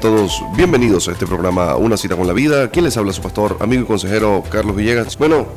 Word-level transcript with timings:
Todos 0.00 0.44
bienvenidos 0.54 1.08
a 1.08 1.12
este 1.12 1.26
programa 1.26 1.74
Una 1.74 1.96
cita 1.96 2.14
con 2.14 2.28
la 2.28 2.32
vida. 2.32 2.70
¿Quién 2.70 2.84
les 2.84 2.96
habla? 2.96 3.12
Su 3.12 3.20
pastor, 3.20 3.56
amigo 3.58 3.82
y 3.82 3.86
consejero 3.86 4.44
Carlos 4.48 4.76
Villegas. 4.76 5.18
Bueno, 5.18 5.48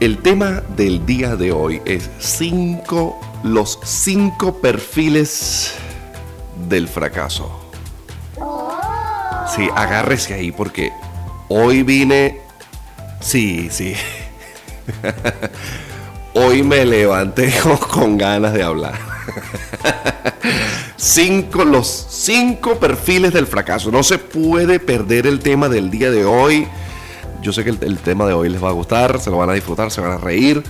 el 0.00 0.18
tema 0.18 0.62
del 0.74 1.04
día 1.04 1.36
de 1.36 1.52
hoy 1.52 1.82
es 1.84 2.08
cinco, 2.18 3.20
los 3.42 3.78
cinco 3.84 4.58
perfiles 4.62 5.74
del 6.66 6.88
fracaso. 6.88 7.60
Sí, 9.54 9.68
agárrese 9.76 10.32
ahí 10.32 10.50
porque 10.50 10.90
hoy 11.48 11.82
vine. 11.82 12.40
Sí, 13.20 13.68
sí. 13.70 13.94
Hoy 16.34 16.62
me 16.62 16.84
levanté 16.84 17.52
con 17.90 18.16
ganas 18.16 18.52
de 18.52 18.62
hablar. 18.62 18.94
Cinco, 21.00 21.64
los 21.64 22.06
cinco 22.10 22.74
perfiles 22.80 23.32
del 23.32 23.46
fracaso. 23.46 23.92
No 23.92 24.02
se 24.02 24.18
puede 24.18 24.80
perder 24.80 25.28
el 25.28 25.38
tema 25.38 25.68
del 25.68 25.90
día 25.92 26.10
de 26.10 26.24
hoy. 26.24 26.66
Yo 27.40 27.52
sé 27.52 27.62
que 27.62 27.70
el, 27.70 27.98
tema 27.98 28.26
de 28.26 28.32
hoy 28.32 28.48
les 28.48 28.62
va 28.62 28.70
a 28.70 28.72
gustar, 28.72 29.20
se 29.20 29.30
lo 29.30 29.38
van 29.38 29.48
a 29.48 29.52
disfrutar, 29.52 29.92
se 29.92 30.00
van 30.00 30.10
a 30.10 30.18
reír. 30.18 30.60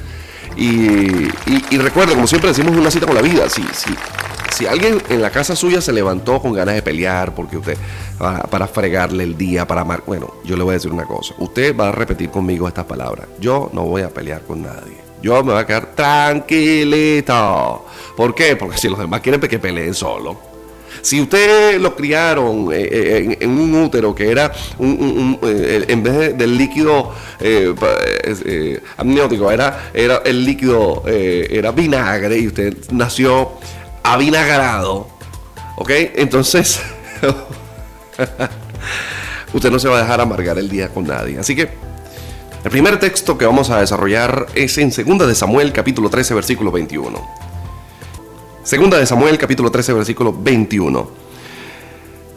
Y, 0.55 1.29
y, 1.71 1.79
recuerden, 1.79 2.17
como 2.17 2.27
siempre 2.27 2.51
decimos, 2.51 2.77
una 2.77 2.91
cita 2.91 3.07
con 3.07 3.15
la 3.15 3.23
vida. 3.23 3.49
Si, 3.49 3.63
si, 3.73 3.91
si 4.55 4.67
alguien 4.67 5.01
en 5.09 5.23
la 5.23 5.31
casa 5.31 5.57
suya 5.57 5.81
se 5.81 5.95
levantó 5.95 6.43
con 6.43 6.53
ganas 6.53 6.75
de 6.75 6.83
pelear, 6.83 7.35
porque 7.35 7.57
usted, 7.57 7.79
para, 8.19 8.43
para 8.43 8.67
fregarle 8.67 9.25
el 9.25 9.39
día, 9.39 9.67
para 9.67 9.81
amar, 9.81 10.03
bueno, 10.07 10.35
yo 10.45 10.59
le 10.59 10.63
voy 10.63 10.73
a 10.73 10.75
decir 10.75 10.93
una 10.93 11.07
cosa. 11.07 11.33
Usted 11.39 11.75
va 11.75 11.89
a 11.89 11.93
repetir 11.93 12.29
conmigo 12.29 12.69
estas 12.69 12.85
palabras. 12.85 13.29
Yo 13.41 13.71
no 13.73 13.85
voy 13.85 14.03
a 14.03 14.11
pelear 14.11 14.43
con 14.43 14.61
nadie. 14.61 15.08
Yo 15.23 15.43
me 15.43 15.53
voy 15.53 15.63
a 15.63 15.67
quedar 15.67 15.95
tranquilito. 15.95 17.87
¿Por 18.17 18.35
qué? 18.35 18.57
Porque 18.57 18.79
si 18.79 18.89
los 18.89 18.99
demás 18.99 19.21
quieren 19.21 19.41
que 19.41 19.59
peleen 19.59 19.95
solo. 19.95 20.49
Si 21.03 21.21
ustedes 21.21 21.81
lo 21.81 21.95
criaron 21.95 22.73
eh, 22.73 22.89
eh, 22.91 23.39
en, 23.41 23.51
un 23.51 23.75
útero 23.75 24.15
que 24.15 24.31
era 24.31 24.53
un, 24.79 25.39
eh, 25.43 25.85
en 25.89 26.03
vez 26.03 26.37
del 26.37 26.57
líquido 26.57 27.15
amniótico, 28.97 29.51
era, 29.51 29.91
era 29.95 30.23
el 30.25 30.45
líquido, 30.45 31.05
era 31.07 31.71
vinagre 31.73 32.39
y 32.39 32.47
usted 32.49 32.77
nació 32.91 33.53
avinagrado, 34.03 35.09
¿ok? 35.77 35.91
Entonces, 36.17 36.81
usted 39.53 39.71
no 39.71 39.79
se 39.79 39.89
va 39.89 39.99
a 39.99 40.03
dejar 40.03 40.21
amargar 40.21 40.59
el 40.59 40.69
día 40.69 40.89
con 40.89 41.07
nadie. 41.07 41.39
Así 41.39 41.55
que 41.55 41.88
el 42.69 42.73
primer 42.73 43.01
texto 43.01 43.39
que 43.39 43.47
vamos 43.47 43.71
a 43.71 43.81
desarrollar 43.81 44.49
es 44.55 44.77
en 44.77 44.91
2 44.91 45.27
de 45.27 45.35
Samuel 45.35 45.73
capítulo 45.73 46.11
13 46.11 46.35
versículo 46.35 46.71
21. 46.71 47.19
Segunda 48.63 48.99
de 48.99 49.07
Samuel 49.07 49.39
capítulo 49.39 49.71
13 49.71 49.95
versículo 49.95 50.35
21. 50.39 51.11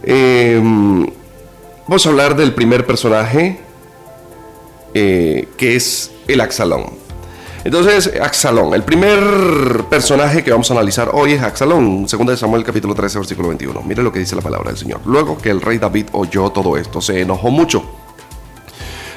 Em, 0.04 1.06
vamos 1.86 2.06
a 2.06 2.09
hablar 2.09 2.38
del 2.38 2.53
primer 2.53 2.86
personaje 2.86 3.59
eh, 4.94 5.50
que 5.58 5.75
es 5.75 6.12
el 6.30 6.40
Axalón. 6.40 6.86
Entonces, 7.66 8.09
Axalón, 8.22 8.74
el 8.74 8.84
primer 8.84 9.84
personaje 9.90 10.46
que 10.46 10.52
vamos 10.52 10.72
a 10.72 10.75
analizar 10.75 11.09
hoy 11.12 11.34
es 11.34 11.44
Axalón, 11.44 12.08
segunda 12.08 12.31
de 12.31 12.38
Samuel 12.38 12.64
capítulo 12.64 12.96
13 12.96 13.20
versículo 13.20 13.50
21. 13.50 13.81
Mire 13.81 14.02
lo 14.02 14.14
que 14.14 14.20
dice 14.20 14.38
la 14.38 14.41
palabra 14.41 14.70
del 14.70 14.78
Señor. 14.78 15.02
Luego 15.03 15.38
que 15.38 15.50
el 15.50 15.59
rey 15.59 15.78
David 15.78 16.06
oyó 16.14 16.52
todo 16.52 16.78
esto, 16.78 17.02
se 17.02 17.20
enojó 17.20 17.52
mucho 17.52 18.00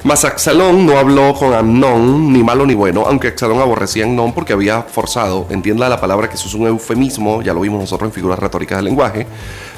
mas 0.04 0.24
Axalón 0.24 0.86
no 0.86 0.98
habló 0.98 1.34
con 1.34 1.54
Amnón, 1.54 2.32
ni 2.32 2.42
malo 2.44 2.66
ni 2.66 2.74
bueno, 2.74 3.04
aunque 3.06 3.28
Axalón 3.28 3.60
aborrecía 3.60 4.04
a 4.04 4.06
Amnón 4.06 4.32
porque 4.32 4.52
había 4.52 4.82
forzado, 4.82 5.46
entienda 5.50 5.88
la 5.88 6.00
palabra 6.00 6.28
que 6.28 6.36
eso 6.36 6.46
es 6.46 6.54
un 6.54 6.66
eufemismo, 6.66 7.42
ya 7.42 7.52
lo 7.54 7.60
vimos 7.60 7.80
nosotros 7.80 8.08
en 8.08 8.12
figuras 8.12 8.38
retóricas 8.38 8.78
del 8.78 8.84
lenguaje. 8.84 9.26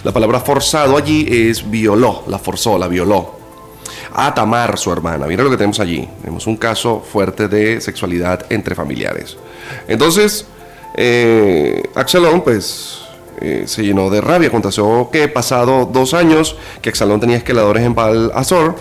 La 0.03 0.13
palabra 0.13 0.41
forzado 0.41 0.97
allí 0.97 1.27
es 1.31 1.69
violó, 1.69 2.25
la 2.27 2.39
forzó, 2.39 2.77
la 2.77 2.89
violó. 2.89 3.37
A 4.15 4.35
Tamar, 4.35 4.79
su 4.79 4.91
hermana. 4.93 5.27
Mira 5.27 5.45
lo 5.45 5.51
que 5.51 5.57
tenemos 5.57 5.79
allí. 5.79 6.09
Tenemos 6.21 6.47
un 6.47 6.57
caso 6.57 7.01
fuerte 7.01 7.49
de 7.49 7.81
sexualidad 7.81 8.47
entre 8.51 8.75
familiares. 8.75 9.37
Entonces, 9.87 10.47
eh, 10.95 11.83
Axalón, 11.95 12.41
pues, 12.43 13.06
eh, 13.41 13.65
se 13.67 13.83
llenó 13.85 14.11
de 14.11 14.21
rabia. 14.21 14.51
Contó 14.51 15.11
que 15.11 15.29
pasado 15.29 15.89
dos 15.93 16.15
años 16.15 16.57
que 16.83 16.91
Axalón 16.91 17.21
tenía 17.21 17.37
escaladores 17.37 17.85
en 17.85 17.95
Baal 17.95 18.33
Azor 18.35 18.77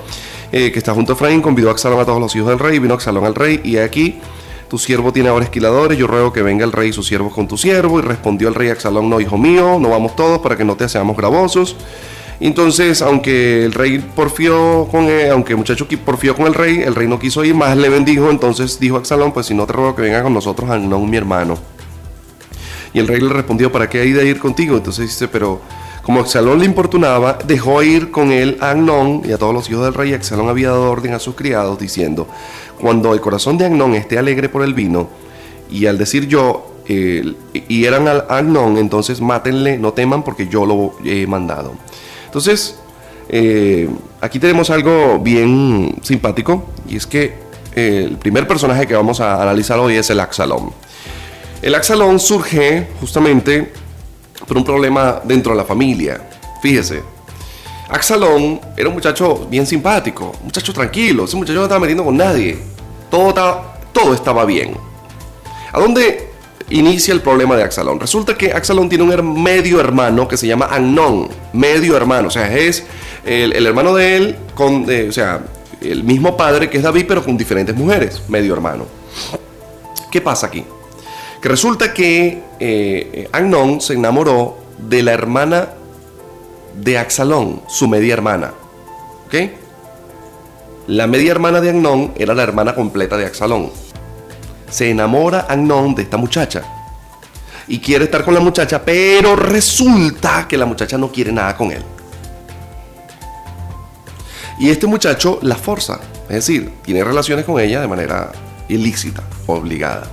eh, 0.52 0.72
que 0.72 0.80
está 0.80 0.94
junto 0.94 1.14
a 1.14 1.16
Efraín, 1.16 1.42
convidó 1.42 1.70
a 1.70 1.72
Axalón 1.74 2.00
a 2.00 2.06
todos 2.06 2.22
los 2.22 2.36
hijos 2.36 2.50
del 2.50 2.60
rey, 2.60 2.80
vino 2.80 2.94
Axalón 2.94 3.26
al 3.26 3.36
rey, 3.36 3.60
y 3.64 3.78
aquí 3.78 4.20
tu 4.70 4.78
siervo 4.78 5.12
tiene 5.12 5.30
ahora 5.30 5.44
esquiladores, 5.44 5.98
yo 5.98 6.08
ruego 6.08 6.32
que 6.32 6.42
venga 6.42 6.64
el 6.64 6.72
rey 6.72 6.90
y 6.90 6.94
sus 6.94 7.08
siervos 7.08 7.34
con 7.34 7.48
tu 7.48 7.58
siervo. 7.58 8.00
Y 8.00 8.02
respondió 8.02 8.48
el 8.48 8.56
rey 8.56 8.70
Axalón, 8.70 9.10
no, 9.10 9.20
hijo 9.20 9.38
mío, 9.38 9.78
no 9.80 9.90
vamos 9.90 10.16
todos 10.16 10.40
para 10.40 10.56
que 10.56 10.64
no 10.64 10.76
te 10.76 10.88
seamos 10.88 11.18
gravosos. 11.18 11.76
Entonces, 12.40 13.02
aunque 13.02 13.66
el 13.66 13.74
rey 13.74 14.00
porfió 14.00 14.88
con 14.90 15.06
él, 15.06 15.32
aunque 15.32 15.54
el 15.54 15.58
muchacho 15.58 15.88
porfió 16.04 16.36
con 16.36 16.48
el 16.48 16.54
rey, 16.54 16.82
el 16.82 16.96
rey 16.96 17.08
no 17.08 17.20
quiso 17.20 17.44
ir, 17.44 17.56
más 17.56 17.76
le 17.78 17.90
bendijo. 17.90 18.30
Entonces 18.30 18.80
dijo 18.80 18.98
Axalón, 18.98 19.34
pues 19.34 19.48
si 19.48 19.54
no 19.54 19.66
te 19.66 19.74
ruego 19.74 19.96
que 19.96 20.04
venga 20.04 20.24
con 20.24 20.34
nosotros, 20.34 20.70
no 20.80 21.00
mi 21.00 21.18
hermano. 21.18 21.75
Y 22.96 23.00
el 23.00 23.10
rey 23.10 23.20
le 23.20 23.28
respondió, 23.28 23.74
¿para 23.74 23.90
qué 23.90 24.00
hay 24.00 24.14
de 24.14 24.26
ir 24.26 24.40
contigo? 24.40 24.78
Entonces 24.78 25.10
dice, 25.10 25.28
pero 25.28 25.60
como 26.02 26.22
Axalón 26.22 26.60
le 26.60 26.66
importunaba, 26.66 27.38
dejó 27.46 27.84
ir 27.84 28.10
con 28.10 28.32
él 28.32 28.58
a 28.62 28.70
Agnón 28.70 29.22
y 29.26 29.34
a 29.34 29.38
todos 29.38 29.54
los 29.54 29.70
hijos 29.70 29.84
del 29.84 29.94
rey. 29.94 30.14
Axalón 30.14 30.48
había 30.48 30.70
dado 30.70 30.90
orden 30.90 31.14
a 31.14 31.20
sus 31.20 31.36
criados 31.36 31.78
diciendo, 31.78 32.26
cuando 32.80 33.14
el 33.14 33.20
corazón 33.20 33.58
de 33.58 33.66
Agnón 33.66 33.96
esté 33.96 34.18
alegre 34.18 34.48
por 34.48 34.64
el 34.64 34.74
vino, 34.74 35.10
y 35.70 35.88
al 35.88 35.98
decir 35.98 36.26
yo, 36.30 36.72
y 36.88 37.84
eran 37.84 38.08
al 38.08 38.28
Agnón, 38.30 38.78
entonces 38.78 39.20
mátenle, 39.20 39.78
no 39.78 39.92
teman 39.92 40.24
porque 40.24 40.48
yo 40.48 40.66
lo 40.66 40.94
he 41.04 41.28
mandado. 41.28 41.74
Entonces, 42.28 42.80
eh, 43.28 43.90
aquí 44.22 44.40
tenemos 44.40 44.70
algo 44.70 45.20
bien 45.20 45.98
simpático, 46.02 46.64
y 46.88 46.96
es 46.96 47.06
que 47.06 47.34
eh, 47.76 48.06
el 48.10 48.16
primer 48.16 48.48
personaje 48.48 48.88
que 48.88 48.96
vamos 48.96 49.20
a 49.20 49.42
analizar 49.42 49.80
hoy 49.80 49.96
es 49.96 50.10
el 50.10 50.22
Axalón. 50.22 50.85
El 51.62 51.74
Axalón 51.76 52.20
surge 52.20 52.88
justamente 53.00 53.72
por 54.48 54.58
un 54.58 54.64
problema 54.64 55.22
dentro 55.24 55.54
de 55.54 55.58
la 55.58 55.64
familia. 55.64 56.22
Fíjese, 56.62 57.02
Axalón 57.90 58.60
era 58.76 58.90
un 58.90 58.96
muchacho 58.96 59.48
bien 59.50 59.66
simpático, 59.66 60.34
un 60.40 60.46
muchacho 60.46 60.74
tranquilo, 60.74 61.26
ese 61.26 61.38
muchacho 61.38 61.60
no 61.60 61.64
estaba 61.64 61.80
metiendo 61.80 62.04
con 62.04 62.18
nadie. 62.18 62.58
Todo 63.10 63.30
estaba, 63.30 63.78
todo 63.94 64.14
estaba 64.14 64.46
bien. 64.46 64.76
¿A 65.72 65.80
dónde 65.80 66.30
inicia 66.70 67.14
el 67.14 67.22
problema 67.22 67.56
de 67.56 67.64
Axalón? 67.64 68.00
Resulta 68.00 68.36
que 68.36 68.52
Axalón 68.52 68.90
tiene 68.90 69.04
un 69.04 69.44
medio 69.44 69.80
hermano 69.80 70.28
que 70.28 70.38
se 70.38 70.48
llama 70.48 70.66
Agnón, 70.66 71.30
medio 71.54 71.96
hermano, 71.96 72.30
o 72.30 72.32
sea, 72.32 72.56
es 72.56 72.86
el, 73.26 73.66
hermano 73.66 73.94
de 73.94 74.18
él, 74.18 74.36
con, 74.56 74.86
o 74.86 75.12
sea, 75.12 75.42
el 75.82 76.04
mismo 76.04 76.36
padre 76.36 76.70
que 76.70 76.78
es 76.78 76.84
David, 76.84 77.06
pero 77.08 77.24
con 77.24 77.38
diferentes 77.38 77.76
mujeres, 77.76 78.22
medio 78.28 78.54
hermano. 78.54 78.86
¿Qué 80.12 80.22
pasa 80.22 80.48
aquí? 80.48 80.64
Resulta 81.48 81.94
que 81.94 82.44
eh, 82.60 83.30
se 83.80 83.94
enamoró 83.94 84.58
de 84.78 85.04
la 85.04 85.14
hermana 85.14 85.70
de 86.76 86.98
Axalón, 86.98 87.62
su 87.68 87.88
media 87.88 88.14
hermana. 88.14 88.54
La 90.88 91.08
media 91.08 91.32
hermana 91.32 91.62
de 91.62 91.72
Agnón 91.72 92.14
era 92.16 92.34
la 92.34 92.44
hermana 92.44 92.76
completa 92.76 93.18
de 93.18 93.26
Axalón. 93.26 93.72
Se 94.70 94.90
enamora 94.90 95.42
Agnón 95.42 95.96
de 95.96 96.04
esta 96.04 96.18
muchacha. 96.18 96.64
Y 97.68 97.80
quiere 97.80 98.06
estar 98.06 98.24
con 98.24 98.34
la 98.34 98.40
muchacha, 98.40 98.86
pero 98.86 99.36
resulta 99.36 100.48
que 100.48 100.58
la 100.58 100.66
muchacha 100.66 100.98
no 100.98 101.12
quiere 101.12 101.32
nada 101.32 101.58
con 101.58 101.72
él. 101.72 101.84
Y 104.60 104.70
este 104.70 104.88
muchacho 104.88 105.40
la 105.42 105.56
forza. 105.56 106.00
Es 106.30 106.36
decir, 106.36 106.72
tiene 106.84 107.04
relaciones 107.04 107.46
con 107.46 107.60
ella 107.60 107.82
de 107.82 107.88
manera 107.88 108.32
ilícita, 108.70 109.24
obligada. 109.48 110.08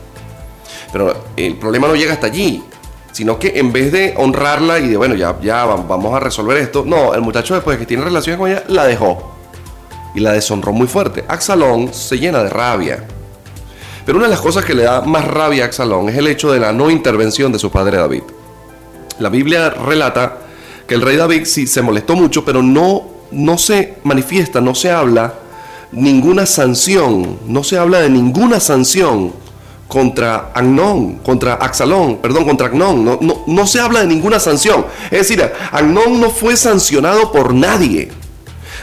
Pero 0.93 1.15
el 1.37 1.57
problema 1.57 1.89
no 1.89 1.97
llega 1.97 2.13
hasta 2.13 2.27
allí, 2.27 2.63
sino 3.13 3.39
que 3.39 3.59
en 3.59 3.73
vez 3.73 3.91
de 3.93 4.15
honrarla 4.17 4.79
y 4.79 4.89
de, 4.89 4.97
bueno, 4.97 5.15
ya, 5.15 5.39
ya 5.41 5.65
vamos 5.65 6.15
a 6.15 6.21
resolver 6.21 6.59
esto, 6.59 6.85
no, 6.87 7.15
el 7.15 7.23
muchacho 7.23 7.55
después 7.55 7.79
de 7.79 7.81
que 7.81 7.87
tiene 7.87 8.05
relaciones 8.05 8.39
con 8.39 8.51
ella, 8.51 8.65
la 8.69 8.87
dejó. 8.87 9.33
Y 10.15 10.21
la 10.21 10.33
deshonró 10.33 10.73
muy 10.73 10.87
fuerte. 10.87 11.25
Axalón 11.27 11.95
se 11.95 12.19
llena 12.19 12.43
de 12.43 12.51
rabia. 12.51 13.05
Pero 14.05 14.19
una 14.19 14.27
de 14.27 14.33
las 14.33 14.41
cosas 14.41 14.65
que 14.65 14.75
le 14.75 14.83
da 14.83 15.01
más 15.01 15.27
rabia 15.27 15.65
a 15.65 15.67
Axalón 15.69 16.09
es 16.11 16.17
el 16.17 16.27
hecho 16.27 16.53
de 16.53 16.61
la 16.61 16.73
no 16.73 16.91
intervención 16.91 17.51
de 17.53 17.59
su 17.59 17.71
padre 17.71 17.97
David. 17.97 18.23
La 19.19 19.31
Biblia 19.31 19.71
relata 19.71 20.39
que 20.87 20.95
el 20.95 21.01
rey 21.01 21.17
David 21.17 21.45
sí 21.47 21.67
se 21.67 21.81
molestó 21.81 22.15
mucho, 22.15 22.45
pero 22.45 22.63
no, 22.63 23.05
no 23.31 23.57
se 23.57 23.99
manifiesta, 24.03 24.61
no 24.61 24.75
se 24.75 24.91
habla 24.91 25.35
ninguna 25.93 26.45
sanción, 26.45 27.39
no 27.47 27.63
se 27.65 27.79
habla 27.79 28.01
de 28.01 28.11
ninguna 28.11 28.61
sanción 28.61 29.42
contra 29.93 30.53
Agnón, 30.55 31.17
contra 31.19 31.53
Axalón, 31.53 32.17
perdón, 32.17 32.47
contra 32.47 32.69
Agnón. 32.69 33.05
No, 33.05 33.45
no, 33.47 33.67
se 33.67 33.79
habla 33.79 34.01
de 34.01 34.07
ninguna 34.07 34.41
sanción. 34.41 34.87
Es 35.11 35.29
decir, 35.29 35.53
Agnón 35.71 36.19
no 36.19 36.31
fue 36.31 36.57
sancionado 36.57 37.31
por 37.31 37.53
nadie. 37.53 38.11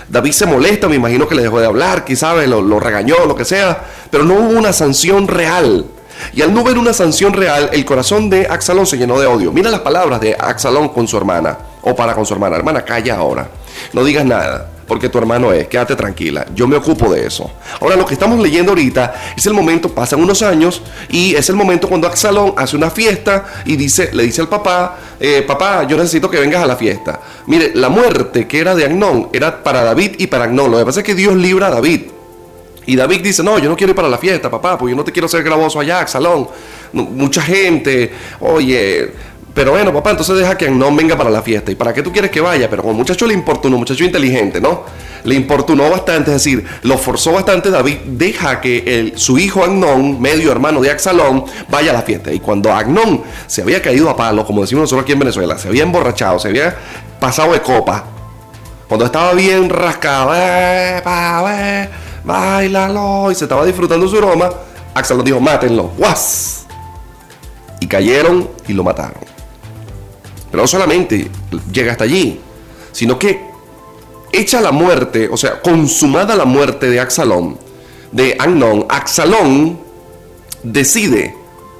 David 0.08 0.34
se 0.34 0.46
molesta, 0.46 0.88
me 0.88 0.98
imagino 0.98 1.28
que 1.28 1.34
le 1.34 1.42
dejó 1.42 1.60
de 1.60 1.66
hablar, 1.66 2.06
quizás 2.06 2.48
lo, 2.48 2.62
lo 2.62 2.80
regañó, 2.80 3.26
lo 3.26 3.36
que 3.36 3.44
sea, 3.44 3.86
pero 4.12 4.24
no 4.24 4.36
hubo 4.36 4.60
una 4.60 4.72
sanción 4.72 5.28
real. 5.28 5.88
Y 6.32 6.44
al 6.44 6.54
no 6.54 6.64
ver 6.64 6.78
una 6.78 6.94
sanción 6.94 7.34
real, 7.34 7.72
el 7.74 7.86
corazón 7.86 8.30
de 8.30 8.46
Axalón 8.46 8.86
se 8.86 9.00
llenó 9.00 9.20
de 9.20 9.26
odio. 9.26 9.52
Mira 9.52 9.72
las 9.72 9.80
palabras 9.80 10.22
de 10.22 10.36
Axalón 10.40 10.90
con 10.90 11.08
su 11.08 11.18
hermana, 11.18 11.58
o 11.82 11.96
para 11.96 12.14
con 12.14 12.28
su 12.28 12.36
hermana. 12.36 12.56
Hermana, 12.56 12.84
calla 12.84 13.16
ahora. 13.16 13.50
No 13.94 14.04
digas 14.04 14.26
nada 14.26 14.70
porque 14.90 15.08
tu 15.08 15.20
hermano 15.20 15.54
es, 15.54 15.68
quédate 15.68 15.96
tranquila, 15.96 16.46
yo 16.54 16.68
me 16.68 16.76
ocupo 16.76 17.14
de 17.14 17.26
eso. 17.26 17.50
Ahora 17.80 17.96
lo 17.96 18.06
que 18.06 18.16
estamos 18.16 18.40
leyendo 18.40 18.72
ahorita 18.72 19.34
es 19.38 19.46
el 19.46 19.54
momento, 19.54 19.88
pasan 19.94 20.20
unos 20.20 20.42
años 20.42 20.82
y 21.10 21.36
es 21.36 21.48
el 21.48 21.56
momento 21.56 21.88
cuando 21.88 22.08
Axalón 22.08 22.54
hace 22.58 22.76
una 22.76 22.90
fiesta 22.90 23.46
y 23.66 23.78
dice, 23.78 24.10
le 24.12 24.24
dice 24.24 24.42
al 24.42 24.50
papá, 24.50 24.98
eh, 25.20 25.44
papá, 25.48 25.84
yo 25.88 25.96
necesito 25.96 26.30
que 26.30 26.40
vengas 26.40 26.64
a 26.64 26.66
la 26.66 26.76
fiesta. 26.76 27.22
Mire, 27.46 27.72
la 27.76 27.90
muerte 27.90 28.48
que 28.48 28.60
era 28.60 28.74
de 28.74 28.84
Agnón 28.84 29.30
era 29.32 29.64
para 29.64 29.84
David 29.84 30.16
y 30.18 30.28
para 30.28 30.46
Agnón. 30.46 30.72
Lo 30.72 30.80
que 30.80 30.86
pasa 30.86 31.00
es 31.02 31.06
que 31.06 31.16
Dios 31.16 31.36
libra 31.36 31.68
a 31.68 31.70
David. 31.70 32.02
Y 32.86 32.96
David 32.96 33.22
dice, 33.22 33.44
no, 33.44 33.60
yo 33.60 33.70
no 33.70 33.76
quiero 33.76 33.92
ir 33.92 33.96
para 33.96 34.10
la 34.10 34.18
fiesta, 34.18 34.50
papá, 34.50 34.76
porque 34.76 34.92
yo 34.92 34.98
no 34.98 35.04
te 35.04 35.12
quiero 35.12 35.28
ser 35.28 35.44
gravoso 35.44 35.80
allá, 35.80 36.00
Axalón. 36.00 36.48
mucha 36.92 37.44
gente, 37.44 38.12
oye, 38.40 39.12
pero 39.54 39.72
bueno, 39.72 39.92
papá, 39.94 40.12
entonces 40.12 40.38
deja 40.38 40.58
que 40.58 40.66
Agnón 40.66 40.96
venga 40.96 41.18
para 41.18 41.30
la 41.30 41.42
fiesta. 41.42 41.72
¿Y 41.72 41.76
para 41.76 41.94
qué 41.94 42.04
tú 42.04 42.12
quieres 42.12 42.32
que 42.32 42.40
vaya? 42.40 42.70
Pero 42.70 42.84
como 42.84 42.94
muchacho 42.94 43.26
le 43.26 43.34
importunó, 43.34 43.78
muchacho 43.78 44.04
inteligente, 44.04 44.62
¿no? 44.62 44.84
Le 45.24 45.36
importunó 45.36 45.90
bastante, 45.90 46.32
es 46.32 46.44
decir, 46.44 46.66
lo 46.84 46.98
forzó 46.98 47.34
bastante. 47.34 47.70
David 47.70 47.98
deja 48.06 48.62
que 48.62 49.14
su 49.16 49.38
hijo 49.38 49.64
Agnón, 49.64 50.22
medio 50.22 50.52
hermano 50.52 50.82
de 50.82 50.92
Axalón, 50.92 51.46
vaya 51.70 51.92
a 51.92 51.94
la 51.94 52.04
fiesta. 52.04 52.32
Y 52.32 52.40
cuando 52.40 52.72
Agnón 52.72 53.24
se 53.48 53.64
había 53.64 53.82
caído 53.82 54.10
a 54.10 54.16
palo, 54.16 54.46
como 54.46 54.62
decimos 54.62 54.84
nosotros 54.84 55.04
aquí 55.04 55.14
en 55.14 55.20
Venezuela, 55.20 55.58
se 55.58 55.68
había 55.68 55.84
emborrachado, 55.84 56.40
se 56.40 56.50
había 56.50 56.78
pasado 57.20 57.54
de 57.54 57.62
copa, 57.62 58.06
cuando 58.88 59.06
estaba 59.06 59.34
bien 59.34 59.70
rascado, 59.70 60.32
eh, 60.36 61.90
bailalo, 62.24 63.32
y 63.32 63.36
se 63.36 63.46
estaba 63.46 63.66
disfrutando 63.66 64.08
su 64.08 64.18
aroma, 64.18 64.50
Axalón 64.94 65.26
dijo, 65.26 65.40
mátenlo, 65.40 65.92
¡guas! 65.98 66.66
Y 67.80 67.88
cayeron 67.88 68.50
y 68.68 68.74
lo 68.74 68.84
mataron. 68.84 69.39
Pero 70.52 70.64
no 70.64 70.68
solamente 70.68 71.30
llega 71.72 71.92
hasta 71.92 72.06
allí, 72.06 72.40
sino 72.92 73.20
que 73.20 73.50
hecha 74.32 74.62
la 74.62 74.72
muerte, 74.72 75.30
o 75.32 75.38
sea, 75.38 75.62
consumada 75.62 76.36
la 76.36 76.46
muerte 76.46 76.90
de 76.90 77.00
Axalón, 77.00 77.58
de 78.12 78.36
Amnon, 78.40 78.86
Axalón 78.90 79.80
decide 80.64 81.36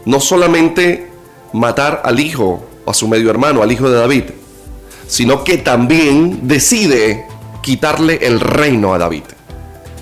no 0.06 0.20
solamente 0.20 1.10
matar 1.54 2.02
al 2.04 2.20
hijo, 2.20 2.64
a 2.86 2.94
su 2.94 3.08
medio 3.08 3.30
hermano, 3.30 3.62
al 3.62 3.72
hijo 3.72 3.90
de 3.90 4.00
David, 4.00 4.24
sino 5.08 5.44
que 5.44 5.58
también 5.58 6.48
decide 6.48 7.26
quitarle 7.62 8.20
el 8.22 8.40
reino 8.40 8.94
a 8.94 8.98
David. 8.98 9.24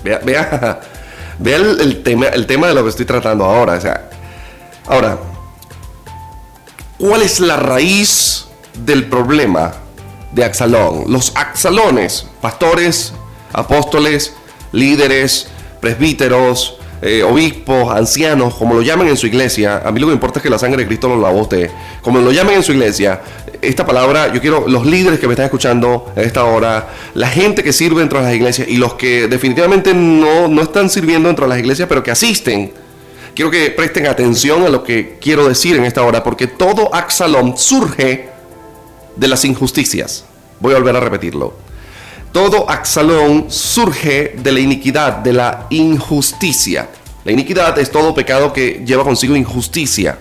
Vea, 0.04 0.20
vea, 0.24 0.80
vea 1.38 1.56
el, 1.56 2.02
tema, 2.02 2.26
el 2.26 2.46
tema 2.46 2.68
de 2.68 2.74
lo 2.74 2.82
que 2.82 2.90
estoy 2.90 3.06
tratando 3.06 3.44
ahora. 3.44 3.74
O 3.74 3.80
sea, 3.80 4.10
ahora, 4.86 5.18
¿cuál 6.98 7.22
es 7.22 7.40
la 7.40 7.56
raíz 7.56 8.47
del 8.84 9.08
problema 9.08 9.74
de 10.32 10.44
Axalón. 10.44 11.04
Los 11.08 11.32
Axalones, 11.34 12.26
pastores, 12.40 13.12
apóstoles, 13.52 14.34
líderes, 14.72 15.48
presbíteros, 15.80 16.78
eh, 17.00 17.22
obispos, 17.22 17.94
ancianos, 17.94 18.54
como 18.54 18.74
lo 18.74 18.82
llamen 18.82 19.08
en 19.08 19.16
su 19.16 19.28
iglesia, 19.28 19.82
a 19.84 19.92
mí 19.92 20.00
lo 20.00 20.08
que 20.08 20.14
importa 20.14 20.40
es 20.40 20.42
que 20.42 20.50
la 20.50 20.58
sangre 20.58 20.82
de 20.82 20.88
Cristo 20.88 21.08
lavó 21.16 21.42
usted, 21.42 21.70
como 22.02 22.18
lo 22.18 22.32
llamen 22.32 22.56
en 22.56 22.62
su 22.64 22.72
iglesia, 22.72 23.20
esta 23.62 23.86
palabra, 23.86 24.32
yo 24.32 24.40
quiero 24.40 24.66
los 24.66 24.84
líderes 24.84 25.20
que 25.20 25.28
me 25.28 25.34
están 25.34 25.44
escuchando 25.44 26.12
a 26.16 26.22
esta 26.22 26.44
hora, 26.44 26.88
la 27.14 27.28
gente 27.28 27.62
que 27.62 27.72
sirve 27.72 28.00
dentro 28.00 28.18
de 28.18 28.24
las 28.24 28.34
iglesias 28.34 28.66
y 28.68 28.78
los 28.78 28.94
que 28.94 29.28
definitivamente 29.28 29.94
no, 29.94 30.48
no 30.48 30.62
están 30.62 30.90
sirviendo 30.90 31.28
dentro 31.28 31.44
de 31.44 31.50
las 31.50 31.58
iglesias, 31.60 31.88
pero 31.88 32.02
que 32.02 32.10
asisten, 32.10 32.72
quiero 33.34 33.50
que 33.50 33.70
presten 33.70 34.08
atención 34.08 34.64
a 34.64 34.68
lo 34.68 34.82
que 34.82 35.18
quiero 35.20 35.48
decir 35.48 35.76
en 35.76 35.84
esta 35.84 36.02
hora, 36.02 36.24
porque 36.24 36.48
todo 36.48 36.92
Axalón 36.92 37.56
surge 37.56 38.28
de 39.18 39.28
las 39.28 39.44
injusticias. 39.44 40.24
Voy 40.60 40.74
a 40.74 40.78
volver 40.78 40.96
a 40.96 41.00
repetirlo. 41.00 41.54
Todo 42.32 42.68
Axalón 42.70 43.46
surge 43.48 44.36
de 44.38 44.52
la 44.52 44.60
iniquidad, 44.60 45.14
de 45.18 45.32
la 45.32 45.66
injusticia. 45.70 46.88
La 47.24 47.32
iniquidad 47.32 47.78
es 47.78 47.90
todo 47.90 48.14
pecado 48.14 48.52
que 48.52 48.82
lleva 48.86 49.02
consigo 49.02 49.34
injusticia. 49.34 50.18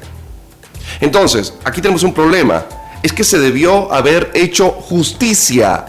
Entonces, 1.00 1.54
aquí 1.64 1.82
tenemos 1.82 2.04
un 2.04 2.14
problema. 2.14 2.66
Es 3.04 3.14
que 3.14 3.24
se 3.24 3.40
debió 3.40 3.92
haber 3.94 4.32
hecho 4.34 4.70
justicia 4.70 5.86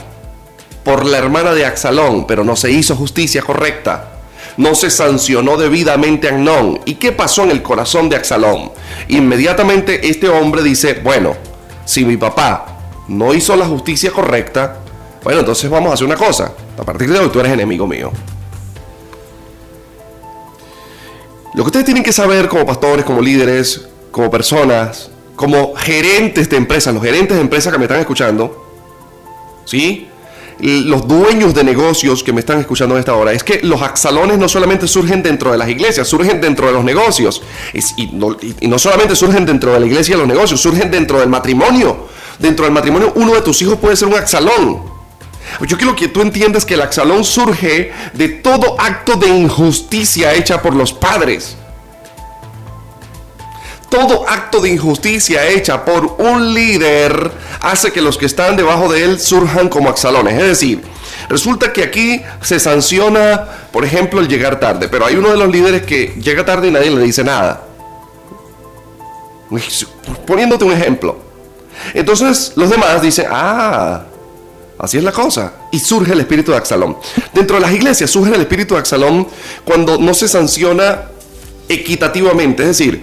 por 0.84 1.06
la 1.06 1.19
hermana 1.19 1.54
de 1.54 1.64
Axalón, 1.64 2.26
pero 2.26 2.44
no 2.44 2.56
se 2.56 2.70
hizo 2.70 2.94
justicia 2.94 3.43
correcta. 3.43 4.12
No 4.56 4.75
se 4.75 4.90
sancionó 4.90 5.56
debidamente 5.56 6.28
a 6.28 6.32
Agnón. 6.32 6.81
¿Y 6.84 6.94
qué 6.94 7.12
pasó 7.12 7.44
en 7.44 7.52
el 7.52 7.62
corazón 7.62 8.08
de 8.08 8.16
Axalón? 8.16 8.72
Inmediatamente 9.08 10.08
este 10.08 10.28
hombre 10.28 10.62
dice, 10.62 10.94
bueno, 11.02 11.37
si 11.84 12.04
mi 12.04 12.16
papá 12.16 12.77
no 13.08 13.34
hizo 13.34 13.56
la 13.56 13.66
justicia 13.66 14.10
correcta, 14.10 14.78
bueno, 15.25 15.40
entonces 15.40 15.69
vamos 15.69 15.90
a 15.90 15.94
hacer 15.94 16.06
una 16.06 16.16
cosa. 16.16 16.52
A 16.78 16.84
partir 16.84 17.10
de 17.10 17.19
hoy 17.19 17.28
tú 17.31 17.40
eres 17.40 17.52
enemigo 17.52 17.87
mío. 17.87 18.12
Lo 21.55 21.64
que 21.64 21.69
ustedes 21.69 21.87
tienen 21.87 22.05
que 22.05 22.12
saber 22.12 22.49
como 22.49 22.64
pastores, 22.64 23.05
como 23.05 23.20
líderes, 23.20 23.88
como 24.10 24.31
personas, 24.31 25.10
como 25.34 25.75
gerentes 25.75 26.49
de 26.49 26.56
empresas, 26.56 26.94
los 26.94 27.02
gerentes 27.02 27.37
de 27.37 27.43
empresas 27.43 27.72
que 27.72 27.78
me 27.78 27.87
están 27.87 28.00
escuchando, 28.00 28.64
¿sí? 29.64 30.08
Los 30.61 31.06
dueños 31.06 31.54
de 31.54 31.62
negocios 31.62 32.22
que 32.22 32.32
me 32.32 32.40
están 32.40 32.61
escuchando 32.61 32.96
en 32.96 33.00
esta 33.00 33.14
hora, 33.14 33.32
es 33.32 33.44
que 33.44 33.61
los 33.62 33.81
axalones 33.81 34.38
no 34.38 34.49
solamente 34.49 34.88
surgen 34.88 35.22
dentro 35.22 35.52
de 35.52 35.58
las 35.58 35.69
iglesias, 35.69 36.06
surgen 36.06 36.40
dentro 36.40 36.66
de 36.66 36.72
los 36.72 36.84
negocios. 36.84 37.43
y, 37.96 38.06
no, 38.08 38.37
y 38.40 38.66
no 38.66 38.78
solamente 38.78 39.14
surgen 39.16 39.46
dentro 39.46 39.72
de 39.72 39.81
la 39.81 39.87
iglesia 39.87 40.16
y 40.16 40.19
los 40.19 40.26
negocios, 40.26 40.61
surgen 40.61 40.90
dentro 40.90 41.20
del 41.20 41.28
matrimonio 41.28 42.09
dentro 42.38 42.64
del 42.64 42.73
matrimonio 42.73 43.12
uno 43.16 43.35
de 43.35 43.42
tus 43.42 43.61
hijos 43.62 43.78
puede 43.78 43.97
ser 43.97 44.09
un 44.09 44.14
axalón. 44.14 44.99
Yo 45.66 45.76
quiero 45.76 45.97
que 45.97 46.09
tú 46.09 46.21
entiendas 46.21 46.64
que 46.64 46.75
el 46.75 46.83
axalón 46.83 47.25
surge 47.25 47.92
de 48.12 48.28
todo 48.28 48.76
acto 48.78 49.14
de 49.14 49.28
injusticia 49.28 50.35
hecha 50.35 50.62
por 50.62 50.75
los 50.75 50.92
padres. 50.92 51.57
Todo 53.88 54.28
acto 54.28 54.61
de 54.61 54.68
injusticia 54.68 55.49
hecha 55.49 55.85
por 55.85 56.16
un 56.18 56.52
líder 56.52 57.33
hace 57.61 57.90
que 57.90 58.02
los 58.02 58.18
que 58.18 58.26
están 58.26 58.57
debajo 58.57 58.92
de 58.92 59.02
él 59.02 59.18
surjan 59.18 59.71
como 59.71 59.88
axalones. 59.88 60.35
Es 60.35 60.47
decir, 60.47 60.83
resulta 61.30 61.73
que 61.73 61.85
aquí 61.85 62.23
se 62.42 62.61
sanciona, 62.61 63.49
por 63.73 63.87
ejemplo, 63.87 64.21
el 64.21 64.28
llegar 64.28 64.61
tarde, 64.61 64.88
pero 64.88 65.07
hay 65.07 65.16
uno 65.16 65.30
de 65.30 65.38
los 65.38 65.50
líderes 65.50 65.83
que 65.83 66.14
llega 66.21 66.45
tarde 66.45 66.68
y 66.68 66.71
nadie 66.71 66.90
le 66.90 67.02
dice 67.02 67.25
nada. 67.25 67.64
Poniéndote 70.26 70.64
un 70.66 70.73
ejemplo. 70.73 71.27
Entonces 71.94 72.52
los 72.56 72.70
demás 72.70 73.02
dicen, 73.02 73.26
ah, 73.30 74.04
así 74.78 74.98
es 74.98 75.04
la 75.04 75.12
cosa. 75.12 75.52
Y 75.72 75.78
surge 75.78 76.12
el 76.12 76.20
espíritu 76.20 76.52
de 76.52 76.58
Axalón. 76.58 76.96
Dentro 77.32 77.56
de 77.56 77.62
las 77.62 77.72
iglesias 77.72 78.10
surge 78.10 78.34
el 78.34 78.40
espíritu 78.40 78.75
de 78.75 78.80
Axalón 78.80 79.26
cuando 79.64 79.98
no 79.98 80.14
se 80.14 80.28
sanciona 80.28 81.02
equitativamente. 81.68 82.62
Es 82.62 82.78
decir, 82.78 83.02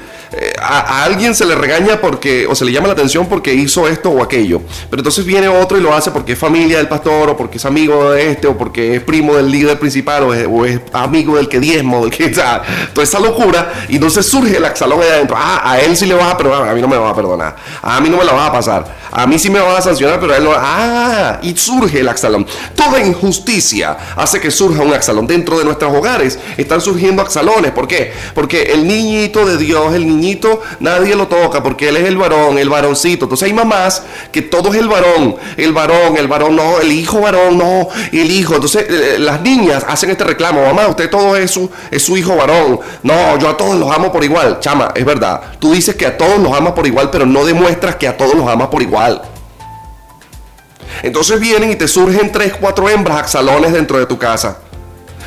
a, 0.67 1.03
alguien 1.03 1.36
se 1.36 1.45
le 1.45 1.55
regaña 1.55 2.00
porque, 2.01 2.48
o 2.48 2.55
se 2.55 2.65
le 2.65 2.72
llama 2.72 2.88
la 2.88 2.93
atención 2.93 3.27
porque 3.27 3.53
hizo 3.53 3.88
esto 3.88 4.10
o 4.10 4.24
aquello. 4.24 4.62
Pero 4.89 5.01
entonces 5.01 5.25
viene 5.25 5.48
otro 5.48 5.77
y 5.77 5.81
lo 5.81 5.93
hace 5.93 6.12
porque 6.12 6.34
es 6.34 6.39
familia 6.39 6.77
del 6.77 6.88
pastor, 6.88 7.29
o 7.29 7.38
porque 7.38 7.57
es 7.57 7.65
amigo 7.65 8.12
de 8.12 8.31
este, 8.31 8.48
o 8.48 8.57
porque 8.57 8.95
es 8.95 9.01
primo 9.01 9.36
del 9.36 9.51
líder 9.51 9.79
principal, 9.79 10.24
o 10.24 10.65
es, 10.65 10.79
amigo 10.93 11.38
del 11.38 11.48
que 11.48 11.60
diezmo, 11.60 12.05
del 12.05 12.12
que. 12.12 12.25
O 12.25 12.91
toda 12.93 13.03
esa 13.03 13.19
locura. 13.19 13.86
Y 13.88 13.95
entonces 13.95 14.25
surge 14.25 14.57
el 14.57 14.65
axalón 14.65 15.01
ahí 15.01 15.10
adentro. 15.10 15.36
Ah, 15.39 15.62
a 15.63 15.79
él 15.79 15.95
sí 15.95 16.05
le 16.05 16.15
vas 16.15 16.34
a 16.34 16.38
perdonar, 16.38 16.69
a 16.69 16.74
mí 16.74 16.81
no 16.81 16.88
me 16.88 16.98
va 16.98 17.10
a 17.10 17.15
perdonar. 17.15 17.55
A 17.81 18.01
mí 18.01 18.10
no 18.10 18.17
me 18.17 18.25
la 18.25 18.34
vas 18.34 18.50
a 18.50 18.51
pasar. 18.51 18.95
A 19.12 19.25
mí 19.27 19.39
sí 19.39 19.50
me 19.50 19.60
vas 19.60 19.79
a 19.79 19.81
sancionar, 19.81 20.19
pero 20.19 20.34
a 20.34 20.38
él 20.38 20.43
no. 20.43 20.51
Ah, 20.53 21.39
y 21.41 21.55
surge 21.55 22.00
el 22.00 22.10
axalón. 22.10 22.45
Toda 22.75 23.00
injusticia 23.00 23.98
hace 24.15 24.39
que 24.41 24.51
surja 24.51 24.81
un 24.81 24.93
axalón. 24.93 25.27
Dentro 25.27 25.57
de 25.57 25.65
nuestros 25.65 25.93
hogares 25.95 26.39
están 26.57 26.81
surgiendo 26.81 27.22
axalones. 27.22 27.72
¿Por 27.72 27.88
qué? 27.88 28.12
Porque 28.34 28.74
el 28.74 28.88
niñito 28.88 29.45
de 29.45 29.57
Dios, 29.57 29.93
el 29.93 30.05
niñito 30.07 30.54
nadie 30.79 31.15
lo 31.15 31.27
toca 31.27 31.63
porque 31.63 31.89
él 31.89 31.97
es 31.97 32.05
el 32.05 32.17
varón, 32.17 32.57
el 32.57 32.69
varoncito. 32.69 33.25
Entonces 33.25 33.47
hay 33.47 33.53
mamás 33.53 34.03
que 34.31 34.41
todo 34.41 34.74
es 34.74 34.79
el 34.79 34.88
varón, 34.88 35.35
el 35.57 35.74
varón, 35.74 36.17
el 36.17 36.27
varón, 36.27 36.55
no, 36.55 36.79
el 36.79 36.91
hijo 36.91 37.21
varón, 37.21 37.57
no, 37.57 37.88
el 38.12 38.31
hijo. 38.31 38.55
Entonces 38.55 38.83
eh, 38.89 39.15
eh, 39.15 39.19
las 39.19 39.41
niñas 39.41 39.85
hacen 39.88 40.09
este 40.09 40.24
reclamo, 40.24 40.65
mamá, 40.65 40.88
usted 40.88 41.09
todo 41.09 41.35
es 41.35 41.51
su, 41.51 41.69
es 41.91 42.03
su 42.03 42.17
hijo 42.17 42.35
varón. 42.35 42.79
No, 43.03 43.38
yo 43.39 43.50
a 43.50 43.57
todos 43.57 43.75
los 43.77 43.91
amo 43.91 44.12
por 44.12 44.24
igual. 44.24 44.59
Chama, 44.59 44.91
es 44.95 45.05
verdad. 45.05 45.41
Tú 45.59 45.74
dices 45.74 45.95
que 45.95 46.05
a 46.05 46.17
todos 46.17 46.39
los 46.39 46.53
amas 46.53 46.74
por 46.74 46.88
igual, 46.88 47.09
pero 47.12 47.25
no 47.25 47.45
demuestras 47.45 47.95
que 47.95 48.07
a 48.07 48.17
todos 48.17 48.35
los 48.35 48.47
amas 48.47 48.67
por 48.67 48.81
igual. 48.81 49.21
Entonces 51.03 51.39
vienen 51.39 51.71
y 51.71 51.75
te 51.75 51.88
surgen 51.88 52.31
tres, 52.31 52.53
cuatro 52.59 52.89
hembras 52.89 53.17
axalones 53.17 53.74
dentro 53.74 53.97
de 53.97 54.05
tu 54.05 54.17
casa 54.17 54.59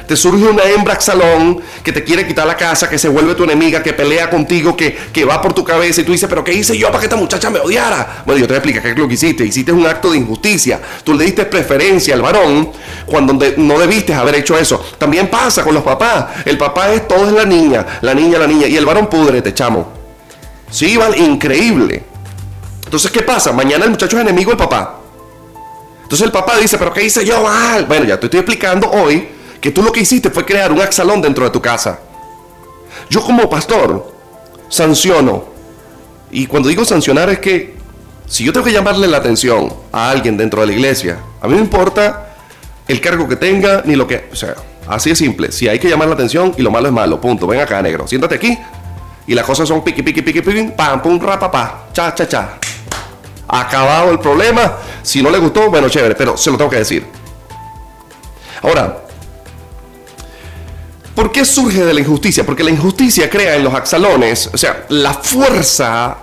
te 0.08 0.16
surge 0.16 0.42
una 0.42 0.64
hembra 0.64 0.94
Axalón 0.94 1.60
que 1.84 1.92
te 1.92 2.02
quiere 2.02 2.26
quitar 2.26 2.46
la 2.46 2.56
casa, 2.56 2.88
que 2.88 2.96
se 2.96 3.08
vuelve 3.08 3.34
tu 3.34 3.44
enemiga, 3.44 3.82
que 3.82 3.92
pelea 3.92 4.30
contigo, 4.30 4.74
que, 4.74 4.96
que 5.12 5.22
va 5.26 5.42
por 5.42 5.52
tu 5.52 5.62
cabeza 5.62 6.00
y 6.00 6.04
tú 6.04 6.12
dices, 6.12 6.26
pero 6.30 6.42
¿qué 6.42 6.54
hice 6.54 6.76
yo 6.78 6.86
para 6.86 7.00
que 7.00 7.04
esta 7.04 7.16
muchacha 7.16 7.50
me 7.50 7.58
odiara? 7.58 8.22
Bueno, 8.24 8.40
yo 8.40 8.46
te 8.46 8.54
voy 8.54 8.54
a 8.54 8.58
explicar 8.58 8.82
qué 8.82 8.90
es 8.92 8.98
lo 8.98 9.06
que 9.06 9.14
hiciste. 9.14 9.44
Hiciste 9.44 9.70
un 9.70 9.86
acto 9.86 10.10
de 10.10 10.16
injusticia. 10.16 10.80
Tú 11.04 11.12
le 11.12 11.26
diste 11.26 11.44
preferencia 11.44 12.14
al 12.14 12.22
varón 12.22 12.72
cuando 13.04 13.34
no 13.58 13.78
debiste 13.78 14.14
haber 14.14 14.36
hecho 14.36 14.56
eso. 14.56 14.82
También 14.96 15.28
pasa 15.28 15.62
con 15.62 15.74
los 15.74 15.82
papás. 15.82 16.24
El 16.46 16.56
papá 16.56 16.90
es 16.90 17.06
todo 17.06 17.26
es 17.26 17.32
la 17.34 17.44
niña, 17.44 17.84
la 18.00 18.14
niña, 18.14 18.38
la 18.38 18.46
niña. 18.46 18.66
Y 18.66 18.78
el 18.78 18.86
varón 18.86 19.10
te 19.42 19.52
chamo. 19.52 19.92
Sí, 20.70 20.96
vale, 20.96 21.18
increíble. 21.18 22.02
Entonces, 22.82 23.10
¿qué 23.10 23.20
pasa? 23.20 23.52
Mañana 23.52 23.84
el 23.84 23.90
muchacho 23.90 24.16
es 24.16 24.22
enemigo 24.22 24.52
del 24.52 24.58
papá. 24.58 25.00
Entonces 26.02 26.24
el 26.24 26.32
papá 26.32 26.56
dice, 26.56 26.78
pero 26.78 26.94
¿qué 26.94 27.04
hice 27.04 27.26
yo 27.26 27.42
mal? 27.42 27.84
Bueno, 27.84 28.06
ya 28.06 28.18
te 28.18 28.24
estoy 28.24 28.40
explicando 28.40 28.90
hoy 28.90 29.36
que 29.60 29.70
tú 29.70 29.82
lo 29.82 29.92
que 29.92 30.00
hiciste 30.00 30.30
fue 30.30 30.44
crear 30.44 30.72
un 30.72 30.80
axalón 30.80 31.20
dentro 31.20 31.44
de 31.44 31.50
tu 31.50 31.60
casa. 31.60 31.98
Yo 33.10 33.22
como 33.22 33.48
pastor 33.48 34.12
sanciono. 34.68 35.44
Y 36.30 36.46
cuando 36.46 36.68
digo 36.68 36.84
sancionar 36.84 37.30
es 37.30 37.38
que 37.38 37.76
si 38.26 38.44
yo 38.44 38.52
tengo 38.52 38.66
que 38.66 38.72
llamarle 38.72 39.06
la 39.06 39.16
atención 39.16 39.72
a 39.90 40.10
alguien 40.10 40.36
dentro 40.36 40.60
de 40.60 40.66
la 40.66 40.72
iglesia, 40.74 41.18
a 41.40 41.48
mí 41.48 41.54
no 41.54 41.60
importa 41.60 42.34
el 42.86 43.00
cargo 43.00 43.26
que 43.26 43.36
tenga 43.36 43.82
ni 43.84 43.96
lo 43.96 44.06
que... 44.06 44.28
O 44.30 44.36
sea, 44.36 44.54
así 44.86 45.10
es 45.10 45.18
simple. 45.18 45.50
Si 45.50 45.68
hay 45.68 45.78
que 45.78 45.88
llamar 45.88 46.08
la 46.08 46.14
atención 46.14 46.54
y 46.56 46.62
lo 46.62 46.70
malo 46.70 46.88
es 46.88 46.92
malo, 46.92 47.20
punto. 47.20 47.46
Ven 47.46 47.60
acá, 47.60 47.80
negro. 47.80 48.06
Siéntate 48.06 48.34
aquí. 48.34 48.58
Y 49.26 49.34
las 49.34 49.44
cosas 49.44 49.68
son 49.68 49.82
piqui, 49.82 50.02
piqui, 50.02 50.22
piqui, 50.22 50.40
piqui, 50.40 50.72
pam, 50.76 51.02
pum, 51.02 51.18
rapapá, 51.20 51.88
cha, 51.92 52.14
cha, 52.14 52.26
cha. 52.26 52.58
Acabado 53.46 54.10
el 54.10 54.18
problema. 54.18 54.74
Si 55.02 55.22
no 55.22 55.30
le 55.30 55.38
gustó, 55.38 55.70
bueno, 55.70 55.88
chévere, 55.88 56.14
pero 56.14 56.36
se 56.36 56.50
lo 56.50 56.56
tengo 56.56 56.70
que 56.70 56.78
decir. 56.78 57.06
Ahora, 58.62 59.07
¿por 61.18 61.32
qué 61.32 61.44
surge 61.44 61.84
de 61.84 61.92
la 61.92 61.98
injusticia? 61.98 62.46
Porque 62.46 62.62
la 62.62 62.70
injusticia 62.70 63.28
crea 63.28 63.56
en 63.56 63.64
los 63.64 63.74
axalones, 63.74 64.48
o 64.52 64.56
sea, 64.56 64.86
la 64.88 65.12
fuerza 65.12 66.18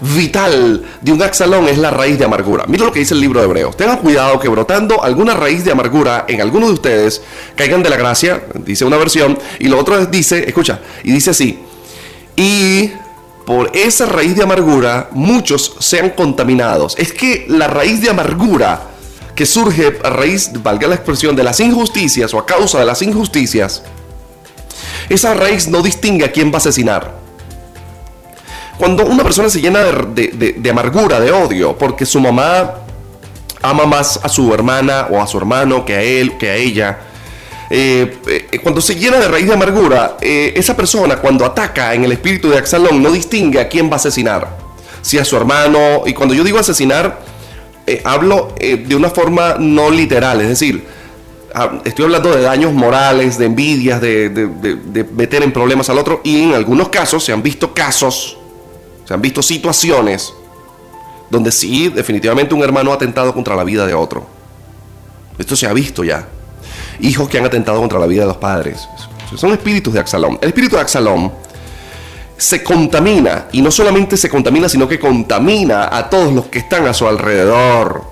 vital 0.00 0.82
de 1.02 1.12
un 1.12 1.22
axalón 1.22 1.68
es 1.68 1.76
la 1.76 1.90
raíz 1.90 2.18
de 2.18 2.24
amargura. 2.24 2.64
Mira 2.66 2.86
lo 2.86 2.90
que 2.90 3.00
dice 3.00 3.12
el 3.12 3.20
libro 3.20 3.40
de 3.40 3.44
Hebreos. 3.44 3.76
Tengan 3.76 3.98
cuidado 3.98 4.40
que 4.40 4.48
brotando 4.48 5.04
alguna 5.04 5.34
raíz 5.34 5.62
de 5.62 5.72
amargura 5.72 6.24
en 6.26 6.40
alguno 6.40 6.68
de 6.68 6.72
ustedes 6.72 7.20
caigan 7.54 7.82
de 7.82 7.90
la 7.90 7.98
gracia, 7.98 8.42
dice 8.54 8.86
una 8.86 8.96
versión, 8.96 9.38
y 9.58 9.68
lo 9.68 9.78
otro 9.78 10.06
dice, 10.06 10.42
escucha, 10.48 10.80
y 11.04 11.12
dice 11.12 11.32
así, 11.32 11.58
y 12.34 12.92
por 13.44 13.70
esa 13.76 14.06
raíz 14.06 14.36
de 14.36 14.44
amargura 14.44 15.10
muchos 15.12 15.76
sean 15.80 16.08
contaminados. 16.08 16.96
Es 16.96 17.12
que 17.12 17.44
la 17.46 17.68
raíz 17.68 18.00
de 18.00 18.08
amargura 18.08 18.84
que 19.34 19.44
surge 19.44 19.98
a 20.02 20.08
raíz, 20.08 20.50
valga 20.62 20.88
la 20.88 20.94
expresión, 20.94 21.36
de 21.36 21.42
las 21.42 21.60
injusticias 21.60 22.32
o 22.32 22.38
a 22.38 22.46
causa 22.46 22.78
de 22.78 22.86
las 22.86 23.02
injusticias, 23.02 23.82
esa 25.08 25.34
raíz 25.34 25.68
no 25.68 25.82
distingue 25.82 26.24
a 26.24 26.32
quién 26.32 26.50
va 26.50 26.54
a 26.54 26.58
asesinar. 26.58 27.18
Cuando 28.78 29.04
una 29.04 29.22
persona 29.22 29.50
se 29.50 29.60
llena 29.60 29.80
de, 29.80 30.54
de 30.56 30.70
amargura, 30.70 31.20
de 31.20 31.30
odio, 31.30 31.76
porque 31.76 32.06
su 32.06 32.18
mamá 32.20 32.76
ama 33.62 33.84
más 33.84 34.20
a 34.22 34.28
su 34.28 34.52
hermana 34.54 35.08
o 35.10 35.20
a 35.20 35.26
su 35.26 35.36
hermano 35.36 35.84
que 35.84 35.94
a 35.94 36.02
él, 36.02 36.38
que 36.38 36.50
a 36.50 36.56
ella, 36.56 36.98
eh, 37.72 38.18
eh, 38.26 38.58
cuando 38.58 38.80
se 38.80 38.96
llena 38.96 39.18
de 39.18 39.28
raíz 39.28 39.46
de 39.46 39.54
amargura, 39.54 40.16
eh, 40.20 40.52
esa 40.56 40.76
persona 40.76 41.16
cuando 41.16 41.44
ataca 41.44 41.94
en 41.94 42.02
el 42.02 42.10
espíritu 42.10 42.50
de 42.50 42.58
Axalón 42.58 43.00
no 43.00 43.12
distingue 43.12 43.60
a 43.60 43.68
quién 43.68 43.88
va 43.88 43.92
a 43.92 43.96
asesinar. 43.96 44.58
Si 45.02 45.18
a 45.18 45.24
su 45.24 45.36
hermano, 45.36 46.02
y 46.04 46.12
cuando 46.12 46.34
yo 46.34 46.42
digo 46.42 46.58
asesinar, 46.58 47.20
hablo 48.04 48.54
de 48.60 48.94
una 48.94 49.10
forma 49.10 49.56
no 49.58 49.90
literal, 49.90 50.40
es 50.42 50.48
decir, 50.48 50.84
ah, 51.54 51.80
estoy 51.84 52.04
hablando 52.04 52.34
de 52.34 52.42
daños 52.42 52.72
morales, 52.72 53.38
de 53.38 53.46
envidias, 53.46 54.00
de, 54.00 54.28
de 54.28 55.04
meter 55.04 55.42
en 55.42 55.52
problemas 55.52 55.88
al 55.90 55.98
otro, 55.98 56.20
y 56.24 56.42
en 56.42 56.54
algunos 56.54 56.88
casos 56.88 57.24
se 57.24 57.32
han 57.32 57.42
visto 57.42 57.74
casos, 57.74 58.36
se 59.06 59.14
han 59.14 59.20
visto 59.20 59.42
situaciones 59.42 60.32
donde 61.30 61.52
sí, 61.52 61.88
definitivamente 61.88 62.54
un 62.54 62.62
hermano 62.62 62.90
ha 62.92 62.96
atentado 62.96 63.32
contra 63.32 63.54
la 63.54 63.64
vida 63.64 63.86
de 63.86 63.94
otro. 63.94 64.26
Esto 65.38 65.56
se 65.56 65.66
ha 65.66 65.72
visto 65.72 66.04
ya 66.04 66.26
hijos 67.00 67.28
que 67.28 67.38
han 67.38 67.46
atentado 67.46 67.78
contra 67.80 67.98
la 67.98 68.06
vida 68.06 68.22
de 68.22 68.28
los 68.28 68.36
padres. 68.36 68.86
Son 69.36 69.52
espíritus 69.52 69.94
de 69.94 70.00
Axalón. 70.00 70.38
El 70.40 70.48
espíritu 70.48 70.76
de 70.76 70.82
Axalón 70.82 71.32
se 72.36 72.62
contamina, 72.62 73.46
y 73.52 73.60
no 73.60 73.70
solamente 73.70 74.16
se 74.16 74.28
contamina, 74.28 74.68
sino 74.68 74.88
que 74.88 74.98
contamina 74.98 75.94
a 75.96 76.08
todos 76.08 76.32
los 76.32 76.46
que 76.46 76.58
están 76.58 76.86
a 76.86 76.94
su 76.94 77.06
alrededor. 77.06 78.04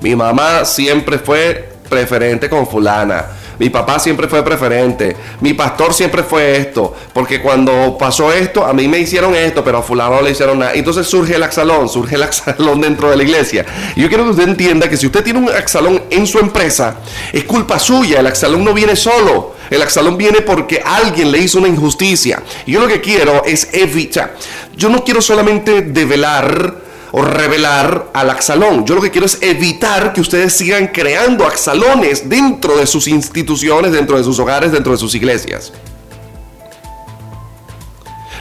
Mi 0.00 0.14
mamá 0.14 0.64
siempre 0.64 1.18
fue 1.18 1.73
preferente 1.94 2.48
con 2.48 2.66
fulana. 2.66 3.24
Mi 3.56 3.70
papá 3.70 4.00
siempre 4.00 4.26
fue 4.26 4.44
preferente. 4.44 5.16
Mi 5.40 5.54
pastor 5.54 5.94
siempre 5.94 6.24
fue 6.24 6.56
esto. 6.56 6.92
Porque 7.12 7.40
cuando 7.40 7.96
pasó 7.96 8.32
esto, 8.32 8.64
a 8.64 8.72
mí 8.72 8.88
me 8.88 8.98
hicieron 8.98 9.32
esto, 9.34 9.62
pero 9.62 9.78
a 9.78 9.82
fulano 9.82 10.16
no 10.16 10.22
le 10.22 10.32
hicieron 10.32 10.58
nada. 10.58 10.74
Entonces 10.74 11.06
surge 11.06 11.36
el 11.36 11.42
axalón, 11.42 11.88
surge 11.88 12.16
el 12.16 12.24
axalón 12.24 12.80
dentro 12.80 13.10
de 13.10 13.16
la 13.16 13.22
iglesia. 13.22 13.64
Y 13.94 14.02
yo 14.02 14.08
quiero 14.08 14.24
que 14.24 14.30
usted 14.30 14.48
entienda 14.48 14.88
que 14.88 14.96
si 14.96 15.06
usted 15.06 15.22
tiene 15.22 15.38
un 15.38 15.48
axalón 15.48 16.02
en 16.10 16.26
su 16.26 16.40
empresa, 16.40 16.96
es 17.32 17.44
culpa 17.44 17.78
suya. 17.78 18.18
El 18.18 18.26
axalón 18.26 18.64
no 18.64 18.74
viene 18.74 18.96
solo. 18.96 19.54
El 19.70 19.80
axalón 19.82 20.16
viene 20.16 20.40
porque 20.40 20.82
alguien 20.84 21.30
le 21.30 21.38
hizo 21.38 21.58
una 21.58 21.68
injusticia. 21.68 22.42
Y 22.66 22.72
yo 22.72 22.80
lo 22.80 22.88
que 22.88 23.00
quiero 23.00 23.44
es 23.44 23.68
evitar. 23.72 24.34
Yo 24.76 24.88
no 24.88 25.04
quiero 25.04 25.22
solamente 25.22 25.82
develar 25.82 26.83
o 27.16 27.22
revelar 27.22 28.10
al 28.12 28.28
axalón. 28.28 28.84
Yo 28.84 28.96
lo 28.96 29.00
que 29.00 29.12
quiero 29.12 29.26
es 29.26 29.38
evitar 29.40 30.12
que 30.12 30.20
ustedes 30.20 30.52
sigan 30.52 30.88
creando 30.88 31.46
axalones 31.46 32.28
dentro 32.28 32.76
de 32.76 32.88
sus 32.88 33.06
instituciones, 33.06 33.92
dentro 33.92 34.18
de 34.18 34.24
sus 34.24 34.36
hogares, 34.40 34.72
dentro 34.72 34.90
de 34.90 34.98
sus 34.98 35.14
iglesias. 35.14 35.72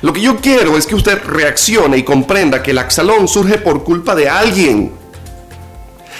Lo 0.01 0.11
que 0.11 0.21
yo 0.21 0.37
quiero 0.37 0.75
es 0.75 0.87
que 0.87 0.95
usted 0.95 1.21
reaccione 1.23 1.97
y 1.97 2.03
comprenda 2.03 2.63
que 2.63 2.71
el 2.71 2.79
axalón 2.79 3.27
surge 3.27 3.59
por 3.59 3.83
culpa 3.83 4.15
de 4.15 4.27
alguien. 4.27 4.91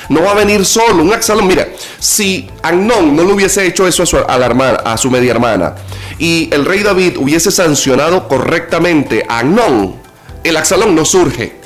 No 0.10 0.22
va 0.22 0.34
a 0.34 0.36
venir 0.36 0.64
solo, 0.64 1.02
un 1.02 1.12
axalón. 1.12 1.48
Mira, 1.48 1.70
si 1.98 2.48
Agnón 2.62 3.16
no 3.16 3.24
le 3.24 3.34
hubiese 3.34 3.66
hecho 3.66 3.88
eso 3.88 4.04
a 4.04 4.06
su, 4.06 4.18
a 4.18 4.98
su 5.00 5.10
media 5.10 5.32
hermana 5.32 5.74
y 6.20 6.54
el 6.54 6.66
rey 6.66 6.84
David 6.84 7.18
hubiese 7.18 7.50
sancionado 7.50 8.28
correctamente 8.28 9.26
a 9.28 9.40
Agnón, 9.40 9.96
el 10.44 10.56
axalón 10.56 10.94
no 10.94 11.04
surge. 11.04 11.63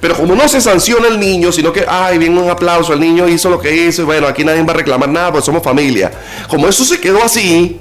Pero 0.00 0.14
como 0.14 0.34
no 0.34 0.48
se 0.48 0.60
sanciona 0.60 1.08
el 1.08 1.18
niño, 1.18 1.52
sino 1.52 1.72
que, 1.72 1.84
ay, 1.88 2.18
viene 2.18 2.38
un 2.40 2.50
aplauso, 2.50 2.92
el 2.92 3.00
niño 3.00 3.28
hizo 3.28 3.50
lo 3.50 3.58
que 3.58 3.74
hizo, 3.74 4.02
y 4.02 4.04
bueno, 4.04 4.26
aquí 4.26 4.44
nadie 4.44 4.62
va 4.62 4.72
a 4.72 4.76
reclamar 4.76 5.08
nada, 5.08 5.32
pues 5.32 5.44
somos 5.44 5.62
familia. 5.62 6.10
Como 6.48 6.68
eso 6.68 6.84
se 6.84 7.00
quedó 7.00 7.22
así, 7.22 7.80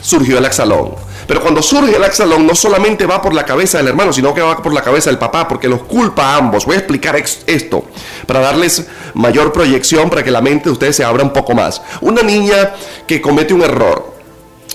surgió 0.00 0.38
el 0.38 0.44
axalón. 0.44 0.94
Pero 1.26 1.40
cuando 1.40 1.60
surge 1.60 1.96
el 1.96 2.04
axalón, 2.04 2.46
no 2.46 2.54
solamente 2.54 3.04
va 3.04 3.20
por 3.20 3.34
la 3.34 3.44
cabeza 3.44 3.78
del 3.78 3.88
hermano, 3.88 4.12
sino 4.12 4.32
que 4.32 4.40
va 4.40 4.62
por 4.62 4.72
la 4.72 4.82
cabeza 4.82 5.10
del 5.10 5.18
papá, 5.18 5.48
porque 5.48 5.68
los 5.68 5.82
culpa 5.82 6.34
a 6.34 6.36
ambos. 6.36 6.64
Voy 6.64 6.76
a 6.76 6.78
explicar 6.78 7.16
esto 7.16 7.84
para 8.26 8.40
darles 8.40 8.86
mayor 9.14 9.52
proyección, 9.52 10.08
para 10.08 10.22
que 10.22 10.30
la 10.30 10.40
mente 10.40 10.66
de 10.66 10.70
ustedes 10.70 10.94
se 10.94 11.04
abra 11.04 11.24
un 11.24 11.32
poco 11.32 11.54
más. 11.54 11.82
Una 12.00 12.22
niña 12.22 12.74
que 13.08 13.20
comete 13.20 13.52
un 13.52 13.62
error, 13.62 14.14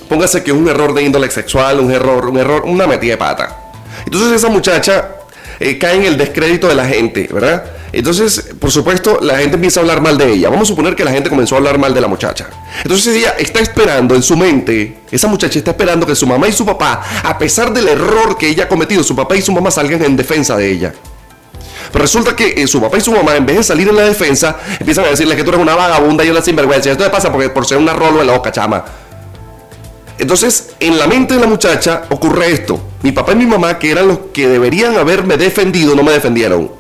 póngase 0.10 0.44
que 0.44 0.52
es 0.52 0.58
un 0.58 0.68
error 0.68 0.94
de 0.94 1.04
índole 1.04 1.32
sexual, 1.32 1.80
un 1.80 1.92
error, 1.92 2.26
un 2.26 2.38
error, 2.38 2.64
una 2.66 2.86
metida 2.86 3.14
de 3.14 3.18
pata. 3.18 3.72
Entonces 4.06 4.34
esa 4.34 4.50
muchacha 4.50 5.21
eh, 5.62 5.78
cae 5.78 5.96
en 5.98 6.04
el 6.06 6.18
descrédito 6.18 6.68
de 6.68 6.76
la 6.76 6.88
gente, 6.88 7.30
¿verdad? 7.32 7.64
Entonces, 7.94 8.54
por 8.60 8.72
supuesto, 8.72 9.20
la 9.22 9.38
gente 9.38 9.56
empieza 9.56 9.80
a 9.80 9.82
hablar 9.82 10.02
mal 10.02 10.18
de 10.18 10.32
ella. 10.34 10.50
Vamos 10.50 10.68
a 10.68 10.72
suponer 10.72 10.96
que 10.96 11.04
la 11.04 11.12
gente 11.12 11.30
comenzó 11.30 11.56
a 11.56 11.58
hablar 11.60 11.78
mal 11.78 11.94
de 11.94 12.02
la 12.02 12.08
muchacha. 12.08 12.48
Entonces 12.82 13.16
ella 13.16 13.36
está 13.38 13.60
esperando 13.60 14.16
en 14.16 14.24
su 14.24 14.36
mente, 14.36 14.98
esa 15.12 15.28
muchacha 15.28 15.60
está 15.60 15.72
esperando 15.72 16.08
que 16.08 16.16
su 16.16 16.26
mamá 16.26 16.48
y 16.48 16.52
su 16.54 16.66
papá, 16.66 17.04
a 17.24 17.38
pesar 17.38 17.72
del 17.74 17.88
error 17.90 18.38
que 18.38 18.48
ella 18.48 18.64
ha 18.64 18.68
cometido, 18.68 19.04
su 19.04 19.16
papá 19.16 19.36
y 19.36 19.42
su 19.42 19.52
mamá 19.52 19.70
salgan 19.72 20.04
en 20.04 20.16
defensa 20.16 20.56
de 20.58 20.72
ella. 20.72 20.94
Pero 21.92 22.04
resulta 22.04 22.36
que 22.36 22.54
eh, 22.58 22.68
su 22.68 22.82
papá 22.82 22.98
y 22.98 23.02
su 23.02 23.12
mamá, 23.12 23.36
en 23.36 23.46
vez 23.46 23.58
de 23.58 23.64
salir 23.64 23.88
en 23.90 23.96
la 23.96 24.04
defensa, 24.04 24.58
empiezan 24.80 25.06
a 25.06 25.10
decirle 25.10 25.36
que 25.36 25.44
tú 25.44 25.50
eres 25.50 25.62
una 25.62 25.76
vagabunda 25.76 26.24
y 26.24 26.30
una 26.30 26.42
sinvergüenza. 26.42 26.92
Esto 26.92 27.04
le 27.04 27.10
pasa 27.10 27.32
porque 27.32 27.50
por 27.50 27.66
ser 27.66 27.78
una 27.78 27.94
rolo 27.94 28.22
en 28.22 28.28
la 28.28 28.34
boca, 28.34 28.52
chama. 28.52 28.84
Entonces, 30.22 30.70
en 30.80 31.00
la 31.00 31.08
mente 31.08 31.34
de 31.34 31.40
la 31.40 31.48
muchacha 31.48 32.04
ocurre 32.12 32.52
esto. 32.52 32.80
Mi 33.02 33.12
papá 33.12 33.32
y 33.32 33.38
mi 33.38 33.48
mamá, 33.48 33.80
que 33.80 33.90
eran 33.90 34.08
los 34.08 34.20
que 34.32 34.48
deberían 34.48 34.96
haberme 34.96 35.36
defendido, 35.36 35.96
no 35.96 36.04
me 36.04 36.12
defendieron. 36.12 36.72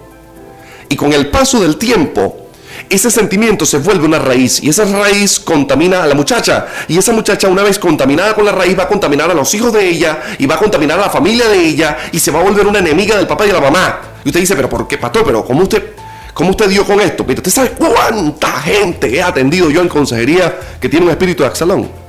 Y 0.87 0.95
con 0.95 1.11
el 1.11 1.31
paso 1.31 1.59
del 1.59 1.77
tiempo, 1.77 2.49
ese 2.87 3.09
sentimiento 3.09 3.65
se 3.65 3.79
vuelve 3.79 4.05
una 4.05 4.19
raíz 4.19 4.61
y 4.61 4.69
esa 4.69 4.85
raíz 4.85 5.39
contamina 5.39 6.03
a 6.03 6.05
la 6.05 6.13
muchacha 6.13 6.67
y 6.87 6.99
esa 6.99 7.13
muchacha 7.13 7.47
una 7.47 7.63
vez 7.63 7.79
contaminada 7.79 8.35
con 8.35 8.45
la 8.45 8.51
raíz 8.51 8.77
va 8.77 8.83
a 8.83 8.87
contaminar 8.87 9.31
a 9.31 9.33
los 9.33 9.51
hijos 9.55 9.73
de 9.73 9.89
ella 9.89 10.19
y 10.37 10.45
va 10.45 10.55
a 10.55 10.59
contaminar 10.59 10.99
a 10.99 11.03
la 11.03 11.09
familia 11.09 11.47
de 11.47 11.65
ella 11.65 11.97
y 12.11 12.19
se 12.19 12.29
va 12.29 12.41
a 12.41 12.43
volver 12.43 12.67
una 12.67 12.77
enemiga 12.77 13.17
del 13.17 13.25
papá 13.25 13.45
y 13.45 13.47
de 13.47 13.53
la 13.53 13.61
mamá. 13.61 14.01
Y 14.23 14.29
usted 14.29 14.41
dice, 14.41 14.55
pero 14.55 14.69
¿por 14.69 14.87
qué, 14.87 14.99
pastor? 14.99 15.23
Pero 15.25 15.43
¿cómo 15.43 15.63
usted, 15.63 15.93
cómo 16.35 16.51
usted 16.51 16.69
dio 16.69 16.85
con 16.85 17.01
esto? 17.01 17.25
Pero 17.25 17.39
usted 17.39 17.51
sabe 17.51 17.71
cuánta 17.71 18.51
gente 18.61 19.15
he 19.15 19.23
atendido 19.23 19.71
yo 19.71 19.81
en 19.81 19.87
consejería 19.87 20.59
que 20.79 20.89
tiene 20.89 21.07
un 21.07 21.11
espíritu 21.11 21.41
de 21.41 21.49
Axalón. 21.49 22.00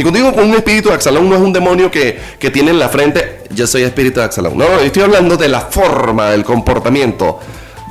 Y 0.00 0.02
cuando 0.02 0.18
digo 0.18 0.32
con 0.32 0.48
un 0.48 0.54
espíritu 0.54 0.88
de 0.88 0.94
Axalón, 0.94 1.28
no 1.28 1.36
es 1.36 1.42
un 1.42 1.52
demonio 1.52 1.90
que, 1.90 2.18
tiene 2.50 2.70
en 2.70 2.78
la 2.78 2.88
frente, 2.88 3.42
yo 3.50 3.66
soy 3.66 3.82
espíritu 3.82 4.18
de 4.18 4.24
Axalón. 4.24 4.56
No, 4.56 4.78
estoy 4.78 5.02
hablando 5.02 5.36
de 5.36 5.46
la 5.46 5.60
forma, 5.60 6.30
del 6.30 6.42
comportamiento 6.42 7.38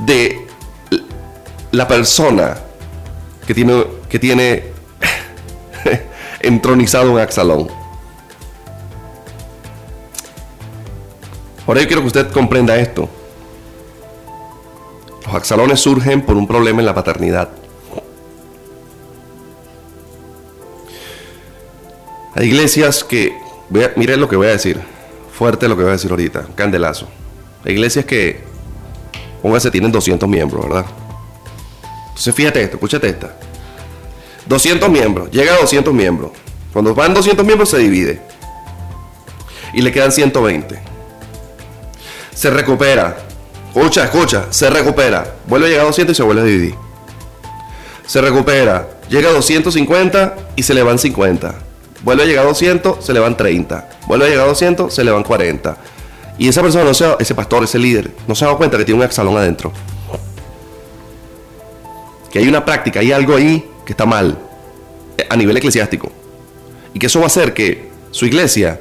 de 0.04 0.44
la 1.70 1.86
persona 1.86 2.58
que 3.46 3.54
tiene, 3.54 3.84
que 4.08 4.18
tiene 4.18 4.64
entronizado 6.40 7.12
en 7.12 7.18
Axalón. 7.20 7.68
Ahora 11.64 11.80
yo 11.80 11.86
quiero 11.86 12.02
que 12.02 12.08
usted 12.08 12.32
comprenda 12.32 12.76
esto. 12.76 13.08
Los 15.26 15.32
axalones 15.32 15.78
surgen 15.78 16.22
por 16.22 16.36
un 16.36 16.48
problema 16.48 16.80
en 16.80 16.86
la 16.86 16.94
paternidad. 16.96 17.59
Hay 22.34 22.46
iglesias 22.46 23.04
que, 23.04 23.36
miren 23.96 24.20
lo 24.20 24.28
que 24.28 24.36
voy 24.36 24.46
a 24.46 24.50
decir, 24.50 24.80
fuerte 25.32 25.68
lo 25.68 25.76
que 25.76 25.82
voy 25.82 25.90
a 25.90 25.92
decir 25.92 26.10
ahorita, 26.10 26.46
candelazo. 26.54 27.08
Hay 27.64 27.72
iglesias 27.72 28.04
que, 28.04 28.40
póngase, 29.42 29.70
tienen 29.70 29.90
200 29.90 30.28
miembros, 30.28 30.68
¿verdad? 30.68 30.86
Entonces 32.08 32.34
fíjate 32.34 32.62
esto, 32.62 32.76
escúchate 32.76 33.08
esta. 33.08 33.36
200 34.46 34.88
miembros, 34.88 35.30
llega 35.30 35.54
a 35.54 35.58
200 35.58 35.92
miembros. 35.92 36.30
Cuando 36.72 36.94
van 36.94 37.14
200 37.14 37.44
miembros 37.44 37.70
se 37.70 37.78
divide. 37.78 38.20
Y 39.72 39.82
le 39.82 39.92
quedan 39.92 40.12
120. 40.12 40.80
Se 42.34 42.50
recupera. 42.50 43.16
Escucha, 43.74 44.04
escucha, 44.04 44.46
se 44.50 44.70
recupera. 44.70 45.34
Vuelve 45.46 45.66
a 45.66 45.70
llegar 45.70 45.84
a 45.84 45.88
200 45.88 46.14
y 46.14 46.16
se 46.16 46.22
vuelve 46.22 46.42
a 46.42 46.44
dividir. 46.44 46.74
Se 48.06 48.20
recupera. 48.20 48.88
Llega 49.08 49.30
a 49.30 49.32
250 49.32 50.36
y 50.56 50.62
se 50.62 50.74
le 50.74 50.82
van 50.82 50.98
50. 50.98 51.69
Vuelve 52.02 52.22
a 52.22 52.26
llegar 52.26 52.44
a 52.44 52.48
200, 52.48 53.04
se 53.04 53.12
le 53.12 53.20
van 53.20 53.36
30. 53.36 53.88
Vuelve 54.06 54.26
a 54.26 54.28
llegar 54.28 54.44
a 54.44 54.48
200, 54.48 54.92
se 54.92 55.04
le 55.04 55.10
van 55.10 55.22
40. 55.22 55.76
Y 56.38 56.48
esa 56.48 56.62
persona, 56.62 56.90
ese 57.18 57.34
pastor, 57.34 57.64
ese 57.64 57.78
líder, 57.78 58.10
no 58.26 58.34
se 58.34 58.46
da 58.46 58.54
cuenta 58.56 58.78
que 58.78 58.84
tiene 58.84 59.00
un 59.00 59.04
exalón 59.04 59.36
adentro. 59.36 59.72
Que 62.32 62.38
hay 62.38 62.48
una 62.48 62.64
práctica, 62.64 63.00
hay 63.00 63.12
algo 63.12 63.36
ahí 63.36 63.68
que 63.84 63.92
está 63.92 64.06
mal 64.06 64.38
eh, 65.18 65.26
a 65.28 65.36
nivel 65.36 65.56
eclesiástico. 65.56 66.10
Y 66.94 66.98
que 66.98 67.06
eso 67.06 67.18
va 67.18 67.24
a 67.24 67.26
hacer 67.26 67.52
que 67.52 67.90
su 68.10 68.24
iglesia, 68.24 68.80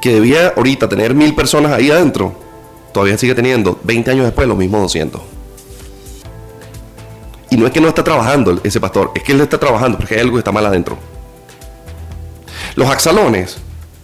que 0.00 0.14
debía 0.14 0.54
ahorita 0.56 0.88
tener 0.88 1.14
mil 1.14 1.34
personas 1.34 1.72
ahí 1.72 1.90
adentro, 1.90 2.34
todavía 2.94 3.18
sigue 3.18 3.34
teniendo 3.34 3.78
20 3.82 4.10
años 4.10 4.24
después 4.24 4.48
los 4.48 4.56
mismos 4.56 4.80
200. 4.82 5.20
Y 7.50 7.56
no 7.56 7.66
es 7.66 7.72
que 7.72 7.82
no 7.82 7.88
está 7.88 8.02
trabajando 8.02 8.58
ese 8.64 8.80
pastor, 8.80 9.12
es 9.14 9.22
que 9.22 9.32
él 9.32 9.40
está 9.42 9.58
trabajando 9.58 9.98
porque 9.98 10.14
hay 10.14 10.20
algo 10.22 10.36
que 10.36 10.38
está 10.38 10.52
mal 10.52 10.64
adentro. 10.64 10.96
Los 12.74 12.88
axalones 12.88 13.58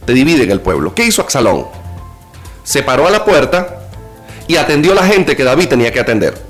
te 0.04 0.12
dividen 0.12 0.50
el 0.50 0.60
pueblo. 0.60 0.94
¿Qué 0.94 1.04
hizo 1.04 1.22
Axalón? 1.22 1.66
Se 2.64 2.82
paró 2.82 3.06
a 3.06 3.10
la 3.10 3.24
puerta 3.24 3.88
y 4.46 4.56
atendió 4.56 4.92
a 4.92 4.94
la 4.94 5.04
gente 5.04 5.36
que 5.36 5.44
David 5.44 5.68
tenía 5.68 5.92
que 5.92 6.00
atender. 6.00 6.42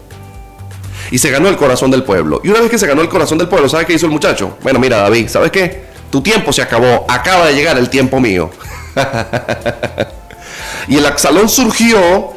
Y 1.10 1.18
se 1.18 1.30
ganó 1.30 1.48
el 1.48 1.56
corazón 1.56 1.90
del 1.90 2.04
pueblo. 2.04 2.40
Y 2.44 2.48
una 2.48 2.60
vez 2.60 2.70
que 2.70 2.78
se 2.78 2.86
ganó 2.86 3.02
el 3.02 3.08
corazón 3.08 3.38
del 3.38 3.48
pueblo, 3.48 3.68
¿sabes 3.68 3.86
qué 3.86 3.94
hizo 3.94 4.06
el 4.06 4.12
muchacho? 4.12 4.58
Bueno, 4.62 4.78
mira, 4.78 4.98
David, 4.98 5.28
¿sabes 5.28 5.50
qué? 5.50 5.86
Tu 6.10 6.20
tiempo 6.20 6.52
se 6.52 6.62
acabó. 6.62 7.06
Acaba 7.08 7.46
de 7.46 7.54
llegar 7.54 7.78
el 7.78 7.88
tiempo 7.88 8.20
mío. 8.20 8.50
y 10.88 10.96
el 10.96 11.06
Axalón 11.06 11.48
surgió 11.48 12.32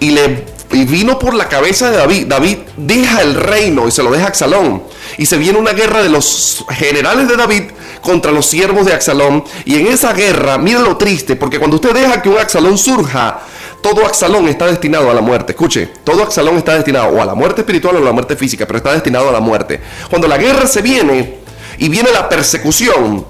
y 0.00 0.10
le 0.10 0.54
y 0.72 0.84
vino 0.84 1.18
por 1.18 1.34
la 1.34 1.48
cabeza 1.48 1.90
de 1.90 1.96
David. 1.96 2.26
David 2.26 2.58
deja 2.76 3.22
el 3.22 3.34
reino 3.34 3.86
y 3.86 3.90
se 3.90 4.02
lo 4.02 4.10
deja 4.10 4.24
a 4.24 4.28
Axalón. 4.28 4.82
Y 5.18 5.26
se 5.26 5.38
viene 5.38 5.58
una 5.58 5.72
guerra 5.72 6.02
de 6.02 6.08
los 6.08 6.64
generales 6.70 7.28
de 7.28 7.36
David 7.36 7.62
contra 8.04 8.30
los 8.30 8.46
siervos 8.46 8.86
de 8.86 8.92
Axalón. 8.92 9.42
Y 9.64 9.74
en 9.76 9.88
esa 9.88 10.12
guerra, 10.12 10.58
mira 10.58 10.80
lo 10.80 10.96
triste, 10.96 11.34
porque 11.34 11.58
cuando 11.58 11.76
usted 11.76 11.92
deja 11.92 12.22
que 12.22 12.28
un 12.28 12.38
Axalón 12.38 12.78
surja, 12.78 13.40
todo 13.82 14.06
Axalón 14.06 14.46
está 14.46 14.66
destinado 14.66 15.10
a 15.10 15.14
la 15.14 15.20
muerte. 15.20 15.52
Escuche, 15.52 15.88
todo 16.04 16.22
Axalón 16.22 16.56
está 16.56 16.74
destinado 16.74 17.08
o 17.08 17.20
a 17.20 17.24
la 17.24 17.34
muerte 17.34 17.62
espiritual 17.62 17.96
o 17.96 17.98
a 17.98 18.02
la 18.02 18.12
muerte 18.12 18.36
física, 18.36 18.66
pero 18.66 18.76
está 18.76 18.92
destinado 18.92 19.28
a 19.28 19.32
la 19.32 19.40
muerte. 19.40 19.80
Cuando 20.08 20.28
la 20.28 20.38
guerra 20.38 20.66
se 20.66 20.82
viene 20.82 21.38
y 21.78 21.88
viene 21.88 22.12
la 22.12 22.28
persecución, 22.28 23.26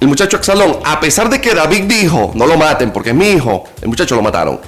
el 0.00 0.08
muchacho 0.08 0.36
Axalón, 0.38 0.78
a 0.84 0.98
pesar 0.98 1.30
de 1.30 1.40
que 1.40 1.54
David 1.54 1.84
dijo, 1.84 2.32
no 2.34 2.46
lo 2.46 2.56
maten 2.56 2.90
porque 2.90 3.10
es 3.10 3.16
mi 3.16 3.28
hijo, 3.30 3.64
el 3.80 3.88
muchacho 3.88 4.16
lo 4.16 4.22
mataron. 4.22 4.60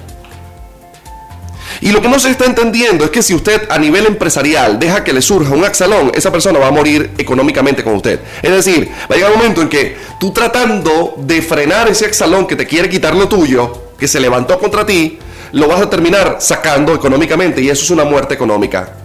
Y 1.81 1.91
lo 1.91 2.01
que 2.01 2.09
no 2.09 2.19
se 2.19 2.29
está 2.29 2.45
entendiendo 2.45 3.05
es 3.05 3.11
que 3.11 3.23
si 3.23 3.33
usted 3.33 3.63
a 3.69 3.77
nivel 3.77 4.05
empresarial 4.05 4.79
deja 4.79 5.03
que 5.03 5.13
le 5.13 5.21
surja 5.21 5.53
un 5.53 5.63
axalón, 5.63 6.11
esa 6.13 6.31
persona 6.31 6.59
va 6.59 6.67
a 6.67 6.71
morir 6.71 7.11
económicamente 7.17 7.83
con 7.83 7.95
usted. 7.95 8.19
Es 8.41 8.51
decir, 8.51 8.91
va 9.09 9.15
a 9.15 9.17
llegar 9.17 9.31
un 9.31 9.37
momento 9.37 9.61
en 9.61 9.69
que 9.69 9.95
tú 10.19 10.31
tratando 10.31 11.15
de 11.17 11.41
frenar 11.41 11.87
ese 11.87 12.05
axalón 12.05 12.47
que 12.47 12.55
te 12.55 12.67
quiere 12.67 12.89
quitar 12.89 13.15
lo 13.15 13.29
tuyo, 13.29 13.91
que 13.97 14.07
se 14.07 14.19
levantó 14.19 14.59
contra 14.59 14.85
ti, 14.85 15.19
lo 15.53 15.67
vas 15.67 15.81
a 15.81 15.89
terminar 15.89 16.37
sacando 16.39 16.93
económicamente 16.93 17.61
y 17.61 17.69
eso 17.69 17.83
es 17.83 17.89
una 17.91 18.03
muerte 18.03 18.33
económica. 18.33 18.95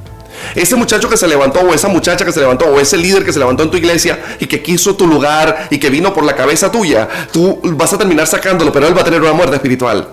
Ese 0.55 0.77
muchacho 0.77 1.09
que 1.09 1.17
se 1.17 1.29
levantó 1.29 1.61
o 1.61 1.73
esa 1.73 1.89
muchacha 1.89 2.25
que 2.25 2.33
se 2.33 2.41
levantó 2.41 2.67
o 2.67 2.81
ese 2.81 2.97
líder 2.97 3.25
que 3.25 3.33
se 3.33 3.39
levantó 3.39 3.63
en 3.63 3.71
tu 3.71 3.77
iglesia 3.77 4.19
y 4.41 4.47
que 4.47 4.63
quiso 4.63 4.95
tu 4.95 5.07
lugar 5.07 5.69
y 5.71 5.79
que 5.79 5.91
vino 5.91 6.13
por 6.13 6.25
la 6.25 6.35
cabeza 6.35 6.71
tuya, 6.71 7.09
tú 7.33 7.61
vas 7.63 7.93
a 7.93 7.99
terminar 7.99 8.27
sacándolo, 8.27 8.73
pero 8.73 8.87
él 8.87 8.97
va 8.97 9.03
a 9.03 9.05
tener 9.05 9.21
una 9.21 9.33
muerte 9.33 9.57
espiritual. 9.57 10.09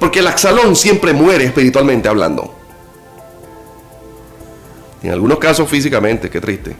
Porque 0.00 0.18
el 0.18 0.26
axalón 0.26 0.74
siempre 0.74 1.12
muere 1.12 1.44
espiritualmente 1.44 2.08
hablando. 2.08 2.52
En 5.02 5.12
algunos 5.12 5.38
casos 5.38 5.68
físicamente, 5.68 6.28
qué 6.28 6.40
triste. 6.40 6.74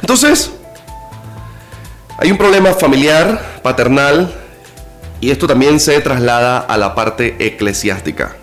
Entonces, 0.00 0.50
hay 2.18 2.30
un 2.30 2.38
problema 2.38 2.72
familiar, 2.72 3.60
paternal, 3.62 4.34
y 5.20 5.30
esto 5.30 5.46
también 5.46 5.78
se 5.80 6.00
traslada 6.00 6.58
a 6.58 6.76
la 6.76 6.94
parte 6.94 7.36
eclesiástica. 7.38 8.36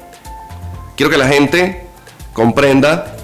Quiero 0.95 1.09
que 1.09 1.17
la 1.17 1.27
gente 1.27 1.87
comprenda 2.33 3.15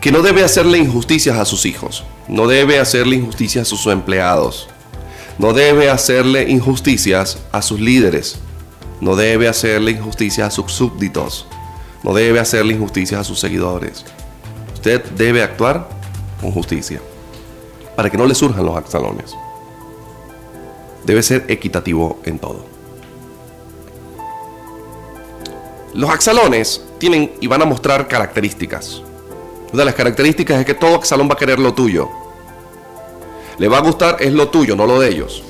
que 0.00 0.12
no 0.12 0.22
debe 0.22 0.44
hacerle 0.44 0.78
injusticias 0.78 1.36
a 1.36 1.44
sus 1.44 1.66
hijos, 1.66 2.04
no 2.28 2.46
debe 2.46 2.78
hacerle 2.78 3.16
injusticias 3.16 3.66
a 3.66 3.68
sus 3.68 3.86
empleados, 3.86 4.68
no 5.38 5.52
debe 5.52 5.90
hacerle 5.90 6.48
injusticias 6.48 7.38
a 7.52 7.60
sus 7.60 7.78
líderes, 7.78 8.38
no 9.00 9.16
debe 9.16 9.48
hacerle 9.48 9.90
injusticias 9.90 10.48
a 10.48 10.50
sus 10.50 10.72
súbditos, 10.72 11.46
no 12.02 12.14
debe 12.14 12.40
hacerle 12.40 12.74
injusticias 12.74 13.20
a 13.20 13.24
sus 13.24 13.38
seguidores. 13.38 14.04
Usted 14.74 15.04
debe 15.10 15.42
actuar 15.42 15.88
con 16.40 16.52
justicia 16.52 17.00
para 17.94 18.08
que 18.08 18.16
no 18.16 18.26
le 18.26 18.34
surjan 18.34 18.64
los 18.64 18.76
axalones. 18.76 19.34
Debe 21.04 21.22
ser 21.22 21.44
equitativo 21.48 22.18
en 22.24 22.38
todo. 22.38 22.64
Los 25.94 26.10
axalones 26.10 26.82
tienen 26.98 27.32
y 27.40 27.46
van 27.46 27.62
a 27.62 27.64
mostrar 27.64 28.08
características. 28.08 29.02
Una 29.72 29.82
de 29.82 29.84
las 29.84 29.94
características 29.94 30.60
es 30.60 30.66
que 30.66 30.74
todo 30.74 30.94
axalón 30.94 31.28
va 31.28 31.34
a 31.34 31.38
querer 31.38 31.58
lo 31.58 31.74
tuyo 31.74 32.25
le 33.58 33.68
va 33.68 33.78
a 33.78 33.80
gustar 33.80 34.16
es 34.20 34.32
lo 34.32 34.48
tuyo, 34.48 34.76
no 34.76 34.86
lo 34.86 35.00
de 35.00 35.08
ellos. 35.08 35.42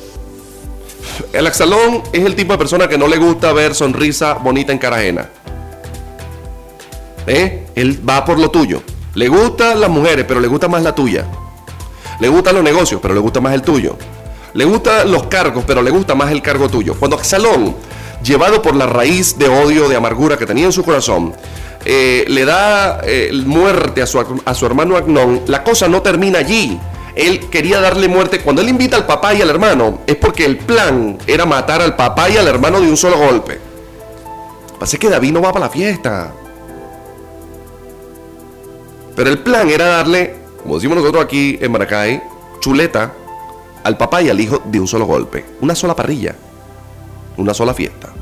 El 1.33 1.47
axalón 1.47 2.03
es 2.13 2.25
el 2.25 2.35
tipo 2.35 2.53
de 2.53 2.59
persona 2.59 2.89
que 2.89 2.99
no 2.99 3.09
le 3.09 3.17
gusta 3.17 3.53
ver 3.53 3.75
sonrisa 3.75 4.35
bonita 4.35 4.73
en 4.73 4.79
cara 4.79 4.97
ajena. 4.97 5.29
¿Eh? 7.27 7.67
Él 7.75 8.09
va 8.09 8.25
por 8.25 8.39
lo 8.39 8.51
tuyo. 8.51 8.83
Le 9.15 9.29
gustan 9.29 9.81
las 9.81 9.91
mujeres, 9.91 10.25
pero 10.29 10.41
le 10.41 10.49
gusta 10.49 10.69
más 10.69 10.83
la 10.83 10.95
tuya. 10.95 11.27
Le 12.21 12.29
gustan 12.29 12.55
los 12.55 12.65
negocios, 12.65 13.01
pero 13.01 13.15
le 13.15 13.21
gusta 13.21 13.41
más 13.41 13.55
el 13.55 13.63
tuyo. 13.63 13.97
Le 14.55 14.65
gustan 14.65 15.11
los 15.11 15.27
cargos, 15.27 15.65
pero 15.67 15.83
le 15.83 15.91
gusta 15.91 16.15
más 16.15 16.31
el 16.31 16.43
cargo 16.43 16.69
tuyo. 16.69 16.95
Cuando 16.95 17.17
Axalón, 17.17 17.75
llevado 18.23 18.63
por 18.63 18.77
la 18.77 18.87
raíz 18.87 19.39
de 19.39 19.49
odio, 19.49 19.89
de 19.89 19.97
amargura 19.97 20.37
que 20.37 20.47
tenía 20.47 20.67
en 20.67 20.73
su 20.73 20.85
corazón, 20.85 21.35
eh, 21.85 22.25
le 22.29 22.45
da 22.45 23.01
eh, 23.05 23.31
muerte 23.45 24.03
a 24.03 24.07
su, 24.07 24.43
a 24.45 24.55
su 24.55 24.67
hermano 24.67 24.97
Agnón, 24.97 25.43
la 25.47 25.63
cosa 25.63 25.89
no 25.89 26.03
termina 26.03 26.39
allí 26.39 26.79
él 27.17 27.49
quería 27.51 27.81
darle 27.81 28.09
muerte. 28.09 28.41
Cuando 28.41 28.63
él 28.63 28.69
invita 28.69 28.97
al 28.97 29.07
papá 29.07 29.35
y 29.35 29.43
al 29.43 29.51
hermano, 29.51 30.01
es 30.07 30.17
porque 30.17 30.45
el 30.45 30.59
plan 30.59 31.19
era 31.27 31.47
matar 31.47 31.81
al 31.81 31.97
papá 31.97 32.29
y 32.29 32.37
al 32.37 32.47
hermano 32.47 32.81
de 32.81 32.89
un 32.89 32.97
solo 32.97 33.17
golpe. 33.17 33.59
Pasa 34.79 34.99
que 34.99 35.09
David 35.09 35.33
no 35.33 35.41
va 35.41 35.53
para 35.53 35.67
la 35.67 35.71
fiesta. 35.71 36.33
Pero 39.17 39.31
el 39.31 39.39
plan 39.39 39.69
era 39.71 39.87
darle, 39.87 40.35
como 40.63 40.75
decimos 40.75 40.99
nosotros 40.99 41.25
aquí 41.25 41.59
en 41.61 41.73
Maracay, 41.73 42.23
chuleta 42.61 43.13
al 43.83 43.97
papá 43.97 44.21
y 44.21 44.29
al 44.29 44.39
hijo 44.39 44.61
de 44.67 44.79
un 44.79 44.87
solo 44.87 45.07
golpe. 45.07 45.45
Una 45.63 45.75
sola 45.75 45.97
parrilla. 45.97 46.35
Una 47.39 47.55
sola 47.55 47.73
fiesta. 47.73 48.13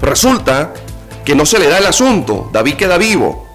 Pero 0.00 0.10
resulta 0.10 0.72
que 1.24 1.34
no 1.34 1.44
se 1.44 1.58
le 1.58 1.68
da 1.68 1.76
el 1.76 1.86
asunto. 1.86 2.48
David 2.50 2.76
queda 2.76 2.96
vivo. 2.96 3.46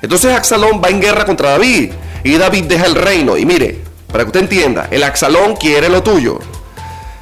Entonces 0.00 0.32
Axalón 0.32 0.80
va 0.82 0.88
en 0.88 1.00
guerra 1.00 1.24
contra 1.24 1.50
David. 1.50 1.92
Y 2.24 2.36
David 2.36 2.64
deja 2.64 2.86
el 2.86 2.94
reino. 2.94 3.36
Y 3.36 3.44
mire, 3.44 3.82
para 4.10 4.24
que 4.24 4.28
usted 4.28 4.40
entienda, 4.40 4.88
el 4.90 5.02
Axalón 5.02 5.56
quiere 5.56 5.88
lo 5.88 6.02
tuyo. 6.02 6.38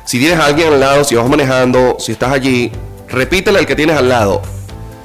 Si 0.04 0.18
tienes 0.18 0.38
a 0.38 0.46
alguien 0.46 0.72
al 0.72 0.80
lado, 0.80 1.04
si 1.04 1.14
vas 1.14 1.28
manejando, 1.28 1.96
si 2.00 2.12
estás 2.12 2.32
allí, 2.32 2.72
repítele 3.08 3.58
al 3.60 3.66
que 3.66 3.76
tienes 3.76 3.96
al 3.96 4.08
lado. 4.08 4.42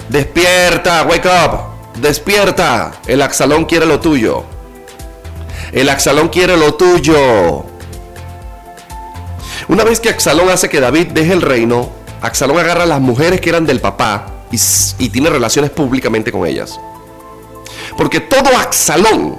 Despierta, 0.10 1.04
wake 1.04 1.28
up, 1.28 2.02
despierta. 2.02 2.92
El 3.08 3.22
Axalón 3.22 3.66
quiere 3.66 3.86
lo 3.86 4.00
tuyo. 4.00 4.44
El 5.72 5.90
Axalón 5.90 6.30
quiere 6.30 6.58
lo 6.58 6.74
tuyo. 6.74 7.66
Una 9.68 9.84
vez 9.84 10.00
que 10.00 10.10
Axalón 10.10 10.50
hace 10.50 10.70
que 10.70 10.80
David 10.80 11.08
deje 11.08 11.34
el 11.34 11.42
reino, 11.42 11.90
Axalón 12.22 12.58
agarra 12.60 12.84
a 12.84 12.88
las 12.88 13.02
mujeres 13.02 13.42
que 13.42 13.50
eran 13.50 13.66
del 13.66 13.82
papá 13.82 14.28
y, 14.52 14.60
y 15.00 15.10
tiene 15.10 15.30
relaciones 15.30 15.72
públicamente 15.72 16.32
con 16.32 16.46
ellas. 16.46 16.80
Porque 17.98 18.20
todo 18.20 18.58
Axalón 18.58 19.38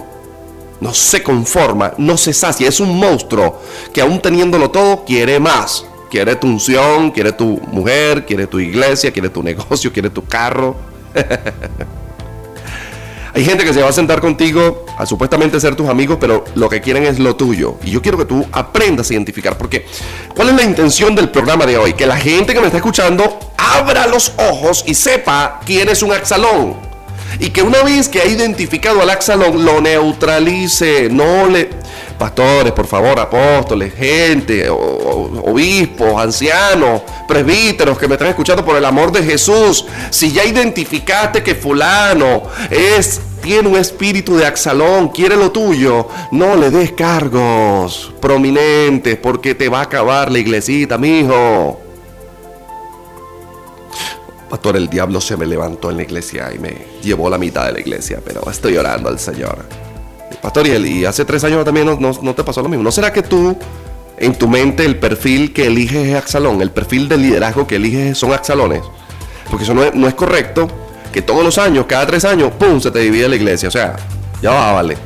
no 0.80 0.92
se 0.92 1.22
conforma, 1.22 1.92
no 1.98 2.16
se 2.16 2.32
sacia, 2.32 2.68
es 2.68 2.80
un 2.80 2.98
monstruo 2.98 3.60
que 3.92 4.00
aún 4.00 4.20
teniéndolo 4.20 4.70
todo 4.70 5.04
quiere 5.04 5.38
más. 5.40 5.86
Quiere 6.10 6.36
tu 6.36 6.46
unción, 6.46 7.10
quiere 7.10 7.32
tu 7.32 7.60
mujer, 7.72 8.24
quiere 8.24 8.46
tu 8.46 8.60
iglesia, 8.60 9.10
quiere 9.10 9.28
tu 9.28 9.42
negocio, 9.42 9.92
quiere 9.92 10.08
tu 10.08 10.24
carro. 10.24 10.76
Hay 13.34 13.44
gente 13.44 13.64
que 13.64 13.74
se 13.74 13.82
va 13.82 13.90
a 13.90 13.92
sentar 13.92 14.22
contigo 14.22 14.86
a 14.96 15.04
supuestamente 15.04 15.60
ser 15.60 15.76
tus 15.76 15.90
amigos, 15.90 16.16
pero 16.18 16.44
lo 16.54 16.70
que 16.70 16.80
quieren 16.80 17.04
es 17.04 17.18
lo 17.18 17.36
tuyo. 17.36 17.76
Y 17.84 17.90
yo 17.90 18.00
quiero 18.00 18.16
que 18.16 18.24
tú 18.24 18.46
aprendas 18.50 19.10
a 19.10 19.12
identificar, 19.12 19.58
porque 19.58 19.84
¿cuál 20.34 20.48
es 20.48 20.54
la 20.54 20.62
intención 20.62 21.14
del 21.14 21.28
programa 21.28 21.66
de 21.66 21.76
hoy? 21.76 21.92
Que 21.92 22.06
la 22.06 22.16
gente 22.16 22.54
que 22.54 22.60
me 22.60 22.66
está 22.66 22.78
escuchando 22.78 23.38
abra 23.58 24.06
los 24.06 24.32
ojos 24.38 24.84
y 24.86 24.94
sepa 24.94 25.60
quién 25.66 25.90
es 25.90 26.02
un 26.02 26.12
axalón. 26.12 26.76
Y 27.38 27.50
que 27.50 27.62
una 27.62 27.82
vez 27.82 28.08
que 28.08 28.20
ha 28.20 28.26
identificado 28.26 29.02
al 29.02 29.10
axalón, 29.10 29.64
lo 29.64 29.80
neutralice, 29.80 31.08
no 31.10 31.46
le 31.46 31.70
pastores, 32.18 32.72
por 32.72 32.86
favor, 32.86 33.18
apóstoles, 33.20 33.94
gente, 33.94 34.68
obispos, 34.68 36.20
ancianos, 36.20 37.02
presbíteros 37.28 37.98
que 37.98 38.08
me 38.08 38.14
están 38.14 38.28
escuchando 38.28 38.64
por 38.64 38.76
el 38.76 38.84
amor 38.84 39.12
de 39.12 39.22
Jesús, 39.22 39.84
si 40.10 40.32
ya 40.32 40.44
identificaste 40.44 41.42
que 41.42 41.54
fulano 41.54 42.42
es 42.70 43.20
tiene 43.42 43.68
un 43.68 43.76
espíritu 43.76 44.36
de 44.36 44.44
Axalón, 44.44 45.08
quiere 45.08 45.36
lo 45.36 45.52
tuyo, 45.52 46.08
no 46.32 46.56
le 46.56 46.70
des 46.70 46.92
cargos 46.92 48.12
prominentes 48.20 49.16
porque 49.18 49.54
te 49.54 49.68
va 49.68 49.80
a 49.80 49.82
acabar 49.82 50.32
la 50.32 50.40
iglesita, 50.40 50.98
mijo. 50.98 51.85
Pastor, 54.56 54.78
el 54.78 54.88
diablo 54.88 55.20
se 55.20 55.36
me 55.36 55.44
levantó 55.44 55.90
en 55.90 55.98
la 55.98 56.02
iglesia 56.04 56.50
y 56.50 56.58
me 56.58 56.78
llevó 57.02 57.28
la 57.28 57.36
mitad 57.36 57.66
de 57.66 57.72
la 57.72 57.80
iglesia, 57.80 58.22
pero 58.24 58.40
estoy 58.50 58.74
orando 58.78 59.10
al 59.10 59.18
Señor. 59.18 59.58
Pastor, 60.40 60.66
y, 60.66 61.04
hace 61.04 61.26
tres 61.26 61.44
años 61.44 61.62
también 61.62 61.86
no, 62.00 62.34
te 62.34 62.42
pasó 62.42 62.62
lo 62.62 62.70
mismo. 62.70 62.82
¿No 62.82 62.90
será 62.90 63.12
que 63.12 63.22
tú, 63.22 63.54
en 64.16 64.34
tu 64.34 64.48
mente, 64.48 64.86
el 64.86 64.98
perfil 64.98 65.52
que 65.52 65.66
eliges 65.66 66.08
es 66.08 66.14
Axalón? 66.14 66.62
El 66.62 66.70
perfil 66.70 67.06
de 67.06 67.18
liderazgo 67.18 67.66
que 67.66 67.76
eliges 67.76 68.16
son 68.16 68.32
Axalones. 68.32 68.80
Porque 69.50 69.64
eso 69.64 69.74
no 69.74 69.84
es, 69.84 69.94
no 69.94 70.16
correcto 70.16 70.68
que 71.12 71.20
todos 71.20 71.44
los 71.44 71.58
años, 71.58 71.84
cada 71.86 72.06
tres 72.06 72.24
años, 72.24 72.50
¡pum!, 72.58 72.80
se 72.80 72.90
te 72.90 73.00
divide 73.00 73.28
la 73.28 73.36
iglesia. 73.36 73.68
O 73.68 73.72
sea, 73.72 73.96
ya 74.40 74.52
va, 74.52 74.72
vale. 74.72 74.96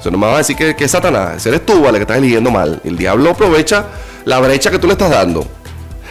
Eso 0.00 0.10
no 0.10 0.16
me 0.16 0.28
va 0.28 0.36
a 0.36 0.38
decir 0.38 0.56
que, 0.56 0.74
es 0.82 0.90
Satanás. 0.90 1.44
Eres 1.44 1.66
tú, 1.66 1.82
vale, 1.82 1.98
que 1.98 2.04
estás 2.04 2.16
eligiendo 2.16 2.50
mal. 2.50 2.80
El 2.82 2.96
diablo 2.96 3.32
aprovecha 3.32 3.84
la 4.24 4.40
brecha 4.40 4.70
que 4.70 4.78
tú 4.78 4.86
le 4.86 4.94
estás 4.94 5.10
dando. 5.10 5.46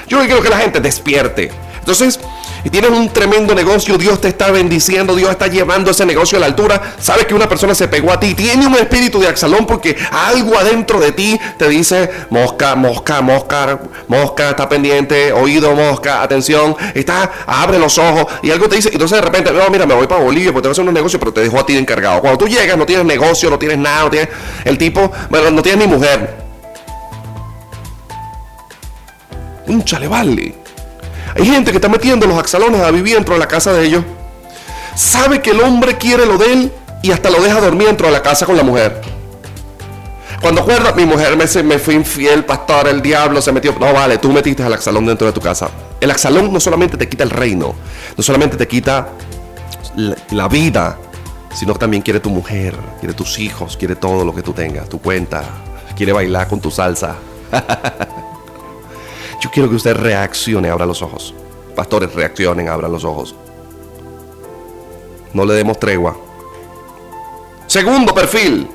Yo 0.07 0.19
quiero 0.19 0.43
que 0.43 0.49
la 0.49 0.57
gente 0.57 0.79
despierte. 0.79 1.49
Entonces, 1.79 2.19
y 2.63 2.69
tienes 2.69 2.91
un 2.91 3.09
tremendo 3.09 3.53
negocio, 3.53 3.97
Dios 3.97 4.21
te 4.21 4.29
está 4.29 4.51
bendiciendo, 4.51 5.15
Dios 5.15 5.31
está 5.31 5.47
llevando 5.47 5.91
ese 5.91 6.05
negocio 6.05 6.37
a 6.37 6.41
la 6.41 6.47
altura, 6.47 6.81
sabes 6.99 7.25
que 7.25 7.33
una 7.33 7.49
persona 7.49 7.75
se 7.75 7.87
pegó 7.87 8.11
a 8.11 8.19
ti, 8.19 8.33
tiene 8.35 8.65
un 8.65 8.75
espíritu 8.75 9.19
de 9.19 9.27
axalón 9.27 9.65
porque 9.65 9.95
algo 10.11 10.57
adentro 10.57 10.99
de 10.99 11.11
ti 11.11 11.39
te 11.57 11.67
dice, 11.67 12.09
mosca, 12.29 12.75
mosca, 12.75 13.21
mosca, 13.21 13.79
mosca, 14.07 14.51
está 14.51 14.69
pendiente, 14.69 15.33
oído, 15.33 15.75
mosca, 15.75 16.21
atención, 16.21 16.75
está, 16.93 17.31
abre 17.45 17.79
los 17.79 17.97
ojos 17.97 18.27
y 18.41 18.51
algo 18.51 18.69
te 18.69 18.77
dice, 18.77 18.89
y 18.89 18.93
entonces 18.93 19.17
de 19.17 19.21
repente, 19.21 19.51
no, 19.51 19.69
mira, 19.69 19.85
me 19.85 19.93
voy 19.93 20.07
para 20.07 20.23
Bolivia 20.23 20.53
porque 20.53 20.63
te 20.63 20.67
voy 20.69 20.71
a 20.71 20.73
hacer 20.73 20.87
un 20.87 20.93
negocio, 20.93 21.19
pero 21.19 21.33
te 21.33 21.41
dejó 21.41 21.59
a 21.59 21.65
ti 21.65 21.77
encargado. 21.77 22.21
Cuando 22.21 22.37
tú 22.37 22.47
llegas, 22.47 22.77
no 22.77 22.85
tienes 22.85 23.05
negocio, 23.05 23.49
no 23.49 23.59
tienes 23.59 23.77
nada, 23.77 24.03
no 24.03 24.09
tienes 24.09 24.29
el 24.63 24.77
tipo, 24.77 25.11
bueno, 25.29 25.51
no 25.51 25.61
tienes 25.61 25.87
ni 25.87 25.93
mujer. 25.93 26.43
Un 29.67 29.83
vale. 30.09 30.62
Hay 31.35 31.45
gente 31.45 31.71
que 31.71 31.77
está 31.77 31.89
metiendo 31.89 32.27
los 32.27 32.37
axalones 32.37 32.81
a 32.81 32.91
vivir 32.91 33.15
dentro 33.15 33.33
de 33.33 33.39
la 33.39 33.47
casa 33.47 33.73
de 33.73 33.85
ellos. 33.85 34.03
Sabe 34.95 35.41
que 35.41 35.51
el 35.51 35.61
hombre 35.61 35.97
quiere 35.97 36.25
lo 36.25 36.37
de 36.37 36.53
él 36.53 36.71
y 37.01 37.11
hasta 37.11 37.29
lo 37.29 37.41
deja 37.41 37.59
dormir 37.59 37.87
dentro 37.87 38.07
de 38.07 38.13
la 38.13 38.21
casa 38.21 38.45
con 38.45 38.55
la 38.55 38.63
mujer. 38.63 39.01
Cuando 40.41 40.61
acuerda, 40.61 40.93
mi 40.93 41.05
mujer 41.05 41.37
me, 41.37 41.63
me 41.63 41.79
fue 41.79 41.93
infiel, 41.93 42.43
pastor, 42.43 42.87
el 42.89 43.01
diablo 43.01 43.41
se 43.41 43.51
metió. 43.51 43.73
No, 43.79 43.93
vale, 43.93 44.17
tú 44.17 44.31
metiste 44.31 44.61
al 44.61 44.73
axalón 44.73 45.05
dentro 45.05 45.25
de 45.25 45.33
tu 45.33 45.39
casa. 45.39 45.69
El 46.01 46.11
axalón 46.11 46.51
no 46.51 46.59
solamente 46.59 46.97
te 46.97 47.07
quita 47.07 47.23
el 47.23 47.29
reino, 47.29 47.73
no 48.15 48.23
solamente 48.23 48.57
te 48.57 48.67
quita 48.67 49.07
la, 49.95 50.15
la 50.31 50.47
vida, 50.49 50.97
sino 51.53 51.73
que 51.73 51.79
también 51.79 52.03
quiere 52.03 52.19
tu 52.19 52.29
mujer, 52.29 52.75
quiere 52.99 53.13
tus 53.13 53.39
hijos, 53.39 53.77
quiere 53.77 53.95
todo 53.95 54.25
lo 54.25 54.35
que 54.35 54.41
tú 54.41 54.51
tengas, 54.51 54.89
tu 54.89 54.99
cuenta, 54.99 55.43
quiere 55.95 56.11
bailar 56.11 56.47
con 56.47 56.59
tu 56.59 56.69
salsa. 56.69 57.15
Yo 59.43 59.51
quiero 59.51 59.69
que 59.69 59.75
usted 59.75 59.93
reaccione, 59.97 60.69
abra 60.69 60.85
los 60.85 61.01
ojos. 61.01 61.33
Pastores, 61.75 62.13
reaccionen, 62.13 62.69
abran 62.69 62.89
los 62.89 63.03
ojos. 63.03 63.35
No 65.33 65.43
le 65.43 65.53
demos 65.53 65.77
tregua. 65.81 66.15
Segundo 67.67 68.15
perfil. 68.15 68.69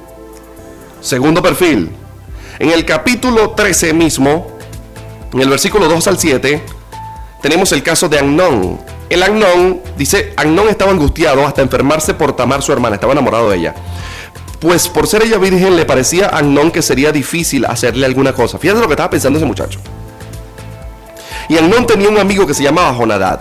Segundo 1.01 1.43
perfil. 1.43 1.91
En 2.59 2.69
el 2.69 2.85
capítulo 2.85 3.53
13 3.53 3.95
mismo, 3.95 4.59
en 5.33 5.41
el 5.41 5.49
versículo 5.49 5.89
2 5.89 6.07
al 6.07 6.19
7, 6.19 6.63
tenemos 7.41 7.73
el 7.73 7.83
caso 7.83 8.11
de 8.11 8.19
Agnón. 8.19 8.79
El 9.09 9.23
Agnón, 9.23 9.81
dice, 9.97 10.35
Agnón 10.37 10.69
estaba 10.69 10.91
angustiado 10.91 11.47
hasta 11.47 11.63
enfermarse 11.63 12.13
por 12.13 12.37
Tamar, 12.37 12.61
su 12.61 12.75
hermana, 12.75 12.97
estaba 12.97 13.15
enamorado 13.15 13.49
de 13.49 13.57
ella. 13.57 13.75
Pues 14.61 14.87
por 14.87 15.07
ser 15.07 15.23
ella 15.23 15.39
virgen 15.39 15.77
le 15.77 15.87
parecía 15.87 16.27
a 16.27 16.41
Agnón 16.41 16.71
que 16.71 16.83
sería 16.83 17.11
difícil 17.11 17.65
hacerle 17.65 18.05
alguna 18.05 18.35
cosa. 18.35 18.59
Fíjate 18.59 18.83
lo 18.83 18.87
que 18.87 18.93
estaba 18.93 19.09
pensando 19.09 19.39
ese 19.39 19.47
muchacho. 19.47 19.81
Y 21.49 21.57
Amnón 21.57 21.87
tenía 21.87 22.09
un 22.09 22.19
amigo 22.19 22.47
que 22.47 22.55
se 22.55 22.63
llamaba 22.63 22.93
Jonadad, 22.95 23.41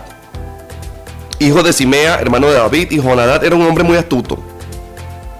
hijo 1.39 1.61
de 1.61 1.73
Simea, 1.73 2.19
hermano 2.19 2.47
de 2.47 2.53
David, 2.53 2.91
y 2.91 2.99
Jonadad 2.99 3.43
era 3.43 3.55
un 3.55 3.63
hombre 3.63 3.83
muy 3.83 3.97
astuto. 3.97 4.39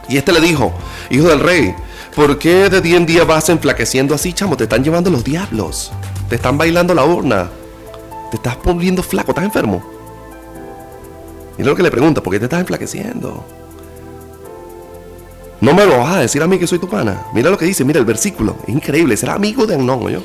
Y 0.09 0.17
este 0.17 0.31
le 0.31 0.41
dijo, 0.41 0.73
hijo 1.09 1.27
del 1.27 1.39
rey, 1.39 1.73
¿por 2.15 2.37
qué 2.37 2.69
de 2.69 2.81
día 2.81 2.97
en 2.97 3.05
día 3.05 3.23
vas 3.23 3.49
enflaqueciendo 3.49 4.13
así, 4.13 4.33
chamo? 4.33 4.57
Te 4.57 4.65
están 4.65 4.83
llevando 4.83 5.09
los 5.09 5.23
diablos, 5.23 5.91
te 6.29 6.35
están 6.35 6.57
bailando 6.57 6.93
la 6.93 7.05
urna, 7.05 7.49
te 8.31 8.37
estás 8.37 8.57
poniendo 8.57 9.01
flaco, 9.01 9.31
estás 9.31 9.45
enfermo. 9.45 9.81
Y 11.57 11.63
lo 11.63 11.75
que 11.75 11.83
le 11.83 11.89
pregunta, 11.89 12.21
¿por 12.21 12.33
qué 12.33 12.39
te 12.39 12.45
estás 12.45 12.59
enflaqueciendo? 12.59 13.45
No 15.59 15.73
me 15.73 15.85
lo 15.85 15.97
vas 15.99 16.17
a 16.17 16.19
decir 16.19 16.43
a 16.43 16.47
mí 16.47 16.59
que 16.59 16.67
soy 16.67 16.77
tu 16.77 16.87
pana. 16.87 17.25
Mira 17.33 17.49
lo 17.49 17.57
que 17.57 17.65
dice, 17.65 17.83
mira 17.83 17.99
el 17.99 18.05
versículo. 18.05 18.57
Es 18.63 18.69
increíble, 18.69 19.17
será 19.17 19.33
amigo 19.33 19.65
de 19.65 19.75
Amnón, 19.75 20.07
yo. 20.09 20.19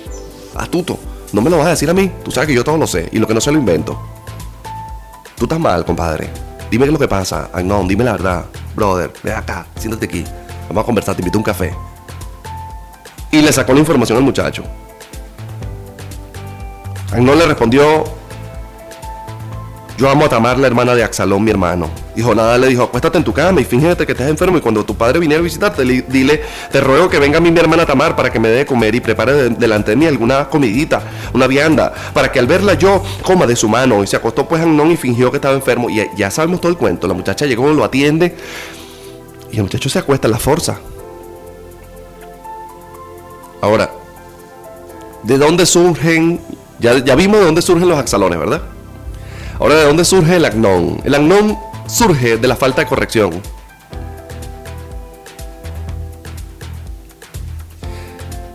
Astuto. 0.54 0.98
No 1.32 1.40
me 1.40 1.48
lo 1.48 1.58
vas 1.58 1.66
a 1.66 1.70
decir 1.70 1.88
a 1.88 1.94
mí. 1.94 2.10
Tú 2.24 2.30
sabes 2.30 2.48
que 2.48 2.54
yo 2.54 2.62
todo 2.62 2.76
lo 2.76 2.86
sé. 2.86 3.08
Y 3.12 3.18
lo 3.18 3.26
que 3.26 3.34
no 3.34 3.40
sé 3.40 3.50
lo 3.50 3.58
invento. 3.58 4.00
Tú 5.36 5.44
estás 5.44 5.58
mal, 5.58 5.84
compadre. 5.84 6.30
Dime 6.70 6.84
qué 6.84 6.90
es 6.90 6.92
lo 6.92 6.98
que 6.98 7.08
pasa. 7.08 7.50
Ay, 7.52 7.68
dime 7.86 8.04
la 8.04 8.12
verdad. 8.12 8.44
Brother, 8.74 9.12
ven 9.22 9.34
acá. 9.34 9.66
Siéntate 9.76 10.06
aquí. 10.06 10.24
Vamos 10.68 10.82
a 10.82 10.86
conversar. 10.86 11.14
Te 11.14 11.22
invito 11.22 11.38
a 11.38 11.40
un 11.40 11.44
café. 11.44 11.74
Y 13.30 13.40
le 13.40 13.52
sacó 13.52 13.72
la 13.72 13.80
información 13.80 14.18
al 14.18 14.24
muchacho. 14.24 14.62
no 17.18 17.34
le 17.34 17.46
respondió 17.46 18.04
yo 20.02 20.10
amo 20.10 20.24
a 20.24 20.28
Tamar, 20.28 20.58
la 20.58 20.66
hermana 20.66 20.96
de 20.96 21.04
Axalón, 21.04 21.44
mi 21.44 21.52
hermano. 21.52 21.88
Y 22.16 22.22
Jonadab 22.22 22.58
le 22.58 22.66
dijo, 22.66 22.82
acuéstate 22.82 23.18
en 23.18 23.22
tu 23.22 23.32
cama 23.32 23.60
y 23.60 23.64
fíjate 23.64 24.04
que 24.04 24.10
estás 24.10 24.28
enfermo. 24.28 24.58
Y 24.58 24.60
cuando 24.60 24.84
tu 24.84 24.96
padre 24.96 25.20
viniera 25.20 25.38
a 25.38 25.44
visitarte, 25.44 25.84
dile, 25.84 26.42
te 26.72 26.80
ruego 26.80 27.08
que 27.08 27.20
venga 27.20 27.38
mi, 27.38 27.56
hermana 27.56 27.86
Tamar 27.86 28.16
para 28.16 28.28
que 28.28 28.40
me 28.40 28.48
dé 28.48 28.56
de 28.56 28.66
comer 28.66 28.96
y 28.96 29.00
prepare 29.00 29.50
delante 29.50 29.92
de 29.92 29.96
mí 29.96 30.06
alguna 30.06 30.48
comidita, 30.48 31.02
una 31.32 31.46
vianda, 31.46 31.94
para 32.12 32.32
que 32.32 32.40
al 32.40 32.48
verla 32.48 32.74
yo 32.74 33.00
coma 33.22 33.46
de 33.46 33.54
su 33.54 33.68
mano. 33.68 34.02
Y 34.02 34.08
se 34.08 34.16
acostó 34.16 34.48
pues 34.48 34.60
Amnón 34.60 34.90
y 34.90 34.96
fingió 34.96 35.30
que 35.30 35.36
estaba 35.36 35.54
enfermo. 35.54 35.88
Y 35.88 36.04
ya 36.16 36.32
sabemos 36.32 36.60
todo 36.60 36.72
el 36.72 36.78
cuento. 36.78 37.06
La 37.06 37.14
muchacha 37.14 37.46
llegó, 37.46 37.72
lo 37.72 37.84
atiende. 37.84 38.34
Y 39.52 39.58
el 39.58 39.62
muchacho 39.62 39.88
se 39.88 40.00
acuesta 40.00 40.26
en 40.26 40.32
la 40.32 40.40
fuerza. 40.40 40.80
Ahora, 43.60 43.88
¿de 45.22 45.38
dónde 45.38 45.64
surgen? 45.64 46.40
Ya, 46.80 46.98
ya 46.98 47.14
vimos 47.14 47.38
de 47.38 47.46
dónde 47.46 47.62
surgen 47.62 47.88
los 47.88 48.00
axalones, 48.00 48.36
¿verdad? 48.36 48.62
Ahora, 49.62 49.76
¿de 49.76 49.84
dónde 49.84 50.04
surge 50.04 50.34
el 50.34 50.44
agnón? 50.44 51.00
El 51.04 51.14
agnón 51.14 51.56
surge 51.86 52.36
de 52.36 52.48
la 52.48 52.56
falta 52.56 52.82
de 52.82 52.88
corrección. 52.88 53.40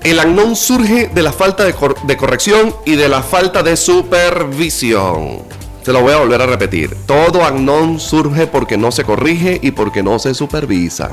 El 0.03 0.19
agnón 0.19 0.57
surge 0.57 1.07
de 1.07 1.21
la 1.21 1.31
falta 1.31 1.63
de, 1.63 2.17
corrección 2.17 2.75
y 2.85 2.97
de 2.97 3.07
la 3.07 3.23
falta 3.23 3.63
de 3.63 3.77
supervisión. 3.77 5.43
Se 5.81 5.93
lo 5.93 6.01
voy 6.01 6.11
a 6.11 6.17
volver 6.17 6.41
a 6.41 6.45
repetir. 6.45 6.93
Todo 7.05 7.45
agnón 7.45 8.01
surge 8.01 8.45
porque 8.45 8.75
no 8.75 8.91
se 8.91 9.05
corrige 9.05 9.61
y 9.63 9.71
porque 9.71 10.03
no 10.03 10.19
se 10.19 10.33
supervisa. 10.33 11.11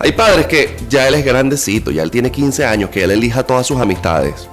Hay 0.00 0.10
padres 0.10 0.48
que 0.48 0.76
ya 0.88 1.06
él 1.06 1.14
es 1.14 1.24
grandecito, 1.24 1.92
ya 1.92 2.02
él 2.02 2.10
tiene 2.10 2.32
15 2.32 2.66
años, 2.66 2.90
que 2.90 3.04
él 3.04 3.12
elija 3.12 3.44
todas 3.44 3.68
sus 3.68 3.80
amistades. 3.80 4.48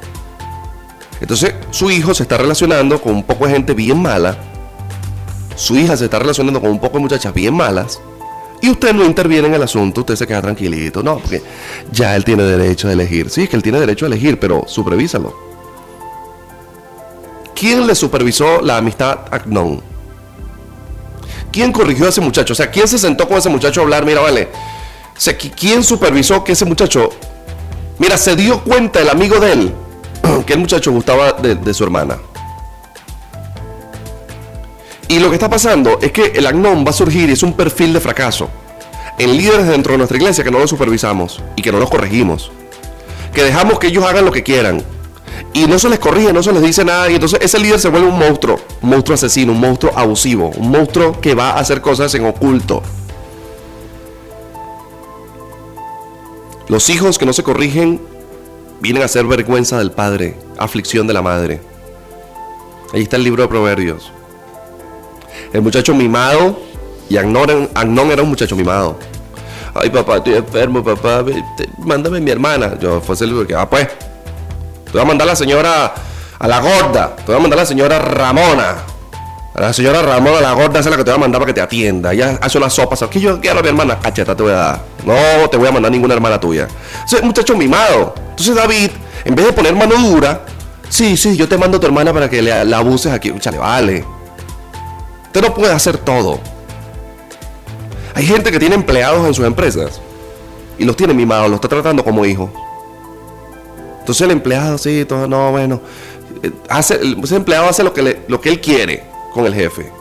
Entonces 1.22 1.54
su 1.72 1.92
hijo 1.92 2.14
se 2.14 2.24
está 2.24 2.38
relacionando 2.38 3.02
con 3.02 3.16
un 3.16 3.24
poco 3.24 3.46
de 3.46 3.54
gente 3.54 3.74
bien 3.74 4.02
mala, 4.02 4.38
su 5.56 5.78
hija 5.78 5.98
se 5.98 6.06
está 6.06 6.20
relacionando 6.20 6.62
con 6.62 6.72
un 6.72 6.80
poco 6.80 6.98
de 6.98 7.04
muchachas 7.04 7.34
bien 7.34 7.54
malas, 7.54 8.00
y 8.62 8.70
usted 8.70 8.94
no 8.94 9.06
interviene 9.06 9.48
en 9.48 9.54
el 9.54 9.64
asunto, 9.64 10.02
usted 10.02 10.16
se 10.16 10.28
queda 10.28 10.42
tranquilito, 10.42 11.02
no, 11.02 11.18
porque 11.18 11.42
ya 11.92 12.16
él 12.16 12.26
tiene 12.26 12.44
derecho 12.44 12.90
a 12.90 12.94
elegir. 12.94 13.30
Sí, 13.30 13.44
es 13.44 13.50
que 13.50 13.56
él 13.56 13.64
tiene 13.64 13.80
derecho 13.80 14.06
a 14.06 14.08
elegir, 14.08 14.40
pero 14.40 14.66
supervísalo. 14.68 15.34
¿Quién 17.56 17.88
le 17.88 17.96
supervisó 17.96 18.62
la 18.62 18.78
amistad 18.78 19.20
Agnon? 19.32 19.82
¿quién 21.52 21.72
corrigió 21.72 22.06
a 22.06 22.10
ese 22.10 22.22
muchacho? 22.22 22.54
O 22.54 22.56
sea, 22.56 22.70
¿quién 22.70 22.88
se 22.88 22.98
sentó 22.98 23.28
con 23.28 23.38
ese 23.38 23.50
muchacho 23.50 23.82
a 23.82 23.84
hablar? 23.84 24.06
Mira, 24.06 24.22
vale. 24.22 24.50
¿quién 25.58 25.84
supervisó 25.84 26.44
que 26.44 26.54
ese 26.54 26.64
muchacho, 26.64 27.10
mira, 27.98 28.18
se 28.18 28.36
dio 28.36 28.64
cuenta 28.64 29.02
el 29.02 29.10
amigo 29.10 29.40
de 29.40 29.52
él 29.54 29.74
que 30.46 30.54
el 30.54 30.60
muchacho 30.60 30.92
gustaba 30.92 31.34
de, 31.34 31.74
su 31.74 31.84
hermana? 31.84 32.18
Y 35.08 35.20
lo 35.20 35.30
que 35.30 35.36
está 35.36 35.50
pasando 35.50 36.00
es 36.02 36.12
que 36.12 36.34
el 36.36 36.46
agnón 36.46 36.86
va 36.86 36.92
a 36.92 36.94
surgir 36.94 37.30
y 37.30 37.34
es 37.34 37.44
un 37.44 37.54
perfil 37.54 37.94
de 37.94 38.00
fracaso 38.00 38.50
en 39.18 39.36
líderes 39.36 39.68
dentro 39.68 39.92
de 39.94 39.98
nuestra 39.98 40.18
iglesia 40.18 40.44
que 40.44 40.52
no 40.52 40.60
los 40.60 40.70
supervisamos 40.70 41.42
y 41.56 41.62
que 41.62 41.72
no 41.72 41.80
los 41.80 41.90
corregimos. 41.90 42.52
Que 43.34 43.44
dejamos 43.44 43.78
que 43.80 43.88
ellos 43.88 44.06
hagan 44.06 44.26
lo 44.26 44.32
que 44.32 44.44
quieran. 44.44 44.82
Y 45.54 45.66
no 45.66 45.78
se 45.80 45.90
les 45.90 46.00
corrige, 46.00 46.32
no 46.32 46.42
se 46.42 46.54
les 46.54 46.62
dice 46.62 46.86
nada. 46.86 47.10
Y 47.10 47.16
entonces 47.16 47.40
ese 47.42 47.60
líder 47.60 47.80
se 47.80 47.90
vuelve 47.90 48.08
un 48.08 48.18
monstruo. 48.18 48.60
Un 48.82 48.90
monstruo 48.90 49.16
asesino, 49.16 49.52
un 49.52 49.60
monstruo 49.60 49.92
abusivo. 49.96 50.52
Un 50.56 50.70
monstruo 50.70 51.20
que 51.20 51.36
va 51.36 51.52
a 51.52 51.60
hacer 51.60 51.82
cosas 51.82 52.14
en 52.16 52.26
oculto. 52.26 52.82
Los 56.68 56.90
hijos 56.90 57.18
que 57.18 57.26
no 57.26 57.34
se 57.34 57.44
corrigen 57.44 58.00
vienen 58.82 59.04
a 59.04 59.08
ser 59.08 59.26
vergüenza 59.26 59.78
del 59.78 59.92
padre, 59.92 60.38
aflicción 60.58 61.08
de 61.08 61.14
la 61.14 61.22
madre. 61.22 61.62
Ahí 62.94 63.04
está 63.04 63.18
el 63.18 63.24
libro 63.24 63.44
de 63.44 63.50
Proverbios. 63.50 64.12
El 65.54 65.62
muchacho 65.62 65.94
mimado, 65.94 66.60
y 67.10 67.18
Agnón, 67.18 68.12
era 68.12 68.24
un 68.24 68.30
muchacho 68.30 68.56
mimado. 68.56 68.98
Ay, 69.74 69.90
papá, 69.90 70.18
estoy 70.18 70.36
enfermo, 70.36 70.84
papá, 70.84 71.24
mándame 71.78 72.20
mi 72.20 72.32
hermana. 72.32 72.78
Yo 72.80 73.02
fue 73.02 73.16
el 73.20 73.48
que, 73.48 73.56
ah, 73.56 73.70
pues, 73.70 73.88
te 73.88 74.92
voy 74.94 75.02
a 75.02 75.06
mandar 75.06 75.28
a 75.28 75.32
la 75.32 75.36
señora, 75.36 75.94
a 76.40 76.48
la 76.48 76.60
gorda, 76.60 77.16
te 77.16 77.26
voy 77.26 77.36
a 77.36 77.40
mandar 77.40 77.60
a 77.60 77.62
la 77.64 77.68
señora 77.68 78.00
Ramona. 78.00 78.78
La 79.60 79.74
señora 79.74 80.02
Ramona, 80.02 80.40
la 80.40 80.54
gorda, 80.54 80.80
es 80.80 80.86
la 80.86 80.96
que 80.96 81.04
te 81.04 81.12
voy 81.12 81.18
a 81.18 81.20
mandar 81.20 81.42
para 81.42 81.48
que 81.48 81.54
te 81.54 81.60
atienda. 81.60 82.14
Ella 82.14 82.40
hace 82.42 82.58
una 82.58 82.70
sopa. 82.70 82.96
¿Sabes 82.96 83.12
que 83.12 83.20
yo 83.20 83.42
quiero 83.42 83.62
mi 83.62 83.68
hermana? 83.68 84.00
Cacheta 84.00 84.34
te 84.34 84.42
voy 84.42 84.54
a 84.54 84.56
dar. 84.56 84.82
No 85.06 85.50
te 85.50 85.58
voy 85.58 85.68
a 85.68 85.72
mandar 85.74 85.92
ninguna 85.92 86.14
hermana 86.14 86.40
tuya. 86.40 86.66
Soy 87.06 87.22
muchacho 87.24 87.58
mimado. 87.58 88.16
Entonces 88.30 88.56
David, 88.56 88.92
en 89.26 89.36
vez 89.36 89.48
de 89.48 89.52
poner 89.52 89.76
mano 89.76 89.96
dura, 89.98 90.46
sí, 90.88 91.18
sí, 91.18 91.36
yo 91.36 91.50
te 91.50 91.58
mando 91.58 91.76
a 91.76 91.80
tu 91.82 91.88
hermana 91.88 92.14
para 92.14 92.30
que 92.30 92.42
la 92.42 92.78
abuses 92.78 93.12
aquí. 93.12 93.34
Chale, 93.38 93.58
vale. 93.58 94.06
Usted 95.26 95.42
no 95.42 95.54
puede 95.54 95.74
hacer 95.74 95.98
todo. 95.98 96.40
Hay 98.16 98.26
gente 98.26 98.54
que 98.54 98.60
tiene 98.60 98.76
empleados 98.76 99.28
en 99.28 99.34
sus 99.34 99.46
empresas 99.46 100.00
y 100.78 100.86
los 100.86 100.96
tiene 100.96 101.14
mimados, 101.14 101.50
los 101.50 101.56
está 101.56 101.68
tratando 101.68 102.06
como 102.06 102.26
hijos. 102.26 102.50
Entonces 104.00 104.22
el 104.22 104.32
empleado, 104.32 104.78
sí, 104.78 105.04
todo, 105.04 105.28
no, 105.28 105.52
bueno, 105.52 105.82
eh, 106.44 106.52
hace, 106.70 107.00
ese 107.22 107.36
empleado 107.36 107.68
hace 107.68 107.84
lo 107.84 107.94
que, 107.94 108.24
lo 108.28 108.40
que 108.40 108.50
él 108.50 108.62
quiere 108.62 109.09
con 109.34 109.46
el 109.46 109.54
jefe. 109.54 109.92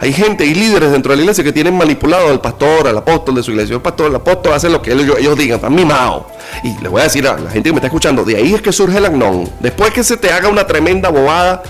Hay 0.00 0.12
gente 0.12 0.44
y 0.44 0.54
líderes 0.54 0.90
dentro 0.92 1.12
de 1.12 1.16
la 1.16 1.22
iglesia 1.22 1.42
que 1.44 1.52
tienen 1.52 1.76
manipulado 1.76 2.28
al 2.28 2.40
pastor, 2.40 2.88
al 2.88 2.98
apóstol 2.98 3.36
de 3.36 3.42
su 3.42 3.52
iglesia. 3.52 3.76
El 3.76 3.82
pastor, 3.82 4.08
el 4.08 4.16
apóstol 4.16 4.52
hace 4.52 4.68
lo 4.68 4.82
que 4.82 4.92
ellos, 4.92 5.16
ellos 5.18 5.38
digan, 5.38 5.56
están 5.56 5.74
mimados. 5.74 6.24
Y 6.62 6.76
les 6.82 6.90
voy 6.90 7.00
a 7.00 7.04
decir 7.04 7.26
a 7.26 7.38
la 7.38 7.50
gente 7.50 7.68
que 7.68 7.72
me 7.72 7.78
está 7.78 7.86
escuchando, 7.86 8.24
de 8.24 8.36
ahí 8.36 8.52
es 8.54 8.60
que 8.60 8.72
surge 8.72 8.98
el 8.98 9.06
agnón. 9.06 9.48
Después 9.60 9.92
que 9.92 10.04
se 10.04 10.16
te 10.16 10.30
haga 10.30 10.48
una 10.48 10.66
tremenda 10.66 11.08
bobada, 11.10 11.62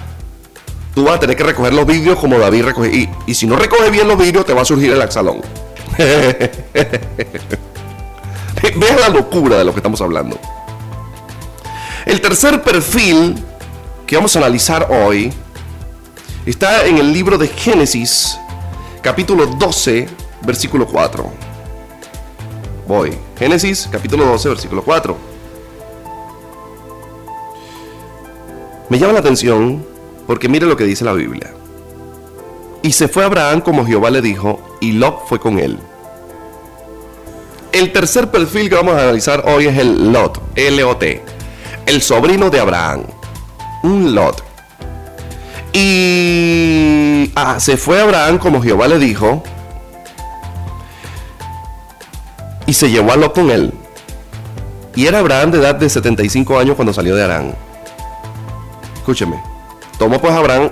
tú 0.94 1.04
vas 1.04 1.16
a 1.16 1.20
tener 1.20 1.36
que 1.36 1.44
recoger 1.44 1.74
los 1.74 1.86
vidrios 1.86 2.18
como 2.18 2.38
David 2.38 2.64
recoge. 2.64 3.08
Y, 3.26 3.34
si 3.34 3.46
no 3.46 3.56
recoge 3.56 3.90
bien 3.90 4.08
los 4.08 4.18
vidrios, 4.18 4.46
te 4.46 4.54
va 4.54 4.62
a 4.62 4.64
surgir 4.64 4.92
el 4.92 5.02
axalón. 5.02 5.40
Vean 8.76 9.00
la 9.00 9.10
locura 9.10 9.58
de 9.58 9.64
lo 9.64 9.72
que 9.72 9.78
estamos 9.78 10.00
hablando. 10.00 10.38
El 12.06 12.20
tercer 12.20 12.62
perfil 12.62 13.36
que 14.06 14.16
vamos 14.16 14.34
a 14.34 14.38
analizar 14.40 14.88
hoy 14.90 15.32
está 16.46 16.86
en 16.86 16.98
el 16.98 17.12
libro 17.12 17.38
de 17.38 17.48
Génesis, 17.48 18.38
capítulo 19.02 19.46
12, 19.46 20.08
versículo 20.42 20.86
4. 20.86 21.32
Voy. 22.86 23.16
Génesis, 23.38 23.88
capítulo 23.90 24.26
12, 24.26 24.48
versículo 24.50 24.82
4. 24.82 25.16
Me 28.90 28.98
llama 28.98 29.14
la 29.14 29.20
atención 29.20 29.84
porque 30.26 30.48
mire 30.48 30.66
lo 30.66 30.76
que 30.76 30.84
dice 30.84 31.04
la 31.04 31.14
Biblia. 31.14 31.52
Y 32.82 32.92
se 32.92 33.08
fue 33.08 33.24
Abraham 33.24 33.62
como 33.62 33.86
Jehová 33.86 34.10
le 34.10 34.20
dijo, 34.20 34.60
y 34.80 34.92
Lot 34.92 35.26
fue 35.26 35.40
con 35.40 35.58
él. 35.58 35.78
El 37.72 37.92
tercer 37.92 38.30
perfil 38.30 38.68
que 38.68 38.74
vamos 38.74 38.94
a 38.94 39.02
analizar 39.02 39.44
hoy 39.48 39.66
es 39.66 39.78
el 39.78 40.12
Lot, 40.12 40.40
L-O-T, 40.54 41.22
el 41.86 42.02
sobrino 42.02 42.50
de 42.50 42.60
Abraham, 42.60 43.04
un 43.82 44.14
Lot. 44.14 44.53
Y 45.76 47.32
ah, 47.34 47.58
se 47.58 47.76
fue 47.76 48.00
Abraham 48.00 48.38
como 48.38 48.62
Jehová 48.62 48.86
le 48.86 48.96
dijo, 49.00 49.42
y 52.64 52.72
se 52.72 52.88
llevó 52.90 53.10
a 53.10 53.16
Lot 53.16 53.34
con 53.34 53.50
él. 53.50 53.72
Y 54.94 55.06
era 55.06 55.18
Abraham 55.18 55.50
de 55.50 55.58
edad 55.58 55.74
de 55.74 55.88
75 55.88 56.56
años 56.60 56.76
cuando 56.76 56.92
salió 56.92 57.16
de 57.16 57.24
Arán. 57.24 57.56
Escúcheme. 58.94 59.42
Tomó 59.98 60.20
pues 60.20 60.32
Abraham 60.32 60.70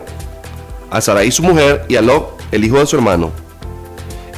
a 0.89 1.01
Sarai 1.01 1.33
su 1.33 1.43
mujer 1.43 1.85
y 1.89 1.97
a 1.97 2.01
Lot, 2.01 2.41
el 2.53 2.65
hijo 2.65 2.79
de 2.79 2.87
su 2.87 2.95
hermano, 2.95 3.33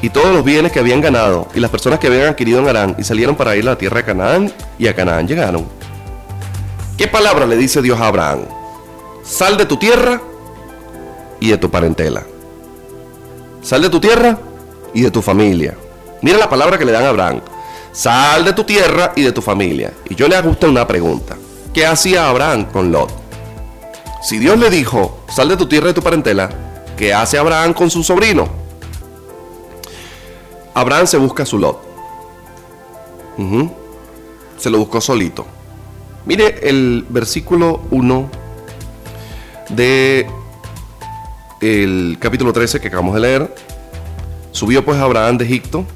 y 0.01 0.09
todos 0.09 0.35
los 0.35 0.45
bienes 0.45 0.73
que 0.73 0.79
habían 0.79 1.03
ganado 1.03 1.47
y 1.55 1.61
las 1.61 1.71
personas 1.71 1.99
que 1.99 2.07
habían 2.07 2.29
adquirido 2.29 2.61
en 2.61 2.69
Arán 2.69 2.97
y 2.99 3.05
salieron 3.05 3.37
para 3.37 3.55
ir 3.55 3.65
a 3.65 3.73
la 3.73 3.79
tierra 3.79 3.99
de 3.99 4.05
Canaán 4.05 4.53
y 4.79 4.87
a 4.87 4.95
Canaán 4.95 5.29
llegaron. 5.29 5.67
¿Qué 6.97 7.07
palabra 7.07 7.47
le 7.47 7.59
dice 7.59 7.83
Dios 7.83 8.01
a 8.01 8.07
Abraham? 8.07 8.47
Sal 9.23 9.59
de 9.59 9.67
tu 9.67 9.77
tierra 9.77 10.23
y 11.45 11.51
de 11.51 11.59
tu 11.59 11.71
parentela. 11.71 12.23
Sal 13.61 13.83
de 13.83 13.91
tu 13.91 14.01
tierra 14.01 14.39
y 14.95 15.03
de 15.03 15.11
tu 15.11 15.21
familia. 15.21 15.77
Mira 16.23 16.39
la 16.39 16.49
palabra 16.49 16.79
que 16.79 16.87
le 16.87 16.93
dan 16.93 17.05
a 17.05 17.11
Abraham. 17.11 17.43
Sal 17.93 18.47
de 18.47 18.55
tu 18.55 18.65
tierra 18.65 19.13
y 19.15 19.23
de 19.23 19.33
tu 19.33 19.43
familia. 19.43 19.93
Y 20.09 20.15
yo 20.15 20.27
le 20.27 20.37
hago 20.37 20.57
a 20.59 20.67
una 20.67 20.87
pregunta. 20.87 21.37
¿Qué 21.75 21.85
hacía 21.85 22.31
Abraham 22.31 22.65
con 22.73 22.91
Lot? 22.91 23.13
Si 24.23 24.39
Dios 24.39 24.59
le 24.59 24.71
dijo, 24.71 25.19
sal 25.29 25.51
de 25.51 25.59
tu 25.59 25.67
tierra 25.67 25.89
y 25.89 25.91
de 25.91 25.95
tu 25.95 26.03
parentela, 26.03 26.49
¿qué 26.97 27.13
hace 27.13 27.37
Abraham 27.37 27.75
con 27.75 27.91
su 27.91 28.03
sobrino? 28.03 28.49
Abraham 30.73 31.07
se 31.07 31.19
busca 31.19 31.45
su 31.45 31.59
lot. 31.59 31.79
Se 34.57 34.71
lo 34.71 34.79
buscó 34.79 35.03
solito. 35.03 35.45
Mire 36.25 36.67
el 36.67 37.05
versículo 37.11 37.83
1 37.91 38.31
de 39.69 40.27
el 41.65 42.19
capítulo 42.21 42.53
13 42.53 42.79
que 42.79 42.89
acabamos 42.89 43.15
de 43.15 43.21
leer. 43.21 43.55
Subió 44.53 44.85
pues 44.85 44.99
Abraham 44.99 45.39
de 45.39 45.47
Egipto. 45.47 45.87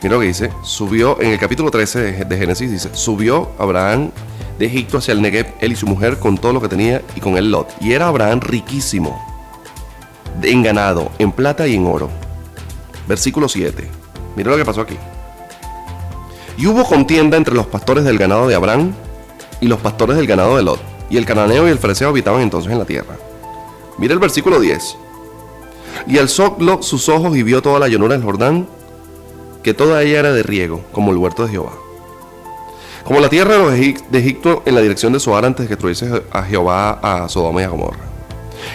Mira 0.00 0.14
lo 0.14 0.20
que 0.20 0.28
dice. 0.28 0.50
Subió 0.62 1.20
en 1.20 1.32
el 1.32 1.38
capítulo 1.38 1.70
13 1.70 2.24
de 2.24 2.38
Génesis, 2.38 2.70
dice, 2.70 2.90
subió 2.92 3.50
Abraham 3.58 4.12
de 4.58 4.66
Egipto 4.66 4.98
hacia 4.98 5.12
el 5.12 5.22
Negev, 5.22 5.46
él 5.60 5.72
y 5.72 5.76
su 5.76 5.86
mujer, 5.86 6.18
con 6.18 6.38
todo 6.38 6.52
lo 6.52 6.60
que 6.60 6.68
tenía 6.68 7.02
y 7.16 7.20
con 7.20 7.36
el 7.36 7.50
Lot. 7.50 7.74
Y 7.80 7.92
era 7.92 8.06
Abraham 8.06 8.40
riquísimo, 8.40 9.20
en 10.40 10.62
ganado, 10.62 11.10
en 11.18 11.32
plata 11.32 11.66
y 11.66 11.74
en 11.74 11.86
oro. 11.86 12.08
Versículo 13.08 13.48
7. 13.48 13.88
Mira 14.36 14.50
lo 14.50 14.56
que 14.56 14.64
pasó 14.64 14.82
aquí. 14.82 14.96
Y 16.56 16.66
hubo 16.66 16.84
contienda 16.84 17.36
entre 17.36 17.54
los 17.54 17.66
pastores 17.66 18.04
del 18.04 18.18
ganado 18.18 18.46
de 18.46 18.54
Abraham 18.54 18.92
y 19.60 19.66
los 19.66 19.80
pastores 19.80 20.16
del 20.16 20.26
ganado 20.26 20.56
de 20.56 20.62
Lot. 20.62 20.80
Y 21.10 21.16
el 21.16 21.26
cananeo 21.26 21.66
y 21.66 21.70
el 21.70 21.78
fereceo 21.78 22.08
habitaban 22.08 22.42
entonces 22.42 22.70
en 22.70 22.78
la 22.78 22.84
tierra. 22.84 23.16
Mira 23.98 24.14
el 24.14 24.20
versículo 24.20 24.60
10. 24.60 24.96
Y 26.06 26.18
alzó 26.18 26.56
sus 26.80 27.08
ojos 27.08 27.36
y 27.36 27.42
vio 27.42 27.62
toda 27.62 27.78
la 27.78 27.88
llanura 27.88 28.14
del 28.14 28.24
Jordán, 28.24 28.68
que 29.62 29.74
toda 29.74 30.02
ella 30.02 30.20
era 30.20 30.32
de 30.32 30.42
riego, 30.42 30.82
como 30.92 31.10
el 31.10 31.16
huerto 31.16 31.44
de 31.44 31.52
Jehová 31.52 31.72
como 33.06 33.20
la 33.20 33.28
tierra 33.28 33.56
de 33.56 34.18
Egipto 34.18 34.62
en 34.66 34.74
la 34.74 34.80
dirección 34.80 35.12
de 35.12 35.20
Soar 35.20 35.44
antes 35.44 35.64
de 35.64 35.68
que 35.68 35.76
truyese 35.76 36.24
a 36.32 36.42
Jehová 36.42 36.98
a 37.00 37.28
Sodoma 37.28 37.60
y 37.60 37.64
a 37.64 37.68
Gomorra. 37.68 38.00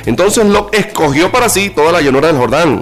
Entonces 0.06 0.46
Lot 0.46 0.74
escogió 0.74 1.30
para 1.32 1.50
sí 1.50 1.70
toda 1.70 1.92
la 1.92 2.02
llanura 2.02 2.28
del 2.28 2.38
Jordán, 2.38 2.82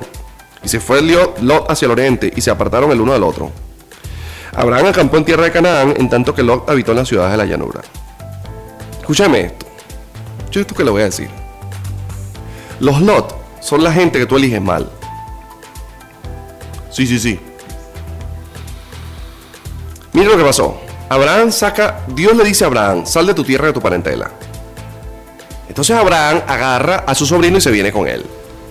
y 0.64 0.70
se 0.70 0.80
fue 0.80 1.02
Lot 1.02 1.72
hacia 1.72 1.88
el 1.88 1.92
oriente, 1.92 2.32
y 2.36 2.42
se 2.42 2.52
apartaron 2.52 2.92
el 2.92 3.02
uno 3.02 3.14
del 3.14 3.24
otro. 3.24 3.52
Abraham 4.56 4.88
acampó 4.88 5.18
en 5.18 5.26
tierra 5.26 5.46
de 5.46 5.52
Canaán, 5.52 5.96
en 5.98 6.08
tanto 6.08 6.36
que 6.36 6.44
Lot 6.44 6.70
habitó 6.70 6.92
en 6.92 6.98
las 6.98 7.08
ciudades 7.08 7.32
de 7.32 7.38
la 7.38 7.46
llanura. 7.46 7.82
Escúchame 9.00 9.42
esto. 9.42 9.66
Yo 10.52 10.62
esto 10.62 10.76
que 10.76 10.84
le 10.84 10.92
voy 10.92 11.02
a 11.02 11.06
decir. 11.06 11.30
Los 12.80 13.02
Lot 13.02 13.36
son 13.62 13.84
la 13.84 13.92
gente 13.92 14.20
que 14.20 14.26
tú 14.26 14.38
eliges 14.38 14.62
mal. 14.62 14.90
Sí, 16.92 17.06
sí, 17.06 17.20
sí. 17.20 17.40
Mira 20.14 20.30
lo 20.30 20.38
que 20.38 20.44
pasó. 20.44 20.80
Abraham 21.10 21.52
saca, 21.52 22.06
Dios 22.08 22.36
le 22.36 22.44
dice 22.44 22.64
a 22.64 22.68
Abraham, 22.68 23.06
sal 23.06 23.26
de 23.28 23.34
tu 23.34 23.44
tierra 23.44 23.66
y 23.66 23.68
de 23.68 23.74
tu 23.74 23.82
parentela. 23.82 24.32
Entonces 25.68 25.96
Abraham 25.96 26.42
agarra 26.48 27.04
a 27.06 27.16
su 27.16 27.26
sobrino 27.26 27.58
y 27.58 27.62
se 27.62 27.72
viene 27.72 27.92
con 27.92 28.08
él. 28.08 28.26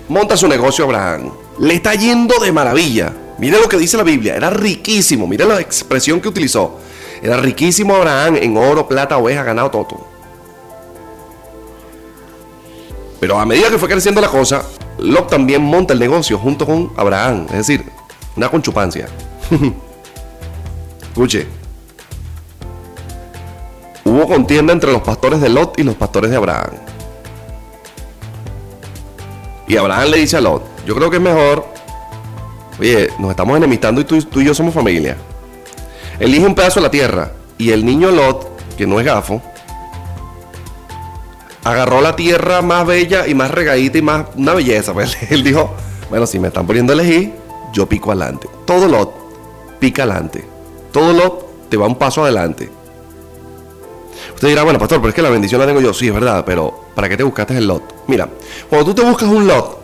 Monta 0.09 0.37
su 0.37 0.49
negocio 0.49 0.85
Abraham. 0.85 1.31
Le 1.59 1.75
está 1.75 1.95
yendo 1.95 2.39
de 2.41 2.51
maravilla. 2.51 3.13
Mire 3.39 3.61
lo 3.61 3.69
que 3.69 3.77
dice 3.77 3.97
la 3.97 4.03
Biblia. 4.03 4.37
Era 4.37 4.51
riquísimo. 4.51 5.27
Mire 5.27 5.45
la 5.45 5.61
expresión 5.61 6.21
que 6.21 6.29
utilizó. 6.29 6.81
Era 7.23 7.37
riquísimo 7.37 7.95
Abraham 7.95 8.37
en 8.37 8.57
oro, 8.57 8.89
plata, 8.89 9.19
oveja, 9.19 9.43
ganado, 9.43 9.71
todo. 9.71 10.18
Pero 13.21 13.39
a 13.39 13.47
medida 13.47 13.71
que 13.71 13.79
fue 13.79 13.89
creciendo 13.89 14.21
la 14.21 14.29
cosa, 14.29 14.65
Lot 14.99 15.29
también 15.29 15.63
monta 15.63 15.93
el 15.93 16.01
negocio 16.01 16.39
junto 16.39 16.67
con 16.67 16.93
Abraham, 16.97 17.47
es 17.51 17.59
decir, 17.59 17.85
una 18.37 18.49
conchupancia. 18.49 19.09
Escuche, 21.03 21.47
hubo 24.05 24.27
contienda 24.27 24.73
entre 24.73 24.93
los 24.93 25.03
pastores 25.03 25.41
de 25.41 25.49
Lot 25.49 25.79
y 25.79 25.83
los 25.83 25.95
pastores 25.97 26.31
de 26.31 26.37
Abraham. 26.37 26.71
Y 29.67 29.77
Abraham 29.77 30.11
le 30.11 30.19
dice 30.19 30.37
a 30.37 30.41
Lot, 30.41 30.63
yo 30.87 30.95
creo 30.95 31.11
que 31.11 31.17
es 31.17 31.23
mejor, 31.23 31.67
oye, 32.81 33.11
nos 33.19 33.31
estamos 33.31 33.57
enemistando 33.57 34.01
y 34.01 34.05
tú, 34.05 34.17
y 34.17 34.45
yo 34.45 34.55
somos 34.55 34.73
familia. 34.73 35.17
Elige 36.19 36.47
un 36.47 36.55
pedazo 36.55 36.81
de 36.81 36.87
la 36.87 36.91
tierra. 36.91 37.33
Y 37.59 37.71
el 37.73 37.85
niño 37.85 38.11
Lot, 38.11 38.77
que 38.77 38.87
no 38.87 39.01
es 39.01 39.07
gafo, 39.07 39.43
agarró 41.69 42.01
la 42.01 42.17
tierra 42.17 42.63
más 42.63 42.87
bella 42.87 43.27
y 43.27 43.35
más 43.35 43.51
regadita 43.51 43.99
y 43.99 44.03
más 44.03 44.27
una 44.37 44.55
belleza. 44.55 44.93
Pues 44.93 45.17
él 45.31 45.45
dijo, 45.45 45.75
bueno, 46.09 46.27
si 46.27 46.39
me 46.39 46.49
están 46.49 46.67
poniendo 46.67 46.93
a 46.93 46.95
elegir, 46.95 47.33
yo 47.73 47.87
pico 47.87 48.11
adelante. 48.11 48.49
Todo 48.65 48.89
lot 48.89 49.13
pica 49.79 50.05
adelante. 50.05 50.45
Todo 50.93 51.13
lot 51.13 51.69
te 51.69 51.77
va 51.77 51.87
un 51.87 51.97
paso 51.97 52.23
adelante. 52.23 52.71
Usted 54.35 54.49
dirá, 54.49 54.63
bueno, 54.63 54.79
pastor, 54.79 54.99
pero 54.99 55.11
es 55.11 55.15
que 55.15 55.23
la 55.23 55.31
bendición 55.31 55.61
la 55.61 55.67
tengo 55.67 55.81
yo. 55.81 55.93
Sí, 55.93 56.09
es 56.09 56.15
verdad, 56.15 56.45
pero 56.47 56.87
¿para 56.95 57.09
qué 57.09 57.17
te 57.17 57.23
buscaste 57.23 57.57
el 57.57 57.67
lot? 57.67 57.83
Mira, 58.07 58.29
cuando 58.69 58.87
tú 58.87 59.03
te 59.03 59.09
buscas 59.09 59.29
un 59.29 59.47
lot, 59.47 59.79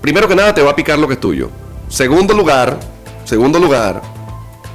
primero 0.00 0.26
que 0.26 0.34
nada 0.34 0.52
te 0.52 0.62
va 0.62 0.72
a 0.72 0.76
picar 0.76 0.98
lo 0.98 1.06
que 1.06 1.14
es 1.14 1.20
tuyo. 1.20 1.50
Segundo 1.88 2.34
lugar, 2.34 2.78
segundo 3.24 3.58
lugar, 3.60 4.02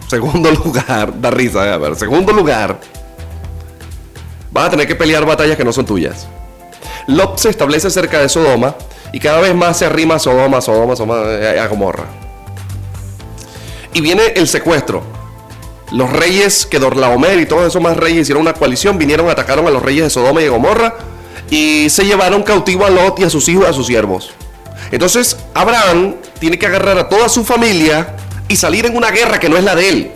segundo 0.07 0.51
lugar, 0.63 1.19
da 1.19 1.31
risa, 1.31 1.73
a 1.73 1.77
ver, 1.77 1.95
segundo 1.95 2.31
lugar, 2.31 2.79
vas 4.51 4.67
a 4.67 4.69
tener 4.71 4.87
que 4.87 4.95
pelear 4.95 5.25
batallas 5.25 5.57
que 5.57 5.63
no 5.63 5.73
son 5.73 5.85
tuyas. 5.85 6.27
Lot 7.07 7.37
se 7.39 7.49
establece 7.49 7.89
cerca 7.89 8.19
de 8.19 8.29
Sodoma 8.29 8.75
y 9.11 9.19
cada 9.19 9.39
vez 9.39 9.55
más 9.55 9.77
se 9.77 9.85
arrima 9.85 10.15
a 10.15 10.19
Sodoma, 10.19 10.61
Sodoma, 10.61 10.95
Sodoma, 10.95 11.23
eh, 11.25 11.59
a 11.59 11.67
Gomorra. 11.67 12.05
Y 13.93 14.01
viene 14.01 14.33
el 14.35 14.47
secuestro. 14.47 15.01
Los 15.91 16.11
reyes 16.11 16.67
que 16.67 16.77
Dorlaomer 16.77 17.39
y 17.39 17.47
todos 17.47 17.67
esos 17.67 17.81
más 17.81 17.97
reyes 17.97 18.21
hicieron 18.21 18.41
una 18.41 18.53
coalición, 18.53 18.99
vinieron, 18.99 19.27
atacaron 19.27 19.65
a 19.65 19.71
los 19.71 19.81
reyes 19.81 20.03
de 20.03 20.09
Sodoma 20.11 20.41
y 20.41 20.43
de 20.43 20.49
Gomorra 20.49 20.95
y 21.49 21.89
se 21.89 22.05
llevaron 22.05 22.43
cautivo 22.43 22.85
a 22.85 22.91
Lot 22.91 23.19
y 23.19 23.23
a 23.23 23.29
sus 23.29 23.49
hijos 23.49 23.65
y 23.65 23.69
a 23.69 23.73
sus 23.73 23.87
siervos. 23.87 24.31
Entonces 24.91 25.37
Abraham 25.53 26.15
tiene 26.39 26.59
que 26.59 26.67
agarrar 26.67 26.97
a 26.97 27.09
toda 27.09 27.27
su 27.27 27.43
familia 27.43 28.15
y 28.47 28.55
salir 28.55 28.85
en 28.85 28.95
una 28.95 29.09
guerra 29.11 29.39
que 29.39 29.49
no 29.49 29.57
es 29.57 29.63
la 29.63 29.75
de 29.75 29.89
él. 29.89 30.11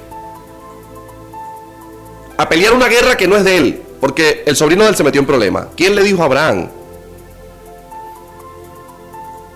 A 2.37 2.49
pelear 2.49 2.73
una 2.73 2.87
guerra 2.87 3.15
que 3.15 3.27
no 3.27 3.35
es 3.35 3.43
de 3.43 3.57
él. 3.57 3.83
Porque 4.03 4.43
el 4.45 4.57
sobrino 4.57 4.83
de 4.83 4.89
él 4.89 4.97
se 4.97 5.03
metió 5.05 5.21
en 5.21 5.25
problema. 5.25 5.69
¿Quién 5.77 5.95
le 5.95 6.03
dijo 6.03 6.21
a 6.21 6.25
Abraham 6.25 6.67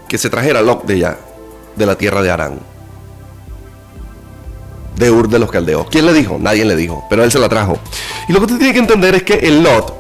que 0.08 0.18
se 0.18 0.30
trajera 0.30 0.62
Lot 0.62 0.86
de 0.86 0.94
allá, 0.94 1.18
de 1.76 1.86
la 1.86 1.98
tierra 1.98 2.22
de 2.22 2.32
Arán? 2.32 2.58
De 4.96 5.12
Ur 5.12 5.28
de 5.28 5.38
los 5.38 5.52
Caldeos. 5.52 5.88
¿Quién 5.92 6.06
le 6.06 6.14
dijo? 6.14 6.38
Nadie 6.40 6.64
le 6.64 6.78
dijo, 6.78 7.06
pero 7.10 7.26
él 7.26 7.32
se 7.34 7.40
la 7.40 7.50
trajo. 7.50 7.78
Y 8.30 8.32
lo 8.32 8.40
que 8.40 8.46
usted 8.46 8.58
tiene 8.58 8.72
que 8.72 8.80
entender 8.80 9.16
es 9.16 9.24
que 9.24 9.34
el 9.34 9.62
Lot 9.62 9.94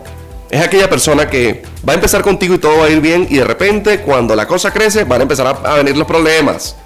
es 0.50 0.62
aquella 0.62 0.90
persona 0.90 1.30
que 1.30 1.64
va 1.86 1.92
a 1.92 1.96
empezar 1.96 2.22
contigo 2.22 2.56
y 2.56 2.58
todo 2.58 2.78
va 2.78 2.86
a 2.86 2.90
ir 2.90 3.02
bien 3.02 3.28
y 3.30 3.40
de 3.40 3.44
repente 3.44 4.00
cuando 4.00 4.34
la 4.34 4.48
cosa 4.48 4.72
crece 4.72 5.04
van 5.04 5.20
a 5.20 5.24
empezar 5.24 5.46
a, 5.46 5.74
a 5.74 5.76
venir 5.76 5.98
los 5.98 6.08
problemas. 6.08 6.78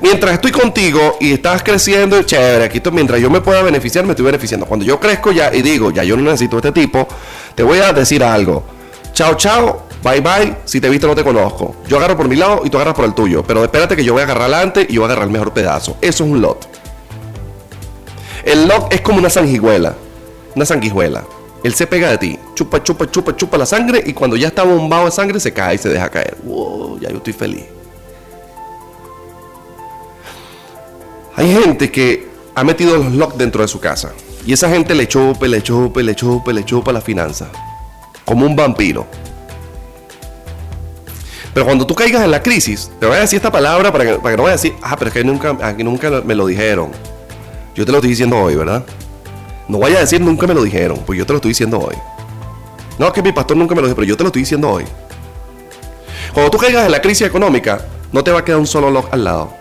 Mientras 0.00 0.34
estoy 0.34 0.52
contigo 0.52 1.16
y 1.20 1.32
estás 1.32 1.62
creciendo, 1.62 2.22
chévere, 2.22 2.64
aquí 2.64 2.80
mientras 2.92 3.20
yo 3.20 3.30
me 3.30 3.40
pueda 3.40 3.62
beneficiar, 3.62 4.04
me 4.04 4.12
estoy 4.12 4.26
beneficiando. 4.26 4.66
Cuando 4.66 4.84
yo 4.84 4.98
crezco 4.98 5.32
ya 5.32 5.52
y 5.54 5.62
digo, 5.62 5.90
ya 5.90 6.04
yo 6.04 6.16
no 6.16 6.22
necesito 6.22 6.56
este 6.56 6.72
tipo, 6.72 7.06
te 7.54 7.62
voy 7.62 7.78
a 7.78 7.92
decir 7.92 8.22
algo. 8.24 8.64
Chao, 9.12 9.34
chao, 9.36 9.86
bye 10.02 10.20
bye, 10.20 10.56
si 10.64 10.80
te 10.80 10.88
visto 10.88 11.06
no 11.06 11.14
te 11.14 11.22
conozco. 11.22 11.76
Yo 11.86 11.98
agarro 11.98 12.16
por 12.16 12.28
mi 12.28 12.36
lado 12.36 12.62
y 12.64 12.70
tú 12.70 12.78
agarras 12.78 12.94
por 12.94 13.04
el 13.04 13.14
tuyo. 13.14 13.44
Pero 13.46 13.62
espérate 13.62 13.94
que 13.94 14.04
yo 14.04 14.12
voy 14.12 14.22
a 14.22 14.24
agarrar 14.24 14.44
adelante 14.44 14.86
y 14.88 14.94
yo 14.94 15.02
voy 15.02 15.10
a 15.10 15.12
agarrar 15.12 15.26
el 15.28 15.32
mejor 15.32 15.52
pedazo. 15.52 15.96
Eso 16.00 16.24
es 16.24 16.30
un 16.30 16.40
lot. 16.40 16.66
El 18.44 18.66
lot 18.66 18.92
es 18.92 19.00
como 19.02 19.18
una 19.18 19.30
sanguijuela. 19.30 19.94
Una 20.54 20.64
sanguijuela. 20.64 21.24
Él 21.62 21.74
se 21.74 21.86
pega 21.86 22.10
de 22.10 22.18
ti, 22.18 22.38
chupa, 22.54 22.82
chupa, 22.82 23.08
chupa, 23.08 23.36
chupa 23.36 23.56
la 23.56 23.66
sangre 23.66 24.02
y 24.04 24.12
cuando 24.12 24.36
ya 24.36 24.48
está 24.48 24.64
bombado 24.64 25.04
de 25.04 25.12
sangre 25.12 25.38
se 25.38 25.52
cae 25.52 25.76
y 25.76 25.78
se 25.78 25.88
deja 25.88 26.08
caer. 26.08 26.36
Wow, 26.42 26.98
ya 26.98 27.08
yo 27.10 27.18
estoy 27.18 27.32
feliz. 27.32 27.64
Hay 31.34 31.52
gente 31.52 31.90
que 31.90 32.28
ha 32.54 32.64
metido 32.64 32.96
los 32.96 33.12
locks 33.12 33.38
dentro 33.38 33.62
de 33.62 33.68
su 33.68 33.80
casa. 33.80 34.12
Y 34.44 34.52
esa 34.52 34.68
gente 34.68 34.94
le 34.94 35.08
chupa, 35.08 35.46
le 35.46 35.62
chupa, 35.62 36.02
le 36.02 36.14
chupa, 36.14 36.52
le 36.52 36.64
chupa 36.64 36.92
la 36.92 37.00
finanza. 37.00 37.48
Como 38.24 38.44
un 38.44 38.54
vampiro. 38.54 39.06
Pero 41.54 41.66
cuando 41.66 41.86
tú 41.86 41.94
caigas 41.94 42.22
en 42.24 42.30
la 42.30 42.42
crisis, 42.42 42.90
te 42.98 43.06
voy 43.06 43.16
a 43.16 43.20
decir 43.20 43.36
esta 43.36 43.50
palabra 43.52 43.92
para 43.92 44.04
que, 44.04 44.14
para 44.14 44.30
que 44.30 44.36
no 44.36 44.42
vayas 44.44 44.60
a 44.60 44.62
decir, 44.62 44.78
ah, 44.82 44.96
pero 44.98 45.08
es 45.08 45.14
que 45.14 45.24
nunca, 45.24 45.56
aquí 45.62 45.84
nunca 45.84 46.10
me 46.24 46.34
lo 46.34 46.46
dijeron. 46.46 46.90
Yo 47.74 47.84
te 47.84 47.92
lo 47.92 47.98
estoy 47.98 48.10
diciendo 48.10 48.38
hoy, 48.38 48.56
¿verdad? 48.56 48.84
No 49.68 49.78
vaya 49.78 49.98
a 49.98 50.00
decir 50.00 50.20
nunca 50.20 50.46
me 50.46 50.54
lo 50.54 50.62
dijeron, 50.62 50.98
pues 51.06 51.18
yo 51.18 51.26
te 51.26 51.32
lo 51.32 51.38
estoy 51.38 51.50
diciendo 51.50 51.78
hoy. 51.78 51.94
No, 52.98 53.06
es 53.06 53.12
que 53.12 53.22
mi 53.22 53.32
pastor 53.32 53.56
nunca 53.56 53.74
me 53.74 53.80
lo 53.80 53.86
dijo, 53.86 53.96
pero 53.96 54.06
yo 54.06 54.16
te 54.16 54.22
lo 54.22 54.28
estoy 54.28 54.42
diciendo 54.42 54.70
hoy. 54.70 54.84
Cuando 56.32 56.50
tú 56.50 56.58
caigas 56.58 56.86
en 56.86 56.92
la 56.92 57.00
crisis 57.00 57.26
económica, 57.26 57.86
no 58.12 58.24
te 58.24 58.30
va 58.30 58.40
a 58.40 58.44
quedar 58.44 58.58
un 58.58 58.66
solo 58.66 58.90
lock 58.90 59.12
al 59.12 59.24
lado. 59.24 59.52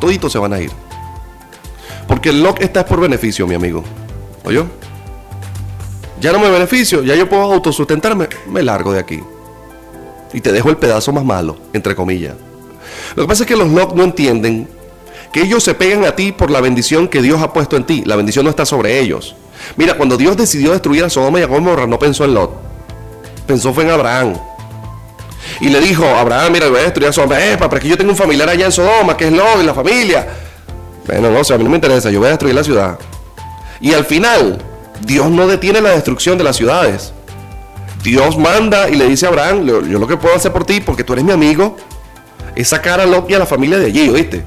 Toditos 0.00 0.32
se 0.32 0.38
van 0.38 0.52
a 0.52 0.60
ir. 0.60 0.70
Porque 2.08 2.30
el 2.30 2.42
lock 2.42 2.60
está 2.60 2.84
por 2.84 3.00
beneficio, 3.00 3.46
mi 3.46 3.54
amigo. 3.54 3.84
¿Oye? 4.44 4.64
Ya 6.20 6.32
no 6.32 6.40
me 6.40 6.50
beneficio, 6.50 7.04
ya 7.04 7.14
yo 7.14 7.28
puedo 7.28 7.42
autosustentarme, 7.42 8.28
me 8.48 8.62
largo 8.62 8.92
de 8.92 8.98
aquí. 8.98 9.22
Y 10.32 10.40
te 10.40 10.50
dejo 10.50 10.70
el 10.70 10.76
pedazo 10.76 11.12
más 11.12 11.24
malo, 11.24 11.56
entre 11.72 11.94
comillas. 11.94 12.34
Lo 13.14 13.22
que 13.22 13.28
pasa 13.28 13.44
es 13.44 13.46
que 13.46 13.56
los 13.56 13.68
lock 13.68 13.94
no 13.94 14.02
entienden 14.02 14.68
que 15.32 15.42
ellos 15.42 15.62
se 15.62 15.74
pegan 15.74 16.04
a 16.04 16.16
ti 16.16 16.32
por 16.32 16.50
la 16.50 16.60
bendición 16.60 17.06
que 17.06 17.22
Dios 17.22 17.40
ha 17.40 17.52
puesto 17.52 17.76
en 17.76 17.84
ti. 17.84 18.02
La 18.04 18.16
bendición 18.16 18.44
no 18.44 18.50
está 18.50 18.66
sobre 18.66 18.98
ellos. 18.98 19.36
Mira, 19.76 19.94
cuando 19.94 20.16
Dios 20.16 20.36
decidió 20.36 20.72
destruir 20.72 21.04
a 21.04 21.10
Sodoma 21.10 21.40
y 21.40 21.42
a 21.42 21.46
Gomorra, 21.46 21.86
no 21.86 21.98
pensó 21.98 22.24
en 22.24 22.34
Lot. 22.34 22.50
Pensó 23.46 23.72
fue 23.72 23.84
en 23.84 23.90
Abraham. 23.90 24.34
Y 25.60 25.68
le 25.68 25.80
dijo, 25.80 26.04
Abraham, 26.04 26.52
mira, 26.52 26.68
voy 26.68 26.80
a 26.80 26.82
destruir 26.84 27.08
a 27.08 27.12
Sodoma. 27.12 27.38
Eh, 27.38 27.56
para 27.58 27.78
que 27.78 27.88
yo 27.88 27.96
tenga 27.96 28.10
un 28.10 28.16
familiar 28.16 28.48
allá 28.48 28.66
en 28.66 28.72
Sodoma, 28.72 29.16
que 29.16 29.26
es 29.26 29.32
Lot 29.32 29.62
y 29.62 29.66
la 29.66 29.74
familia. 29.74 30.26
Bueno, 31.08 31.30
no, 31.30 31.40
o 31.40 31.44
sea, 31.44 31.56
a 31.56 31.58
mí 31.58 31.64
no 31.64 31.70
me 31.70 31.76
interesa, 31.76 32.10
yo 32.10 32.18
voy 32.18 32.26
a 32.26 32.32
destruir 32.32 32.54
la 32.54 32.62
ciudad. 32.62 32.98
Y 33.80 33.94
al 33.94 34.04
final, 34.04 34.62
Dios 35.00 35.30
no 35.30 35.46
detiene 35.46 35.80
la 35.80 35.90
destrucción 35.90 36.36
de 36.36 36.44
las 36.44 36.54
ciudades. 36.56 37.14
Dios 38.04 38.36
manda 38.36 38.90
y 38.90 38.94
le 38.94 39.08
dice 39.08 39.24
a 39.24 39.30
Abraham, 39.30 39.64
yo 39.64 39.80
lo 39.80 40.06
que 40.06 40.18
puedo 40.18 40.36
hacer 40.36 40.52
por 40.52 40.66
ti, 40.66 40.80
porque 40.80 41.04
tú 41.04 41.14
eres 41.14 41.24
mi 41.24 41.32
amigo, 41.32 41.78
es 42.54 42.68
sacar 42.68 43.00
a 43.00 43.06
Lot 43.06 43.30
y 43.30 43.34
a 43.34 43.38
la 43.38 43.46
familia 43.46 43.78
de 43.78 43.86
allí, 43.86 44.06
¿oíste? 44.10 44.44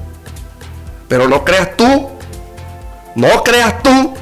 Pero 1.08 1.28
no 1.28 1.44
creas 1.44 1.76
tú, 1.76 2.08
no 3.16 3.42
creas 3.42 3.82
tú 3.82 4.14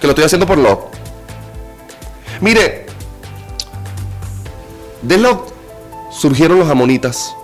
que 0.00 0.06
lo 0.06 0.12
estoy 0.12 0.24
haciendo 0.24 0.46
por 0.46 0.56
Lot. 0.56 0.94
Mire, 2.40 2.86
de 5.02 5.18
Lot 5.18 5.52
surgieron 6.10 6.58
los 6.58 6.70
amonitas. 6.70 7.36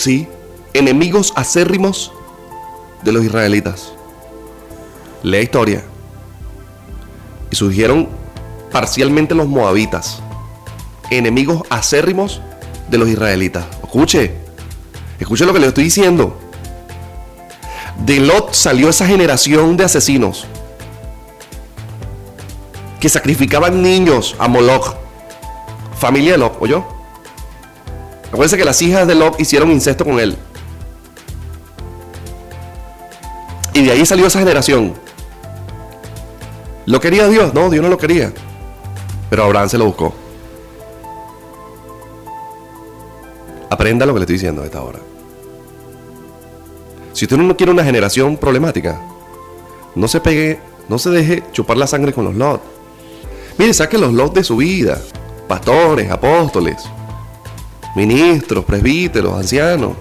Sí, 0.00 0.26
enemigos 0.72 1.32
acérrimos 1.36 2.12
de 3.02 3.12
los 3.12 3.24
israelitas. 3.24 3.92
Lea 5.22 5.42
historia. 5.42 5.84
Y 7.50 7.56
surgieron 7.56 8.08
parcialmente 8.72 9.34
los 9.34 9.48
moabitas, 9.48 10.22
enemigos 11.10 11.62
acérrimos 11.70 12.40
de 12.88 12.98
los 12.98 13.08
israelitas. 13.08 13.64
Escuche, 13.82 14.34
escuche 15.18 15.44
lo 15.44 15.52
que 15.52 15.58
le 15.58 15.66
estoy 15.66 15.84
diciendo. 15.84 16.38
De 18.04 18.20
Lot 18.20 18.54
salió 18.54 18.88
esa 18.88 19.06
generación 19.06 19.76
de 19.76 19.84
asesinos 19.84 20.46
que 23.00 23.08
sacrificaban 23.08 23.82
niños 23.82 24.36
a 24.38 24.46
Moloch, 24.46 24.94
familia 25.98 26.32
de 26.32 26.38
Lot, 26.38 26.56
¿oyó? 26.60 26.99
Acuérdense 28.30 28.56
que 28.56 28.64
las 28.64 28.80
hijas 28.80 29.06
de 29.06 29.14
Lot 29.14 29.40
hicieron 29.40 29.70
incesto 29.70 30.04
con 30.04 30.20
él. 30.20 30.36
Y 33.74 33.84
de 33.84 33.92
ahí 33.92 34.06
salió 34.06 34.26
esa 34.26 34.38
generación. 34.38 34.94
¿Lo 36.86 37.00
quería 37.00 37.28
Dios? 37.28 37.52
No, 37.54 37.70
Dios 37.70 37.82
no 37.82 37.88
lo 37.88 37.98
quería. 37.98 38.32
Pero 39.28 39.44
Abraham 39.44 39.68
se 39.68 39.78
lo 39.78 39.86
buscó. 39.86 40.14
Aprenda 43.68 44.06
lo 44.06 44.12
que 44.12 44.20
le 44.20 44.24
estoy 44.24 44.34
diciendo 44.34 44.62
a 44.62 44.64
esta 44.64 44.82
hora. 44.82 44.98
Si 47.12 47.24
usted 47.24 47.36
no 47.36 47.56
quiere 47.56 47.72
una 47.72 47.84
generación 47.84 48.36
problemática, 48.36 49.00
no 49.94 50.08
se 50.08 50.20
pegue, 50.20 50.60
no 50.88 50.98
se 50.98 51.10
deje 51.10 51.42
chupar 51.52 51.76
la 51.76 51.86
sangre 51.86 52.12
con 52.12 52.24
los 52.24 52.34
Lot. 52.34 52.60
Mire, 53.58 53.74
saque 53.74 53.98
los 53.98 54.12
Lot 54.12 54.34
de 54.34 54.44
su 54.44 54.56
vida. 54.56 55.00
Pastores, 55.48 56.10
apóstoles, 56.10 56.76
ministros, 57.94 58.64
presbíteros, 58.64 59.34
ancianos, 59.34 59.92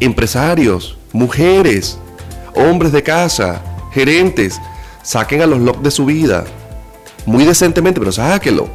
empresarios, 0.00 0.96
mujeres, 1.12 1.98
hombres 2.54 2.92
de 2.92 3.02
casa, 3.02 3.62
gerentes, 3.92 4.60
saquen 5.02 5.42
a 5.42 5.46
los 5.46 5.60
locks 5.60 5.82
de 5.82 5.90
su 5.90 6.04
vida. 6.04 6.44
Muy 7.26 7.44
decentemente, 7.44 8.00
pero 8.00 8.12
sáquenlo. 8.12 8.68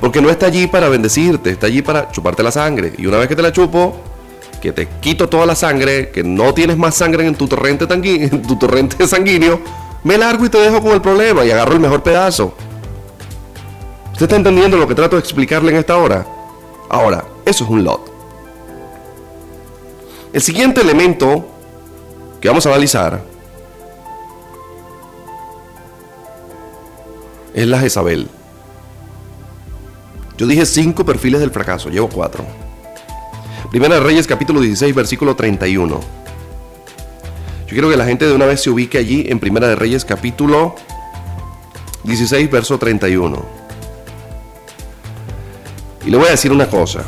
Porque 0.00 0.20
no 0.20 0.30
está 0.30 0.46
allí 0.46 0.66
para 0.66 0.88
bendecirte, 0.88 1.50
está 1.50 1.66
allí 1.68 1.80
para 1.82 2.10
chuparte 2.10 2.42
la 2.42 2.50
sangre. 2.50 2.92
Y 2.98 3.06
una 3.06 3.18
vez 3.18 3.28
que 3.28 3.36
te 3.36 3.42
la 3.42 3.52
chupo, 3.52 3.96
que 4.60 4.72
te 4.72 4.88
quito 5.00 5.28
toda 5.28 5.46
la 5.46 5.54
sangre, 5.54 6.10
que 6.10 6.24
no 6.24 6.54
tienes 6.54 6.76
más 6.76 6.94
sangre 6.94 7.26
en 7.26 7.34
tu 7.34 7.46
torrente, 7.46 7.86
en 7.92 8.42
tu 8.42 8.56
torrente 8.56 9.06
sanguíneo, 9.06 9.60
me 10.04 10.18
largo 10.18 10.44
y 10.44 10.48
te 10.48 10.58
dejo 10.58 10.80
con 10.80 10.92
el 10.92 11.00
problema 11.00 11.44
y 11.44 11.50
agarro 11.50 11.74
el 11.74 11.80
mejor 11.80 12.02
pedazo. 12.02 12.54
¿Usted 14.12 14.24
está 14.24 14.36
entendiendo 14.36 14.76
lo 14.76 14.86
que 14.86 14.94
trato 14.94 15.16
de 15.16 15.20
explicarle 15.20 15.72
en 15.72 15.78
esta 15.78 15.96
hora? 15.96 16.26
Ahora, 16.88 17.24
eso 17.44 17.64
es 17.64 17.70
un 17.70 17.82
lot. 17.82 18.12
El 20.32 20.40
siguiente 20.40 20.80
elemento 20.80 21.46
que 22.40 22.48
vamos 22.48 22.64
a 22.66 22.70
analizar 22.70 23.22
es 27.54 27.66
la 27.66 27.78
Jezabel. 27.78 28.28
Yo 30.38 30.46
dije 30.46 30.66
cinco 30.66 31.04
perfiles 31.04 31.40
del 31.40 31.50
fracaso, 31.50 31.88
llevo 31.88 32.08
cuatro. 32.08 32.44
Primera 33.70 33.94
de 33.94 34.00
Reyes 34.00 34.26
capítulo 34.26 34.60
16 34.60 34.94
versículo 34.94 35.34
31. 35.34 35.94
Yo 35.94 37.68
quiero 37.68 37.88
que 37.88 37.96
la 37.96 38.04
gente 38.04 38.26
de 38.26 38.34
una 38.34 38.46
vez 38.46 38.62
se 38.62 38.70
ubique 38.70 38.98
allí 38.98 39.24
en 39.28 39.38
Primera 39.38 39.68
de 39.68 39.76
Reyes 39.76 40.04
capítulo 40.04 40.74
16 42.04 42.50
verso 42.50 42.78
31. 42.78 43.61
Y 46.04 46.10
le 46.10 46.16
voy 46.16 46.26
a 46.26 46.30
decir 46.32 46.52
una 46.52 46.68
cosa. 46.68 47.04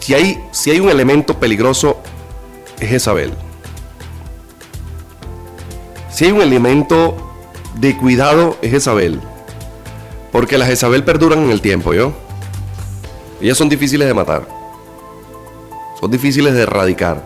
Si 0.00 0.14
hay, 0.14 0.44
si 0.50 0.70
hay 0.70 0.80
un 0.80 0.90
elemento 0.90 1.38
peligroso 1.38 1.98
es 2.80 2.88
Jezabel. 2.88 3.32
Si 6.10 6.24
hay 6.24 6.32
un 6.32 6.42
elemento 6.42 7.16
de 7.76 7.96
cuidado 7.96 8.56
es 8.60 8.72
Jezabel. 8.72 9.20
Porque 10.32 10.58
las 10.58 10.68
Jezabel 10.68 11.04
perduran 11.04 11.44
en 11.44 11.50
el 11.50 11.60
tiempo, 11.60 11.94
¿yo? 11.94 12.12
Ellas 13.40 13.56
son 13.56 13.68
difíciles 13.68 14.06
de 14.06 14.14
matar. 14.14 14.46
Son 16.00 16.10
difíciles 16.10 16.54
de 16.54 16.62
erradicar. 16.62 17.24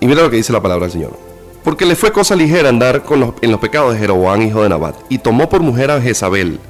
Y 0.00 0.06
mira 0.06 0.22
lo 0.22 0.30
que 0.30 0.36
dice 0.36 0.52
la 0.52 0.62
palabra 0.62 0.86
del 0.86 0.92
Señor. 0.92 1.25
Porque 1.66 1.84
le 1.84 1.96
fue 1.96 2.12
cosa 2.12 2.36
ligera 2.36 2.68
andar 2.68 3.02
con 3.02 3.34
en 3.40 3.50
los 3.50 3.58
pecados 3.58 3.92
de 3.92 3.98
Jeroboam, 3.98 4.40
hijo 4.40 4.62
de 4.62 4.68
Nabat, 4.68 4.94
y 5.08 5.18
tomó 5.18 5.48
por 5.48 5.62
mujer 5.62 5.90
a 5.90 6.00
Jezabel, 6.00 6.60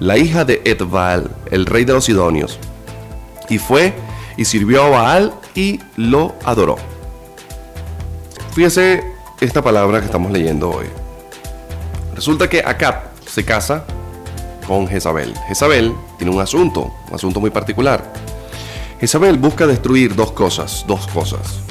la 0.00 0.16
hija 0.16 0.46
de 0.46 0.62
Etbaal, 0.64 1.30
el 1.50 1.66
rey 1.66 1.84
de 1.84 1.92
los 1.92 2.06
Sidonios, 2.06 2.58
y 3.50 3.58
fue 3.58 3.92
y 4.38 4.46
sirvió 4.46 4.84
a 4.84 4.88
Baal 4.88 5.34
y 5.54 5.80
lo 5.96 6.34
adoró. 6.46 6.76
Fíjese 8.54 9.04
esta 9.38 9.60
palabra 9.60 10.00
que 10.00 10.06
estamos 10.06 10.32
leyendo 10.32 10.70
hoy. 10.70 10.86
Resulta 12.14 12.48
que 12.48 12.62
Acab 12.64 13.02
se 13.26 13.44
casa 13.44 13.84
con 14.66 14.88
Jezabel. 14.88 15.34
Jezabel 15.48 15.92
tiene 16.16 16.32
un 16.34 16.40
asunto, 16.40 16.90
un 17.06 17.14
asunto 17.14 17.38
muy 17.38 17.50
particular. 17.50 18.14
Jezabel 18.98 19.36
busca 19.36 19.66
destruir 19.66 20.14
dos 20.14 20.32
cosas, 20.32 20.86
dos 20.88 21.06
cosas. 21.08 21.67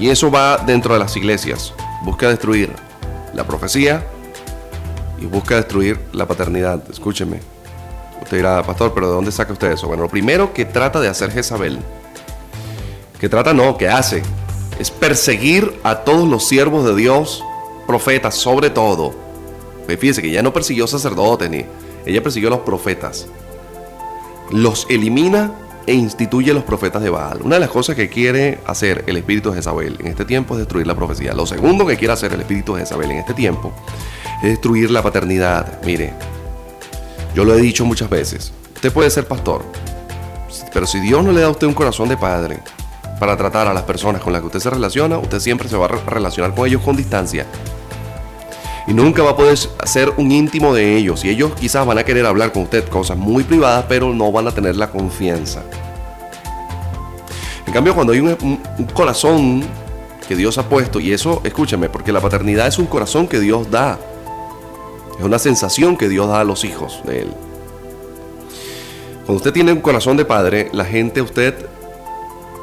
Y 0.00 0.08
eso 0.08 0.30
va 0.30 0.56
dentro 0.56 0.94
de 0.94 1.00
las 1.00 1.14
iglesias. 1.16 1.74
Busca 2.02 2.28
destruir 2.28 2.72
la 3.34 3.46
profecía 3.46 4.04
y 5.20 5.26
busca 5.26 5.56
destruir 5.56 6.00
la 6.12 6.26
paternidad. 6.26 6.82
Escúcheme. 6.90 7.40
Usted 8.22 8.38
dirá, 8.38 8.62
pastor, 8.62 8.94
pero 8.94 9.08
¿de 9.08 9.14
dónde 9.14 9.30
saca 9.30 9.52
usted 9.52 9.72
eso? 9.72 9.86
Bueno, 9.86 10.04
lo 10.04 10.08
primero 10.08 10.54
que 10.54 10.64
trata 10.64 11.00
de 11.00 11.08
hacer 11.08 11.30
Jezabel, 11.30 11.78
que 13.18 13.28
trata 13.28 13.52
no, 13.52 13.76
que 13.76 13.88
hace, 13.88 14.22
es 14.78 14.90
perseguir 14.90 15.78
a 15.82 15.96
todos 15.96 16.26
los 16.26 16.48
siervos 16.48 16.86
de 16.86 16.96
Dios, 16.96 17.44
profetas 17.86 18.34
sobre 18.34 18.70
todo. 18.70 19.14
Fíjese 19.86 20.22
que 20.22 20.30
ya 20.30 20.42
no 20.42 20.52
persiguió 20.52 20.86
sacerdotes 20.86 21.50
ni 21.50 21.66
ella 22.06 22.22
persiguió 22.22 22.48
a 22.48 22.52
los 22.52 22.60
profetas. 22.60 23.26
Los 24.50 24.86
elimina 24.88 25.52
e 25.86 25.94
instituye 25.94 26.50
a 26.50 26.54
los 26.54 26.64
profetas 26.64 27.02
de 27.02 27.10
Baal. 27.10 27.40
Una 27.42 27.56
de 27.56 27.60
las 27.60 27.70
cosas 27.70 27.96
que 27.96 28.08
quiere 28.08 28.58
hacer 28.66 29.04
el 29.06 29.16
espíritu 29.16 29.50
de 29.50 29.56
Jezabel 29.56 29.96
en 30.00 30.06
este 30.08 30.24
tiempo 30.24 30.54
es 30.54 30.60
destruir 30.60 30.86
la 30.86 30.94
profecía. 30.94 31.32
Lo 31.32 31.46
segundo 31.46 31.86
que 31.86 31.96
quiere 31.96 32.12
hacer 32.12 32.32
el 32.32 32.40
espíritu 32.40 32.74
de 32.74 32.80
Jezabel 32.80 33.10
en 33.10 33.18
este 33.18 33.34
tiempo 33.34 33.72
es 34.42 34.50
destruir 34.50 34.90
la 34.90 35.02
paternidad. 35.02 35.80
Mire, 35.84 36.12
yo 37.34 37.44
lo 37.44 37.54
he 37.54 37.60
dicho 37.60 37.84
muchas 37.84 38.10
veces. 38.10 38.52
Usted 38.74 38.92
puede 38.92 39.10
ser 39.10 39.26
pastor, 39.26 39.62
pero 40.72 40.86
si 40.86 41.00
Dios 41.00 41.24
no 41.24 41.32
le 41.32 41.40
da 41.40 41.46
a 41.46 41.50
usted 41.50 41.66
un 41.66 41.74
corazón 41.74 42.08
de 42.08 42.16
padre 42.16 42.60
para 43.18 43.36
tratar 43.36 43.68
a 43.68 43.74
las 43.74 43.82
personas 43.82 44.22
con 44.22 44.32
las 44.32 44.40
que 44.40 44.46
usted 44.46 44.60
se 44.60 44.70
relaciona, 44.70 45.18
usted 45.18 45.40
siempre 45.40 45.68
se 45.68 45.76
va 45.76 45.86
a 45.86 45.88
relacionar 45.88 46.54
con 46.54 46.66
ellos 46.66 46.82
con 46.82 46.96
distancia 46.96 47.46
y 48.86 48.94
nunca 48.94 49.22
va 49.22 49.30
a 49.30 49.36
poder 49.36 49.56
ser 49.84 50.12
un 50.16 50.32
íntimo 50.32 50.74
de 50.74 50.96
ellos. 50.96 51.24
Y 51.24 51.30
ellos 51.30 51.52
quizás 51.58 51.86
van 51.86 51.98
a 51.98 52.04
querer 52.04 52.26
hablar 52.26 52.52
con 52.52 52.62
usted 52.64 52.88
cosas 52.88 53.16
muy 53.16 53.44
privadas, 53.44 53.84
pero 53.88 54.12
no 54.14 54.32
van 54.32 54.48
a 54.48 54.52
tener 54.52 54.76
la 54.76 54.90
confianza. 54.90 55.62
En 57.66 57.72
cambio, 57.72 57.94
cuando 57.94 58.12
hay 58.12 58.20
un, 58.20 58.58
corazón 58.92 59.62
que 60.26 60.34
Dios 60.34 60.58
ha 60.58 60.68
puesto, 60.68 60.98
y 60.98 61.12
eso, 61.12 61.40
escúcheme, 61.44 61.88
porque 61.88 62.12
la 62.12 62.20
paternidad 62.20 62.66
es 62.66 62.78
un 62.78 62.86
corazón 62.86 63.28
que 63.28 63.38
Dios 63.38 63.70
da. 63.70 63.98
Es 65.18 65.24
una 65.24 65.38
sensación 65.38 65.96
que 65.96 66.08
Dios 66.08 66.28
da 66.28 66.40
a 66.40 66.44
los 66.44 66.64
hijos 66.64 67.00
de 67.04 67.20
Él. 67.20 67.32
Cuando 69.26 69.34
usted 69.36 69.52
tiene 69.52 69.72
un 69.72 69.80
corazón 69.80 70.16
de 70.16 70.24
padre, 70.24 70.68
la 70.72 70.84
gente, 70.84 71.22
usted, 71.22 71.54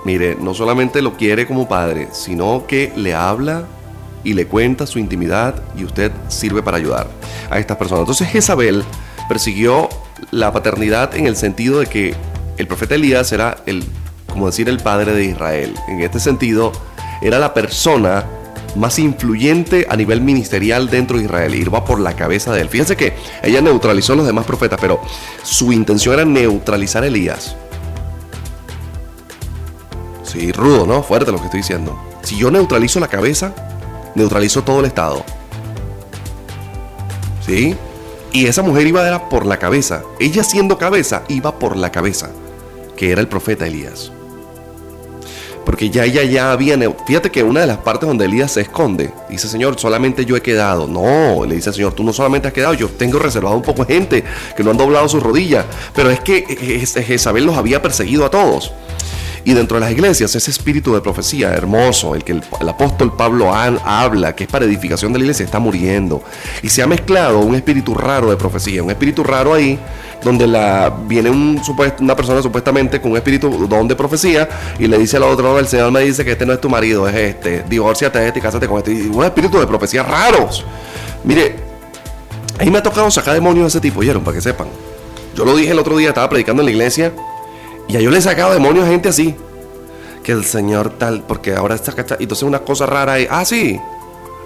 mire, 0.04 0.36
no 0.36 0.54
solamente 0.54 1.02
lo 1.02 1.16
quiere 1.16 1.48
como 1.48 1.70
padre, 1.70 2.10
sino 2.12 2.66
que 2.68 2.92
le 2.96 3.14
habla 3.14 3.66
y 4.24 4.34
le 4.34 4.48
cuenta 4.48 4.88
su 4.88 5.00
intimidad 5.00 5.56
y 5.78 5.84
usted 5.84 6.12
sirve 6.28 6.62
para 6.64 6.78
ayudar 6.78 7.08
a 7.50 7.60
estas 7.60 7.78
personas. 7.78 8.02
Entonces 8.02 8.28
Jezabel 8.28 8.84
persiguió 9.28 9.90
la 10.32 10.52
paternidad 10.52 11.16
en 11.16 11.28
el 11.28 11.36
sentido 11.36 11.80
de 11.80 11.88
que 11.88 12.16
el 12.58 12.68
profeta 12.68 12.96
Elías 12.96 13.32
era 13.32 13.58
el, 13.66 13.84
como 14.28 14.48
decir, 14.48 14.68
el 14.70 14.80
padre 14.80 15.14
de 15.14 15.26
Israel. 15.26 15.76
En 15.88 16.02
este 16.02 16.20
sentido, 16.20 16.72
era 17.22 17.40
la 17.40 17.54
persona 17.54 18.26
más 18.76 19.00
influyente 19.00 19.88
a 19.90 19.96
nivel 19.96 20.22
ministerial 20.22 20.90
dentro 20.90 21.18
de 21.18 21.26
Israel. 21.26 21.56
Y 21.56 21.60
iba 21.60 21.84
por 21.86 22.00
la 22.00 22.16
cabeza 22.16 22.54
de 22.54 22.62
él. 22.62 22.70
Fíjense 22.70 22.96
que 22.96 23.14
ella 23.44 23.62
neutralizó 23.62 24.14
a 24.14 24.16
los 24.18 24.26
demás 24.26 24.46
profetas, 24.46 24.80
pero 24.80 25.02
su 25.44 25.72
intención 25.72 26.14
era 26.16 26.26
neutralizar 26.26 27.04
a 27.04 27.08
Elías. 27.08 27.56
Sí, 30.24 30.52
rudo, 30.52 30.86
¿no? 30.86 31.04
Fuerte 31.04 31.32
lo 31.32 31.40
que 31.40 31.46
estoy 31.46 31.62
diciendo. 31.62 31.98
Si 32.22 32.38
yo 32.38 32.52
neutralizo 32.52 33.00
la 33.00 33.08
cabeza, 33.08 33.54
neutralizó 34.18 34.64
todo 34.64 34.82
el 34.82 34.88
Estado. 34.88 35.24
¿Sí? 37.46 37.76
Y 38.34 38.48
esa 38.48 38.62
mujer 38.62 38.86
iba 38.88 39.08
era 39.08 39.30
por 39.30 39.46
la 39.46 39.58
cabeza. 39.58 40.04
Ella 40.20 40.44
siendo 40.44 40.78
cabeza, 40.78 41.24
iba 41.30 41.58
por 41.58 41.78
la 41.78 41.92
cabeza, 41.92 42.30
que 42.98 43.12
era 43.12 43.22
el 43.22 43.28
profeta 43.28 43.66
Elías. 43.66 44.12
Porque 45.66 45.90
ya 45.90 46.06
ella 46.06 46.24
ya 46.24 46.52
había... 46.52 46.78
Fíjate 47.06 47.30
que 47.30 47.44
una 47.44 47.62
de 47.62 47.68
las 47.68 47.78
partes 47.78 48.08
donde 48.08 48.26
Elías 48.26 48.54
se 48.54 48.62
esconde, 48.62 49.12
dice, 49.30 49.48
Señor, 49.48 49.78
solamente 49.78 50.26
yo 50.26 50.36
he 50.36 50.42
quedado. 50.42 50.88
No, 50.88 51.46
le 51.46 51.56
dice, 51.56 51.74
Señor, 51.74 51.94
tú 51.94 52.04
no 52.04 52.14
solamente 52.14 52.48
has 52.48 52.54
quedado, 52.54 52.74
yo 52.74 52.88
tengo 52.90 53.20
reservado 53.20 53.56
un 53.56 53.62
poco 53.62 53.84
de 53.84 53.94
gente 53.94 54.24
que 54.56 54.64
no 54.64 54.72
han 54.72 54.78
doblado 54.78 55.08
sus 55.10 55.22
rodillas. 55.22 55.66
Pero 55.94 56.10
es 56.10 56.22
que 56.22 56.44
Jezabel 57.06 57.46
los 57.46 57.58
había 57.58 57.82
perseguido 57.82 58.26
a 58.26 58.30
todos. 58.30 58.72
Y 59.48 59.54
dentro 59.54 59.78
de 59.78 59.80
las 59.80 59.92
iglesias, 59.94 60.36
ese 60.36 60.52
espíritu 60.52 60.94
de 60.94 61.00
profecía 61.00 61.54
hermoso, 61.54 62.16
el 62.16 62.26
que 62.26 62.34
el, 62.34 62.44
apóstol 62.68 63.16
Pablo 63.16 63.54
habla, 63.56 64.36
que 64.36 64.44
es 64.44 64.50
para 64.50 64.66
edificación 64.66 65.14
de 65.14 65.20
la 65.20 65.24
iglesia, 65.24 65.46
está 65.46 65.58
muriendo. 65.58 66.22
Y 66.64 66.68
se 66.68 66.84
ha 66.84 66.86
mezclado 66.86 67.40
un 67.40 67.56
espíritu 67.56 67.96
raro 67.96 68.30
de 68.30 68.36
profecía, 68.36 68.84
un 68.84 68.90
espíritu 68.90 69.24
raro 69.24 69.54
ahí, 69.54 69.80
donde 70.22 70.48
la, 70.48 70.94
viene 71.08 71.30
un, 71.30 71.62
una 72.02 72.14
persona 72.14 72.42
supuestamente 72.42 73.00
con 73.00 73.12
un 73.12 73.18
espíritu 73.18 73.70
don 73.70 73.88
de 73.88 73.96
profecía 73.96 74.50
y 74.78 74.88
le 74.88 74.98
dice 74.98 75.16
al 75.16 75.24
otro, 75.24 75.58
el 75.58 75.68
Señor 75.70 75.94
me 75.94 76.02
dice 76.02 76.26
que 76.26 76.34
este 76.34 76.46
no 76.46 76.52
es 76.52 76.60
tu 76.60 76.68
marido, 76.68 77.08
es 77.08 77.16
este, 77.16 77.64
divórciate 77.70 78.20
de 78.20 78.28
este 78.28 78.40
y 78.40 78.42
cásate 78.42 78.68
con 78.68 78.80
este. 78.80 78.92
Y 78.92 79.08
un 79.08 79.24
espíritu 79.24 79.58
de 79.60 79.66
profecía 79.66 80.04
raros. 80.04 80.66
Mire, 81.24 81.56
ahí 82.60 82.70
me 82.70 82.80
ha 82.80 82.84
tocado 82.84 83.10
sacar 83.10 83.34
demonios 83.34 83.64
de 83.64 83.70
ese 83.70 83.80
tipo, 83.80 84.02
¿oyeron? 84.02 84.26
Para 84.26 84.36
que 84.36 84.42
sepan. 84.42 84.68
Yo 85.38 85.46
lo 85.46 85.56
dije 85.56 85.72
el 85.72 85.80
otro 85.80 85.96
día, 85.96 86.10
estaba 86.10 86.30
predicando 86.30 86.64
en 86.64 86.66
la 86.66 86.72
iglesia 86.72 87.14
y 87.88 87.94
yo 87.94 88.12
le 88.12 88.18
he 88.18 88.22
sacado 88.22 88.54
demonios 88.54 88.86
a 88.86 88.90
gente 88.90 89.10
así. 89.10 89.36
Que 90.24 90.34
el 90.34 90.44
Señor 90.44 90.90
tal, 90.98 91.24
porque 91.24 91.56
ahora 91.56 91.76
está 91.76 91.94
Y 92.20 92.24
entonces 92.24 92.44
una 92.44 92.60
cosa 92.60 92.86
rara 92.86 93.14
ahí. 93.14 93.28
Ah, 93.30 93.46
sí. 93.46 93.80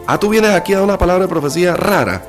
Ah, 0.05 0.19
tú 0.19 0.29
vienes 0.29 0.51
aquí 0.51 0.73
a 0.73 0.77
dar 0.77 0.83
una 0.83 0.97
palabra 0.97 1.23
de 1.23 1.29
profecía 1.29 1.75
rara. 1.75 2.23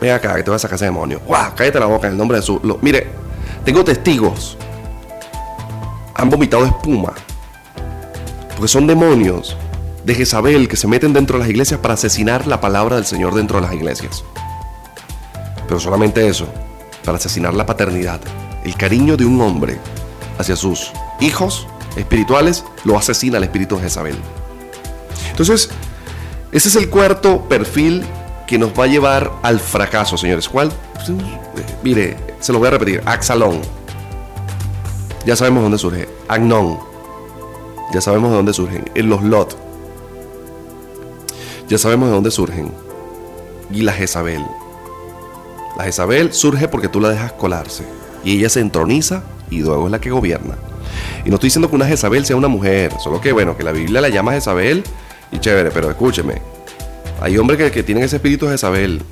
Ven 0.00 0.12
acá, 0.12 0.34
que 0.34 0.42
te 0.42 0.50
voy 0.50 0.56
a 0.56 0.58
sacar 0.58 0.76
ese 0.76 0.86
demonio. 0.86 1.20
¡Guau! 1.26 1.52
Cállate 1.54 1.78
la 1.78 1.86
boca 1.86 2.06
en 2.06 2.14
el 2.14 2.18
nombre 2.18 2.38
de 2.38 2.42
su. 2.42 2.60
mire, 2.80 3.06
tengo 3.64 3.84
testigos. 3.84 4.56
Han 6.14 6.30
vomitado 6.30 6.64
espuma. 6.64 7.12
Porque 8.48 8.68
son 8.68 8.86
demonios 8.86 9.56
de 10.04 10.14
Jezabel 10.14 10.68
que 10.68 10.76
se 10.76 10.88
meten 10.88 11.12
dentro 11.12 11.36
de 11.36 11.40
las 11.40 11.50
iglesias 11.50 11.80
para 11.80 11.94
asesinar 11.94 12.46
la 12.46 12.60
palabra 12.60 12.96
del 12.96 13.04
Señor 13.04 13.34
dentro 13.34 13.56
de 13.56 13.66
las 13.66 13.74
iglesias. 13.74 14.24
Pero 15.66 15.78
solamente 15.78 16.26
eso, 16.26 16.46
para 17.04 17.18
asesinar 17.18 17.54
la 17.54 17.66
paternidad, 17.66 18.20
el 18.64 18.74
cariño 18.76 19.16
de 19.16 19.24
un 19.24 19.40
hombre 19.40 19.78
hacia 20.40 20.56
sus 20.56 20.92
hijos 21.20 21.66
espirituales, 21.96 22.64
lo 22.84 22.96
asesina 22.98 23.38
el 23.38 23.44
espíritu 23.44 23.76
de 23.76 23.82
Jezabel. 23.82 24.16
Entonces, 25.30 25.70
ese 26.52 26.68
es 26.68 26.76
el 26.76 26.90
cuarto 26.90 27.48
perfil 27.48 28.04
que 28.46 28.58
nos 28.58 28.70
va 28.78 28.84
a 28.84 28.86
llevar 28.88 29.32
al 29.42 29.60
fracaso, 29.60 30.16
señores. 30.16 30.48
¿Cuál? 30.48 30.72
Mire, 31.82 32.16
se 32.40 32.52
lo 32.52 32.58
voy 32.58 32.68
a 32.68 32.72
repetir. 32.72 33.02
Axalón. 33.04 33.60
Ya 35.24 35.36
sabemos 35.36 35.62
dónde 35.62 35.78
surge. 35.78 36.08
Agnon. 36.28 36.78
Ya 37.92 38.00
sabemos 38.00 38.30
de 38.30 38.36
dónde 38.36 38.52
surgen. 38.52 38.90
En 38.94 39.08
los 39.08 39.22
Lot. 39.22 39.56
Ya 41.68 41.78
sabemos 41.78 42.08
de 42.08 42.14
dónde 42.14 42.30
surgen. 42.30 42.72
Y 43.70 43.82
la 43.82 43.92
Jezabel. 43.92 44.44
La 45.76 45.84
Jezabel 45.84 46.32
surge 46.32 46.66
porque 46.66 46.88
tú 46.88 47.00
la 47.00 47.10
dejas 47.10 47.32
colarse. 47.32 47.84
Y 48.24 48.38
ella 48.38 48.48
se 48.48 48.60
entroniza 48.60 49.22
y 49.50 49.60
luego 49.60 49.86
es 49.86 49.90
la 49.90 50.00
que 50.00 50.10
gobierna. 50.10 50.54
Y 51.24 51.28
no 51.28 51.34
estoy 51.34 51.48
diciendo 51.48 51.68
que 51.68 51.76
una 51.76 51.86
Jezabel 51.86 52.24
sea 52.24 52.36
una 52.36 52.48
mujer, 52.48 52.92
solo 52.98 53.20
que 53.20 53.32
bueno, 53.32 53.56
que 53.56 53.62
la 53.62 53.72
Biblia 53.72 54.00
la 54.00 54.08
llama 54.08 54.32
Jezabel 54.32 54.82
y 55.30 55.38
chévere, 55.38 55.70
pero 55.70 55.90
escúcheme. 55.90 56.40
Hay 57.20 57.36
hombres 57.36 57.70
que, 57.70 57.82
tienen 57.82 58.04
ese 58.04 58.16
espíritu 58.16 58.46
de 58.46 58.52
Jezabel 58.52 59.02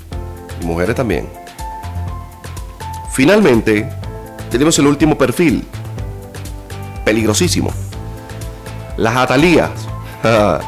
y 0.60 0.64
mujeres 0.64 0.96
también. 0.96 1.28
Finalmente, 3.12 3.88
tenemos 4.50 4.78
el 4.78 4.86
último 4.86 5.18
perfil, 5.18 5.64
peligrosísimo. 7.04 7.70
Las 8.96 9.16
atalías. 9.16 9.70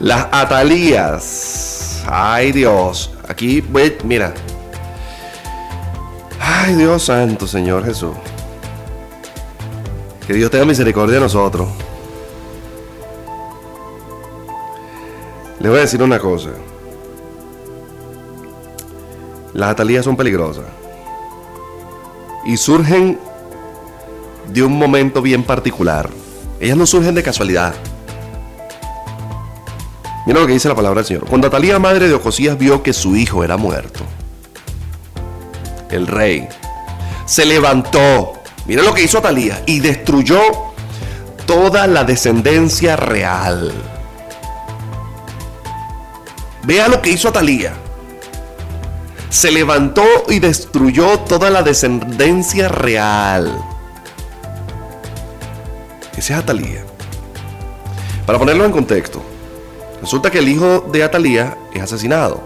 Las 0.00 0.26
atalías. 0.32 2.02
Ay 2.06 2.52
Dios. 2.52 3.12
Aquí, 3.28 3.62
mira. 4.04 4.34
Ay 6.40 6.74
Dios 6.74 7.04
santo, 7.04 7.46
Señor 7.46 7.84
Jesús. 7.84 8.14
Que 10.26 10.32
Dios 10.32 10.50
tenga 10.50 10.64
misericordia 10.64 11.16
de 11.16 11.20
nosotros. 11.20 11.68
Les 15.60 15.70
voy 15.70 15.78
a 15.78 15.82
decir 15.82 16.02
una 16.02 16.18
cosa. 16.18 16.50
Las 19.52 19.70
atalías 19.70 20.04
son 20.04 20.16
peligrosas. 20.16 20.64
Y 22.46 22.56
surgen 22.56 23.18
de 24.52 24.62
un 24.62 24.78
momento 24.78 25.22
bien 25.22 25.42
particular. 25.42 26.10
Ellas 26.60 26.76
no 26.76 26.86
surgen 26.86 27.14
de 27.14 27.22
casualidad. 27.22 27.74
Mira 30.26 30.40
lo 30.40 30.46
que 30.46 30.54
dice 30.54 30.68
la 30.68 30.74
palabra 30.74 31.00
del 31.00 31.06
Señor. 31.06 31.26
Cuando 31.26 31.48
Atalía, 31.48 31.78
madre 31.78 32.08
de 32.08 32.14
Ocosías, 32.14 32.56
vio 32.56 32.82
que 32.82 32.94
su 32.94 33.14
hijo 33.14 33.44
era 33.44 33.58
muerto, 33.58 34.00
el 35.90 36.06
rey 36.06 36.48
se 37.26 37.44
levantó 37.44 38.32
Mira 38.66 38.82
lo 38.82 38.94
que 38.94 39.02
hizo 39.02 39.18
Atalía 39.18 39.62
y 39.66 39.80
destruyó 39.80 40.40
toda 41.46 41.86
la 41.86 42.04
descendencia 42.04 42.96
real. 42.96 43.72
Vea 46.62 46.88
lo 46.88 47.02
que 47.02 47.10
hizo 47.10 47.28
Atalía. 47.28 47.74
Se 49.28 49.50
levantó 49.50 50.04
y 50.28 50.38
destruyó 50.38 51.18
toda 51.20 51.50
la 51.50 51.62
descendencia 51.62 52.68
real. 52.68 53.54
Ese 56.16 56.32
es 56.32 56.38
Atalía. 56.38 56.84
Para 58.24 58.38
ponerlo 58.38 58.64
en 58.64 58.72
contexto, 58.72 59.22
resulta 60.00 60.30
que 60.30 60.38
el 60.38 60.48
hijo 60.48 60.88
de 60.90 61.02
Atalía 61.02 61.58
es 61.74 61.82
asesinado. 61.82 62.40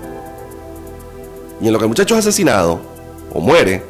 Y 1.61 1.67
en 1.69 1.73
lo 1.73 1.79
que 1.79 1.85
el 1.85 1.89
muchacho 1.89 2.15
es 2.15 2.21
asesinado 2.21 2.81
o 3.33 3.41
muere, 3.41 3.85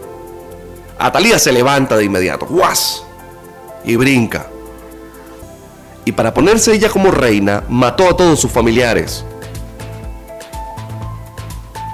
Atalía 0.99 1.39
se 1.39 1.53
levanta 1.53 1.97
de 1.97 2.05
inmediato, 2.05 2.47
¡guas! 2.47 3.05
Y 3.85 3.95
brinca. 3.97 4.47
Y 6.05 6.13
para 6.13 6.35
ponerse 6.35 6.73
ella 6.73 6.89
como 6.89 7.11
reina, 7.11 7.63
mató 7.69 8.09
a 8.09 8.17
todos 8.17 8.41
sus 8.41 8.51
familiares. 8.51 9.25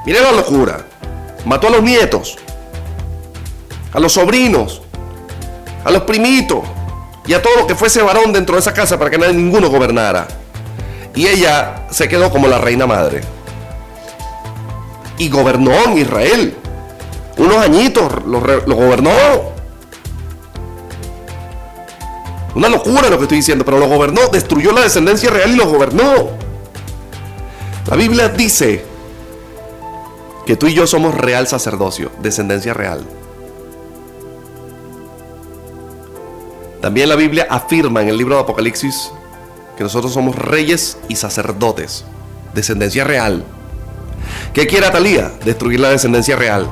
Mire 0.06 0.20
la 0.20 0.32
locura. 0.32 0.86
Mató 1.44 1.66
a 1.66 1.70
los 1.70 1.82
nietos, 1.82 2.38
a 3.92 4.00
los 4.00 4.14
sobrinos, 4.14 4.80
a 5.84 5.90
los 5.90 6.04
primitos 6.04 6.60
y 7.26 7.34
a 7.34 7.42
todo 7.42 7.54
lo 7.56 7.66
que 7.66 7.74
fuese 7.74 8.00
varón 8.00 8.32
dentro 8.32 8.54
de 8.54 8.60
esa 8.60 8.72
casa 8.72 8.98
para 8.98 9.10
que 9.10 9.18
nadie, 9.18 9.34
ninguno 9.34 9.68
gobernara. 9.68 10.26
Y 11.14 11.26
ella 11.26 11.86
se 11.90 12.08
quedó 12.08 12.30
como 12.30 12.48
la 12.48 12.58
reina 12.58 12.86
madre. 12.86 13.20
Y 15.18 15.28
gobernó 15.28 15.72
en 15.84 15.98
Israel 15.98 16.56
unos 17.36 17.56
añitos, 17.56 18.24
lo, 18.26 18.40
gobernó. 18.40 19.10
Una 22.54 22.68
locura 22.68 23.10
lo 23.10 23.16
que 23.16 23.24
estoy 23.24 23.38
diciendo, 23.38 23.64
pero 23.64 23.78
lo 23.78 23.88
gobernó, 23.88 24.28
destruyó 24.28 24.72
la 24.72 24.82
descendencia 24.82 25.30
real 25.30 25.50
y 25.50 25.56
lo 25.56 25.66
gobernó. 25.66 26.30
La 27.86 27.96
Biblia 27.96 28.28
dice 28.28 28.84
que 30.46 30.56
tú 30.56 30.66
y 30.68 30.74
yo 30.74 30.86
somos 30.86 31.14
real 31.14 31.48
sacerdocio, 31.48 32.10
descendencia 32.22 32.72
real. 32.72 33.04
También 36.80 37.08
la 37.08 37.16
Biblia 37.16 37.46
afirma 37.50 38.02
en 38.02 38.08
el 38.08 38.16
libro 38.16 38.36
de 38.36 38.42
Apocalipsis 38.42 39.10
que 39.76 39.82
nosotros 39.82 40.12
somos 40.12 40.36
reyes 40.36 40.98
y 41.08 41.16
sacerdotes, 41.16 42.04
descendencia 42.54 43.04
real. 43.04 43.44
¿Qué 44.52 44.66
quiere 44.66 44.86
Atalía? 44.86 45.32
Destruir 45.44 45.80
la 45.80 45.90
descendencia 45.90 46.36
real. 46.36 46.70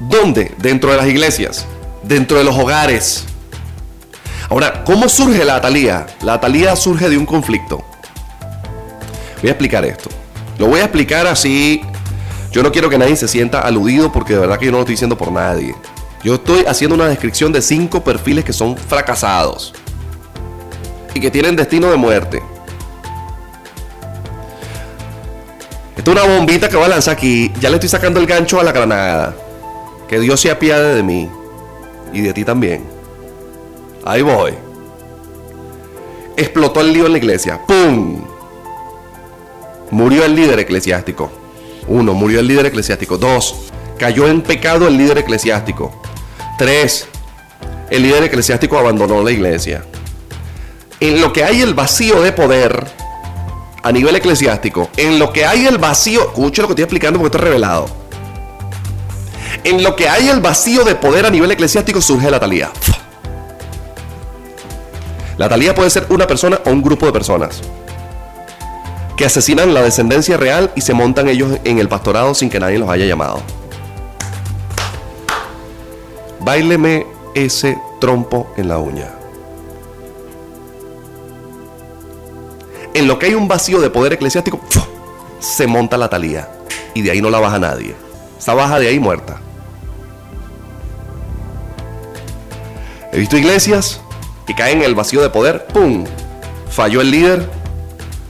¿Dónde? 0.00 0.54
Dentro 0.56 0.90
de 0.90 0.96
las 0.96 1.06
iglesias, 1.06 1.66
dentro 2.02 2.38
de 2.38 2.44
los 2.44 2.56
hogares. 2.56 3.24
Ahora, 4.48 4.82
¿cómo 4.84 5.08
surge 5.08 5.44
la 5.44 5.56
atalía? 5.56 6.06
La 6.22 6.34
atalía 6.34 6.74
surge 6.74 7.10
de 7.10 7.18
un 7.18 7.26
conflicto. 7.26 7.84
Voy 9.40 9.48
a 9.48 9.52
explicar 9.52 9.84
esto. 9.84 10.08
Lo 10.58 10.66
voy 10.66 10.80
a 10.80 10.84
explicar 10.84 11.26
así. 11.26 11.82
Yo 12.50 12.62
no 12.62 12.72
quiero 12.72 12.88
que 12.88 12.98
nadie 12.98 13.14
se 13.14 13.28
sienta 13.28 13.60
aludido 13.60 14.10
porque 14.10 14.32
de 14.32 14.40
verdad 14.40 14.58
que 14.58 14.64
yo 14.64 14.72
no 14.72 14.78
lo 14.78 14.82
estoy 14.82 14.94
diciendo 14.94 15.16
por 15.16 15.30
nadie. 15.30 15.74
Yo 16.24 16.34
estoy 16.34 16.64
haciendo 16.66 16.96
una 16.96 17.06
descripción 17.06 17.52
de 17.52 17.62
cinco 17.62 18.02
perfiles 18.02 18.44
que 18.44 18.52
son 18.52 18.76
fracasados 18.76 19.74
y 21.14 21.20
que 21.20 21.30
tienen 21.30 21.56
destino 21.56 21.90
de 21.90 21.96
muerte. 21.96 22.42
Esta 25.96 26.10
es 26.10 26.16
una 26.16 26.36
bombita 26.36 26.68
que 26.68 26.76
voy 26.76 26.86
a 26.86 26.88
lanzar 26.88 27.14
aquí. 27.14 27.52
Ya 27.60 27.68
le 27.68 27.76
estoy 27.76 27.90
sacando 27.90 28.18
el 28.18 28.26
gancho 28.26 28.58
a 28.58 28.64
la 28.64 28.72
granada. 28.72 29.34
Que 30.10 30.18
Dios 30.18 30.40
se 30.40 30.50
apiade 30.50 30.96
de 30.96 31.04
mí 31.04 31.30
y 32.12 32.20
de 32.20 32.32
ti 32.32 32.44
también. 32.44 32.84
Ahí 34.04 34.22
voy. 34.22 34.54
Explotó 36.36 36.80
el 36.80 36.92
lío 36.92 37.06
en 37.06 37.12
la 37.12 37.18
iglesia. 37.18 37.64
¡Pum! 37.64 38.20
Murió 39.92 40.24
el 40.24 40.34
líder 40.34 40.58
eclesiástico. 40.58 41.30
Uno, 41.86 42.12
murió 42.12 42.40
el 42.40 42.48
líder 42.48 42.66
eclesiástico. 42.66 43.18
Dos, 43.18 43.70
cayó 44.00 44.26
en 44.26 44.42
pecado 44.42 44.88
el 44.88 44.98
líder 44.98 45.18
eclesiástico. 45.18 46.02
Tres, 46.58 47.06
el 47.88 48.02
líder 48.02 48.24
eclesiástico 48.24 48.78
abandonó 48.78 49.22
la 49.22 49.30
iglesia. 49.30 49.84
En 50.98 51.20
lo 51.20 51.32
que 51.32 51.44
hay 51.44 51.62
el 51.62 51.74
vacío 51.74 52.20
de 52.20 52.32
poder 52.32 52.84
a 53.84 53.92
nivel 53.92 54.16
eclesiástico, 54.16 54.90
en 54.96 55.20
lo 55.20 55.32
que 55.32 55.46
hay 55.46 55.68
el 55.68 55.78
vacío, 55.78 56.22
escucha 56.22 56.62
lo 56.62 56.68
que 56.68 56.72
estoy 56.72 56.82
explicando 56.82 57.20
porque 57.20 57.36
esto 57.36 57.38
es 57.38 57.44
revelado 57.44 57.99
en 59.64 59.82
lo 59.82 59.96
que 59.96 60.08
hay 60.08 60.28
el 60.28 60.40
vacío 60.40 60.84
de 60.84 60.94
poder 60.94 61.26
a 61.26 61.30
nivel 61.30 61.50
eclesiástico 61.50 62.00
surge 62.00 62.30
la 62.30 62.40
talía. 62.40 62.70
La 65.36 65.48
talía 65.48 65.74
puede 65.74 65.90
ser 65.90 66.06
una 66.10 66.26
persona 66.26 66.60
o 66.66 66.70
un 66.70 66.82
grupo 66.82 67.06
de 67.06 67.12
personas 67.12 67.62
que 69.16 69.24
asesinan 69.26 69.74
la 69.74 69.82
descendencia 69.82 70.36
real 70.36 70.70
y 70.74 70.80
se 70.80 70.94
montan 70.94 71.28
ellos 71.28 71.58
en 71.64 71.78
el 71.78 71.88
pastorado 71.88 72.34
sin 72.34 72.48
que 72.48 72.60
nadie 72.60 72.78
los 72.78 72.88
haya 72.88 73.04
llamado. 73.04 73.42
Báileme 76.40 77.06
ese 77.34 77.78
trompo 78.00 78.52
en 78.56 78.68
la 78.68 78.78
uña. 78.78 79.08
En 82.94 83.06
lo 83.06 83.18
que 83.18 83.26
hay 83.26 83.34
un 83.34 83.46
vacío 83.46 83.80
de 83.80 83.90
poder 83.90 84.14
eclesiástico, 84.14 84.60
se 85.38 85.66
monta 85.66 85.96
la 85.96 86.08
talía 86.08 86.48
y 86.94 87.02
de 87.02 87.10
ahí 87.10 87.20
no 87.20 87.30
la 87.30 87.40
baja 87.40 87.58
nadie. 87.58 87.94
Esa 88.38 88.54
baja 88.54 88.78
de 88.78 88.88
ahí 88.88 88.98
muerta. 88.98 89.38
He 93.12 93.18
visto 93.18 93.36
iglesias 93.36 94.00
que 94.46 94.54
caen 94.54 94.78
en 94.78 94.84
el 94.84 94.94
vacío 94.94 95.20
de 95.20 95.30
poder, 95.30 95.66
¡pum! 95.66 96.04
Falló 96.70 97.00
el 97.00 97.10
líder, 97.10 97.48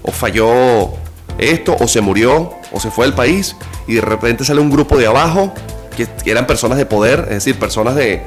o 0.02 0.10
falló 0.10 0.90
esto, 1.38 1.76
o 1.78 1.86
se 1.86 2.00
murió, 2.00 2.54
o 2.72 2.80
se 2.80 2.90
fue 2.90 3.06
del 3.06 3.14
país, 3.14 3.56
y 3.86 3.94
de 3.94 4.00
repente 4.00 4.44
sale 4.44 4.60
un 4.60 4.70
grupo 4.70 4.96
de 4.96 5.06
abajo, 5.06 5.52
que, 5.96 6.08
eran 6.30 6.46
personas 6.46 6.78
de 6.78 6.86
poder, 6.86 7.20
es 7.28 7.44
decir, 7.44 7.58
personas 7.58 7.94
de, 7.94 8.22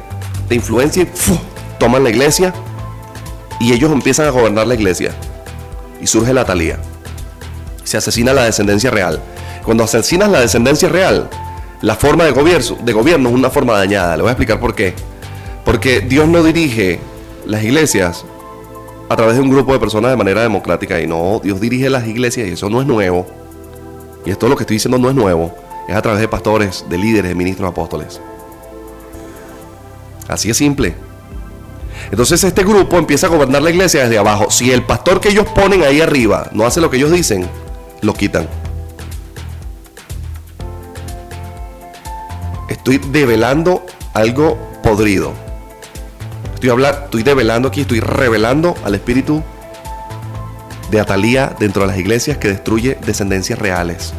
influencia, 0.49 1.03
y 1.03 1.09
toman 1.79 2.03
la 2.03 2.11
iglesia, 2.11 2.53
y 3.59 3.73
ellos 3.73 3.91
empiezan 3.91 4.27
a 4.27 4.29
gobernar 4.29 4.67
la 4.67 4.75
iglesia. 4.75 5.11
Y 5.99 6.07
surge 6.07 6.33
la 6.33 6.45
talía. 6.45 6.79
Se 7.83 7.97
asesina 7.97 8.33
la 8.33 8.43
descendencia 8.43 8.91
real. 8.91 9.21
Cuando 9.63 9.83
asesinas 9.83 10.29
la 10.29 10.41
descendencia 10.41 10.89
real, 10.89 11.29
la 11.81 11.95
forma 11.95 12.25
de 12.25 12.31
gobierno, 12.31 12.77
de 12.81 12.93
gobierno 12.93 13.29
es 13.29 13.35
una 13.35 13.49
forma 13.49 13.73
dañada. 13.73 14.17
Le 14.17 14.23
voy 14.23 14.29
a 14.29 14.33
explicar 14.33 14.59
por 14.59 14.75
qué. 14.75 14.93
Porque 15.65 16.01
Dios 16.01 16.27
no 16.27 16.43
dirige 16.43 16.99
las 17.45 17.63
iglesias 17.63 18.25
a 19.09 19.15
través 19.15 19.35
de 19.35 19.41
un 19.41 19.49
grupo 19.49 19.73
de 19.73 19.79
personas 19.79 20.11
de 20.11 20.17
manera 20.17 20.41
democrática 20.41 20.99
y 20.99 21.07
no, 21.07 21.39
Dios 21.43 21.61
dirige 21.61 21.89
las 21.89 22.07
iglesias 22.07 22.47
y 22.47 22.51
eso 22.51 22.69
no 22.69 22.81
es 22.81 22.87
nuevo. 22.87 23.25
y 24.25 24.31
esto 24.31 24.47
lo 24.47 24.55
que 24.55 24.63
estoy 24.63 24.77
diciendo 24.77 24.97
no 24.97 25.09
es 25.09 25.15
nuevo, 25.15 25.53
es 25.87 25.95
a 25.95 26.01
través 26.01 26.21
de 26.21 26.27
pastores, 26.27 26.85
de 26.89 26.97
líderes, 26.97 27.29
de 27.29 27.35
ministros, 27.35 27.69
apóstoles. 27.69 28.21
Así 30.27 30.49
es 30.49 30.57
simple. 30.57 30.95
Entonces 32.09 32.43
este 32.43 32.63
grupo 32.63 32.97
empieza 32.97 33.27
a 33.27 33.29
gobernar 33.29 33.61
la 33.61 33.69
iglesia 33.69 34.03
desde 34.03 34.17
abajo. 34.17 34.49
Si 34.49 34.71
el 34.71 34.83
pastor 34.83 35.19
que 35.19 35.29
ellos 35.29 35.47
ponen 35.53 35.83
ahí 35.83 36.01
arriba 36.01 36.49
no 36.53 36.65
hace 36.65 36.81
lo 36.81 36.89
que 36.89 36.97
ellos 36.97 37.11
dicen, 37.11 37.47
lo 38.01 38.13
quitan. 38.13 38.47
Estoy 42.69 42.97
develando 42.97 43.85
algo 44.13 44.57
podrido. 44.81 45.33
Estoy, 46.63 46.71
hablando, 46.71 47.03
estoy 47.03 47.23
develando 47.23 47.67
aquí, 47.67 47.81
estoy 47.81 47.99
revelando 47.99 48.73
al 48.85 48.95
espíritu 48.95 49.43
de 50.91 51.01
Atalía 51.01 51.53
dentro 51.59 51.81
de 51.81 51.89
las 51.89 51.97
iglesias 51.97 52.37
que 52.37 52.47
destruye 52.47 52.97
descendencias 53.05 53.59
reales. 53.59 54.13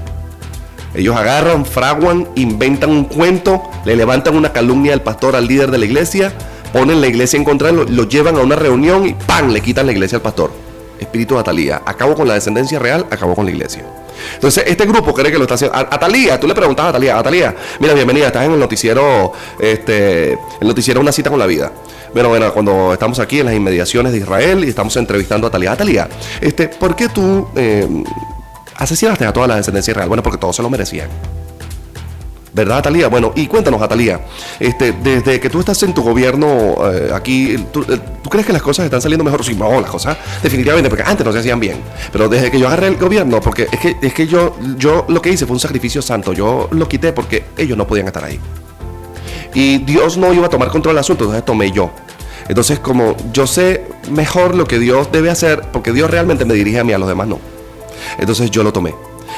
Ellos 0.92 1.16
agarran, 1.16 1.64
fraguan, 1.64 2.28
inventan 2.34 2.90
un 2.90 3.04
cuento, 3.04 3.62
le 3.86 3.96
levantan 3.96 4.36
una 4.36 4.52
calumnia 4.52 4.92
al 4.92 5.00
pastor, 5.00 5.36
al 5.36 5.46
líder 5.46 5.70
de 5.70 5.78
la 5.78 5.86
iglesia, 5.86 6.34
ponen 6.70 7.00
la 7.00 7.06
iglesia 7.06 7.38
en 7.38 7.44
contra, 7.44 7.72
lo, 7.72 7.86
llevan 8.06 8.36
a 8.36 8.40
una 8.40 8.56
reunión 8.56 9.06
y 9.06 9.14
¡pam! 9.14 9.48
le 9.48 9.62
quitan 9.62 9.86
la 9.86 9.92
iglesia 9.92 10.16
al 10.16 10.22
pastor. 10.22 10.52
Espíritu 11.00 11.36
de 11.36 11.40
Atalía. 11.40 11.80
Acabo 11.86 12.14
con 12.14 12.28
la 12.28 12.34
descendencia 12.34 12.78
real, 12.78 13.06
acabo 13.10 13.34
con 13.34 13.46
la 13.46 13.52
iglesia. 13.52 13.86
Entonces, 14.34 14.64
este 14.66 14.86
grupo 14.86 15.14
cree 15.14 15.30
que 15.30 15.38
lo 15.38 15.44
está 15.44 15.54
haciendo. 15.54 15.76
Atalía, 15.76 16.38
tú 16.38 16.46
le 16.46 16.54
preguntas 16.54 16.86
a 16.86 16.88
Atalía, 16.90 17.18
Atalía, 17.18 17.54
mira, 17.78 17.94
bienvenida, 17.94 18.26
estás 18.26 18.44
en 18.44 18.52
el 18.52 18.58
noticiero, 18.58 19.32
este, 19.58 20.32
el 20.32 20.68
noticiero 20.68 21.00
Una 21.00 21.12
cita 21.12 21.30
con 21.30 21.38
la 21.38 21.46
vida. 21.46 21.72
Bueno, 22.12 22.28
bueno, 22.28 22.52
cuando 22.52 22.92
estamos 22.92 23.18
aquí 23.18 23.40
en 23.40 23.46
las 23.46 23.54
inmediaciones 23.54 24.12
de 24.12 24.18
Israel 24.18 24.64
y 24.64 24.68
estamos 24.68 24.96
entrevistando 24.96 25.46
a 25.46 25.48
Atalía. 25.48 25.72
Atalía, 25.72 26.08
este, 26.40 26.68
¿por 26.68 26.94
qué 26.94 27.08
tú 27.08 27.48
eh, 27.56 27.88
asesinaste 28.76 29.26
a 29.26 29.32
toda 29.32 29.48
la 29.48 29.56
descendencia 29.56 29.90
israel? 29.90 30.08
Bueno, 30.08 30.22
porque 30.22 30.38
todos 30.38 30.54
se 30.54 30.62
lo 30.62 30.70
merecían. 30.70 31.08
¿Verdad, 32.54 32.78
Atalía? 32.78 33.08
Bueno, 33.08 33.32
y 33.34 33.48
cuéntanos, 33.48 33.82
Atalía, 33.82 34.20
este, 34.60 34.92
desde 34.92 35.40
que 35.40 35.50
tú 35.50 35.58
estás 35.58 35.82
en 35.82 35.92
tu 35.92 36.02
gobierno 36.02 36.76
eh, 36.92 37.10
aquí, 37.12 37.56
¿tú, 37.72 37.82
eh, 37.82 37.98
¿tú, 38.22 38.30
crees 38.30 38.46
que 38.46 38.52
las 38.52 38.62
cosas 38.62 38.84
están 38.84 39.02
saliendo 39.02 39.24
mejor? 39.24 39.44
Sí, 39.44 39.56
no, 39.56 39.80
las 39.80 39.90
cosas 39.90 40.16
definitivamente, 40.40 40.88
porque 40.88 41.02
antes 41.02 41.26
no 41.26 41.32
se 41.32 41.40
hacían 41.40 41.58
bien. 41.58 41.78
Pero 42.12 42.28
desde 42.28 42.52
que 42.52 42.60
yo 42.60 42.68
agarré 42.68 42.86
el 42.86 42.96
gobierno, 42.96 43.40
porque 43.40 43.66
es 43.72 43.80
que, 43.80 43.96
es 44.00 44.14
que 44.14 44.28
yo, 44.28 44.56
yo 44.78 45.04
lo 45.08 45.20
que 45.20 45.30
hice 45.30 45.46
fue 45.46 45.54
un 45.54 45.60
sacrificio 45.60 46.00
santo, 46.00 46.32
yo 46.32 46.68
lo 46.70 46.88
quité 46.88 47.12
porque 47.12 47.46
ellos 47.56 47.76
no 47.76 47.88
podían 47.88 48.06
estar 48.06 48.24
ahí. 48.24 48.38
Y 49.52 49.78
Dios 49.78 50.16
no 50.16 50.32
iba 50.32 50.46
a 50.46 50.50
tomar 50.50 50.68
control 50.68 50.94
del 50.94 51.00
asunto, 51.00 51.24
entonces 51.24 51.44
tomé 51.44 51.72
yo. 51.72 51.90
Entonces, 52.48 52.78
como 52.78 53.16
yo 53.32 53.48
sé 53.48 53.88
mejor 54.12 54.54
lo 54.54 54.66
que 54.66 54.78
Dios 54.78 55.10
debe 55.10 55.28
hacer, 55.28 55.62
porque 55.72 55.90
Dios 55.90 56.08
realmente 56.08 56.44
me 56.44 56.54
dirige 56.54 56.78
a 56.78 56.84
mí, 56.84 56.92
a 56.92 56.98
los 56.98 57.08
demás 57.08 57.26
no. 57.26 57.40
Entonces 58.18 58.48
yo 58.52 58.62
lo 58.62 58.72
tomé. 58.72 58.94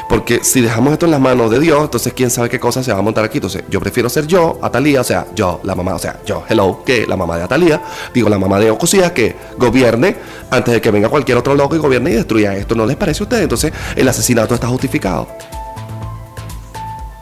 Porque 0.09 0.43
si 0.43 0.61
dejamos 0.61 0.93
esto 0.93 1.07
en 1.07 1.13
las 1.13 1.21
manos 1.21 1.51
de 1.51 1.61
Dios, 1.61 1.83
entonces 1.85 2.13
quién 2.13 2.31
sabe 2.31 2.49
qué 2.49 2.61
cosa 2.61 2.83
se 2.83 2.93
va 2.93 2.99
a 2.99 3.03
montar 3.03 3.25
aquí. 3.25 3.39
Entonces 3.39 3.65
yo 3.69 3.81
prefiero 3.81 4.09
ser 4.09 4.27
yo, 4.27 4.59
Atalía, 4.63 5.01
o 5.01 5.05
sea, 5.05 5.27
yo, 5.35 5.61
la 5.63 5.75
mamá, 5.75 5.95
o 5.95 5.99
sea, 5.99 6.21
yo, 6.25 6.45
hello, 6.49 6.83
que 6.85 7.07
la 7.07 7.17
mamá 7.17 7.37
de 7.37 7.45
Atalía, 7.45 7.83
digo 8.13 8.29
la 8.29 8.39
mamá 8.39 8.59
de 8.59 8.71
Ocosías, 8.71 9.13
que 9.13 9.37
gobierne 9.59 10.17
antes 10.51 10.75
de 10.75 10.81
que 10.81 10.91
venga 10.91 11.09
cualquier 11.09 11.39
otro 11.39 11.55
loco 11.55 11.77
y 11.77 11.79
gobierne 11.79 12.11
y 12.11 12.15
destruya 12.15 12.55
esto. 12.55 12.75
¿No 12.75 12.87
les 12.87 12.97
parece 12.97 13.23
a 13.23 13.25
ustedes? 13.25 13.43
Entonces 13.43 13.73
el 13.95 14.09
asesinato 14.09 14.55
está 14.55 14.69
justificado. 14.69 15.29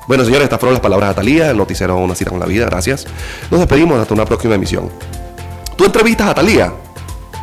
Bueno, 0.06 0.24
señores, 0.24 0.44
estas 0.44 0.60
fueron 0.60 0.74
las 0.74 0.82
palabras 0.82 1.08
de 1.08 1.12
Atalía, 1.12 1.50
el 1.50 1.56
noticiero 1.56 1.96
Una 1.96 2.14
cita 2.14 2.30
con 2.30 2.40
la 2.40 2.46
vida, 2.46 2.66
gracias. 2.66 3.06
Nos 3.50 3.60
despedimos 3.60 3.98
hasta 3.98 4.12
una 4.12 4.24
próxima 4.24 4.54
emisión. 4.54 4.90
Tú 5.76 5.84
entrevistas 5.86 6.28
a 6.28 6.34
Talía. 6.34 6.83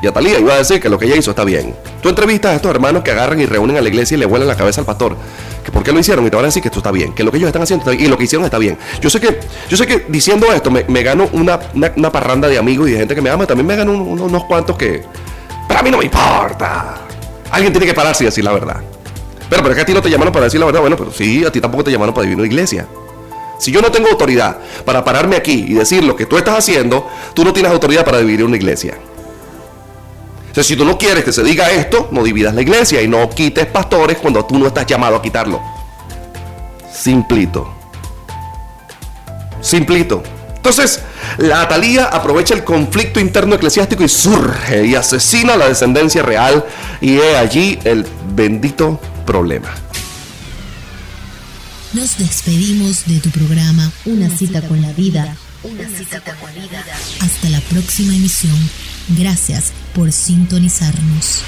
Y 0.01 0.07
a 0.07 0.11
Talía 0.11 0.39
iba 0.39 0.53
a 0.55 0.57
decir 0.57 0.79
que 0.81 0.89
lo 0.89 0.97
que 0.97 1.05
ella 1.05 1.15
hizo 1.15 1.29
está 1.29 1.43
bien. 1.43 1.75
Tú 2.01 2.09
entrevistas 2.09 2.53
a 2.53 2.55
estos 2.55 2.71
hermanos 2.71 3.03
que 3.03 3.11
agarran 3.11 3.39
y 3.39 3.45
reúnen 3.45 3.77
a 3.77 3.81
la 3.81 3.87
iglesia 3.87 4.15
y 4.15 4.19
le 4.19 4.25
vuelan 4.25 4.47
la 4.47 4.55
cabeza 4.55 4.81
al 4.81 4.85
pastor. 4.85 5.15
Que 5.63 5.71
por 5.71 5.83
qué 5.83 5.91
lo 5.91 5.99
hicieron 5.99 6.25
y 6.25 6.29
te 6.31 6.35
van 6.35 6.45
a 6.45 6.47
decir 6.47 6.63
que 6.63 6.69
esto 6.69 6.79
está 6.79 6.91
bien. 6.91 7.13
Que 7.13 7.23
lo 7.23 7.31
que 7.31 7.37
ellos 7.37 7.47
están 7.47 7.61
haciendo 7.61 7.93
y 7.93 8.07
lo 8.07 8.17
que 8.17 8.23
hicieron 8.23 8.43
está 8.45 8.57
bien. 8.57 8.77
Yo 8.99 9.11
sé 9.11 9.19
que, 9.19 9.39
yo 9.69 9.77
sé 9.77 9.85
que 9.85 10.05
diciendo 10.07 10.51
esto 10.51 10.71
me, 10.71 10.85
me 10.85 11.03
gano 11.03 11.29
una, 11.33 11.59
una, 11.95 12.11
parranda 12.11 12.47
de 12.47 12.57
amigos 12.57 12.89
y 12.89 12.93
de 12.93 12.97
gente 12.97 13.13
que 13.13 13.21
me 13.21 13.29
ama. 13.29 13.45
También 13.45 13.67
me 13.67 13.75
gano 13.75 13.91
unos, 13.91 14.21
unos 14.21 14.43
cuantos 14.45 14.75
que. 14.75 15.03
Pero 15.67 15.79
a 15.79 15.83
mí 15.83 15.91
no 15.91 15.99
me 15.99 16.05
importa. 16.05 16.95
Alguien 17.51 17.71
tiene 17.71 17.85
que 17.85 17.93
pararse 17.93 18.23
y 18.23 18.25
decir 18.25 18.43
la 18.43 18.53
verdad. 18.53 18.77
Pero, 19.49 19.61
pero 19.61 19.69
es 19.69 19.75
que 19.75 19.81
a 19.81 19.85
ti 19.85 19.93
no 19.93 20.01
te 20.01 20.09
llamaron 20.09 20.33
para 20.33 20.45
decir 20.45 20.59
la 20.59 20.65
verdad. 20.65 20.81
Bueno, 20.81 20.97
pero 20.97 21.11
sí, 21.11 21.45
a 21.45 21.51
ti 21.51 21.61
tampoco 21.61 21.83
te 21.83 21.91
llamaron 21.91 22.15
para 22.15 22.23
vivir 22.23 22.37
una 22.37 22.47
iglesia. 22.47 22.87
Si 23.59 23.71
yo 23.71 23.79
no 23.79 23.91
tengo 23.91 24.09
autoridad 24.09 24.57
para 24.85 25.03
pararme 25.03 25.35
aquí 25.35 25.65
y 25.67 25.73
decir 25.75 26.03
lo 26.03 26.15
que 26.15 26.25
tú 26.25 26.37
estás 26.39 26.57
haciendo, 26.57 27.07
tú 27.35 27.43
no 27.43 27.53
tienes 27.53 27.71
autoridad 27.71 28.03
para 28.03 28.17
dividir 28.17 28.43
una 28.43 28.55
iglesia. 28.55 28.97
O 30.51 30.53
sea, 30.53 30.63
si 30.65 30.75
tú 30.75 30.83
no 30.83 30.97
quieres 30.97 31.23
que 31.23 31.31
se 31.31 31.43
diga 31.43 31.71
esto, 31.71 32.09
no 32.11 32.23
dividas 32.23 32.53
la 32.53 32.61
iglesia 32.61 33.01
y 33.01 33.07
no 33.07 33.29
quites 33.29 33.65
pastores 33.67 34.17
cuando 34.17 34.43
tú 34.45 34.59
no 34.59 34.67
estás 34.67 34.85
llamado 34.85 35.15
a 35.15 35.21
quitarlo. 35.21 35.61
Simplito. 36.93 37.73
Simplito. 39.61 40.21
Entonces, 40.57 40.99
la 41.37 41.61
Atalía 41.61 42.05
aprovecha 42.05 42.53
el 42.53 42.65
conflicto 42.65 43.21
interno 43.21 43.55
eclesiástico 43.55 44.03
y 44.03 44.09
surge 44.09 44.85
y 44.85 44.95
asesina 44.95 45.53
a 45.53 45.57
la 45.57 45.69
descendencia 45.69 46.21
real 46.21 46.65
y 46.99 47.17
he 47.17 47.37
allí 47.37 47.79
el 47.85 48.05
bendito 48.35 48.99
problema. 49.25 49.73
Nos 51.93 52.17
despedimos 52.17 53.05
de 53.05 53.19
tu 53.19 53.29
programa 53.29 53.89
Una 54.05 54.29
cita 54.29 54.61
con 54.61 54.81
la 54.81 54.91
vida. 54.91 55.35
Una 55.63 55.87
cita 55.97 56.19
con 56.21 56.55
la 56.55 56.61
vida. 56.61 56.83
Hasta 57.21 57.49
la 57.49 57.61
próxima 57.61 58.13
emisión. 58.13 58.57
Gracias 59.17 59.71
por 59.93 60.11
sintonizarnos. 60.11 61.43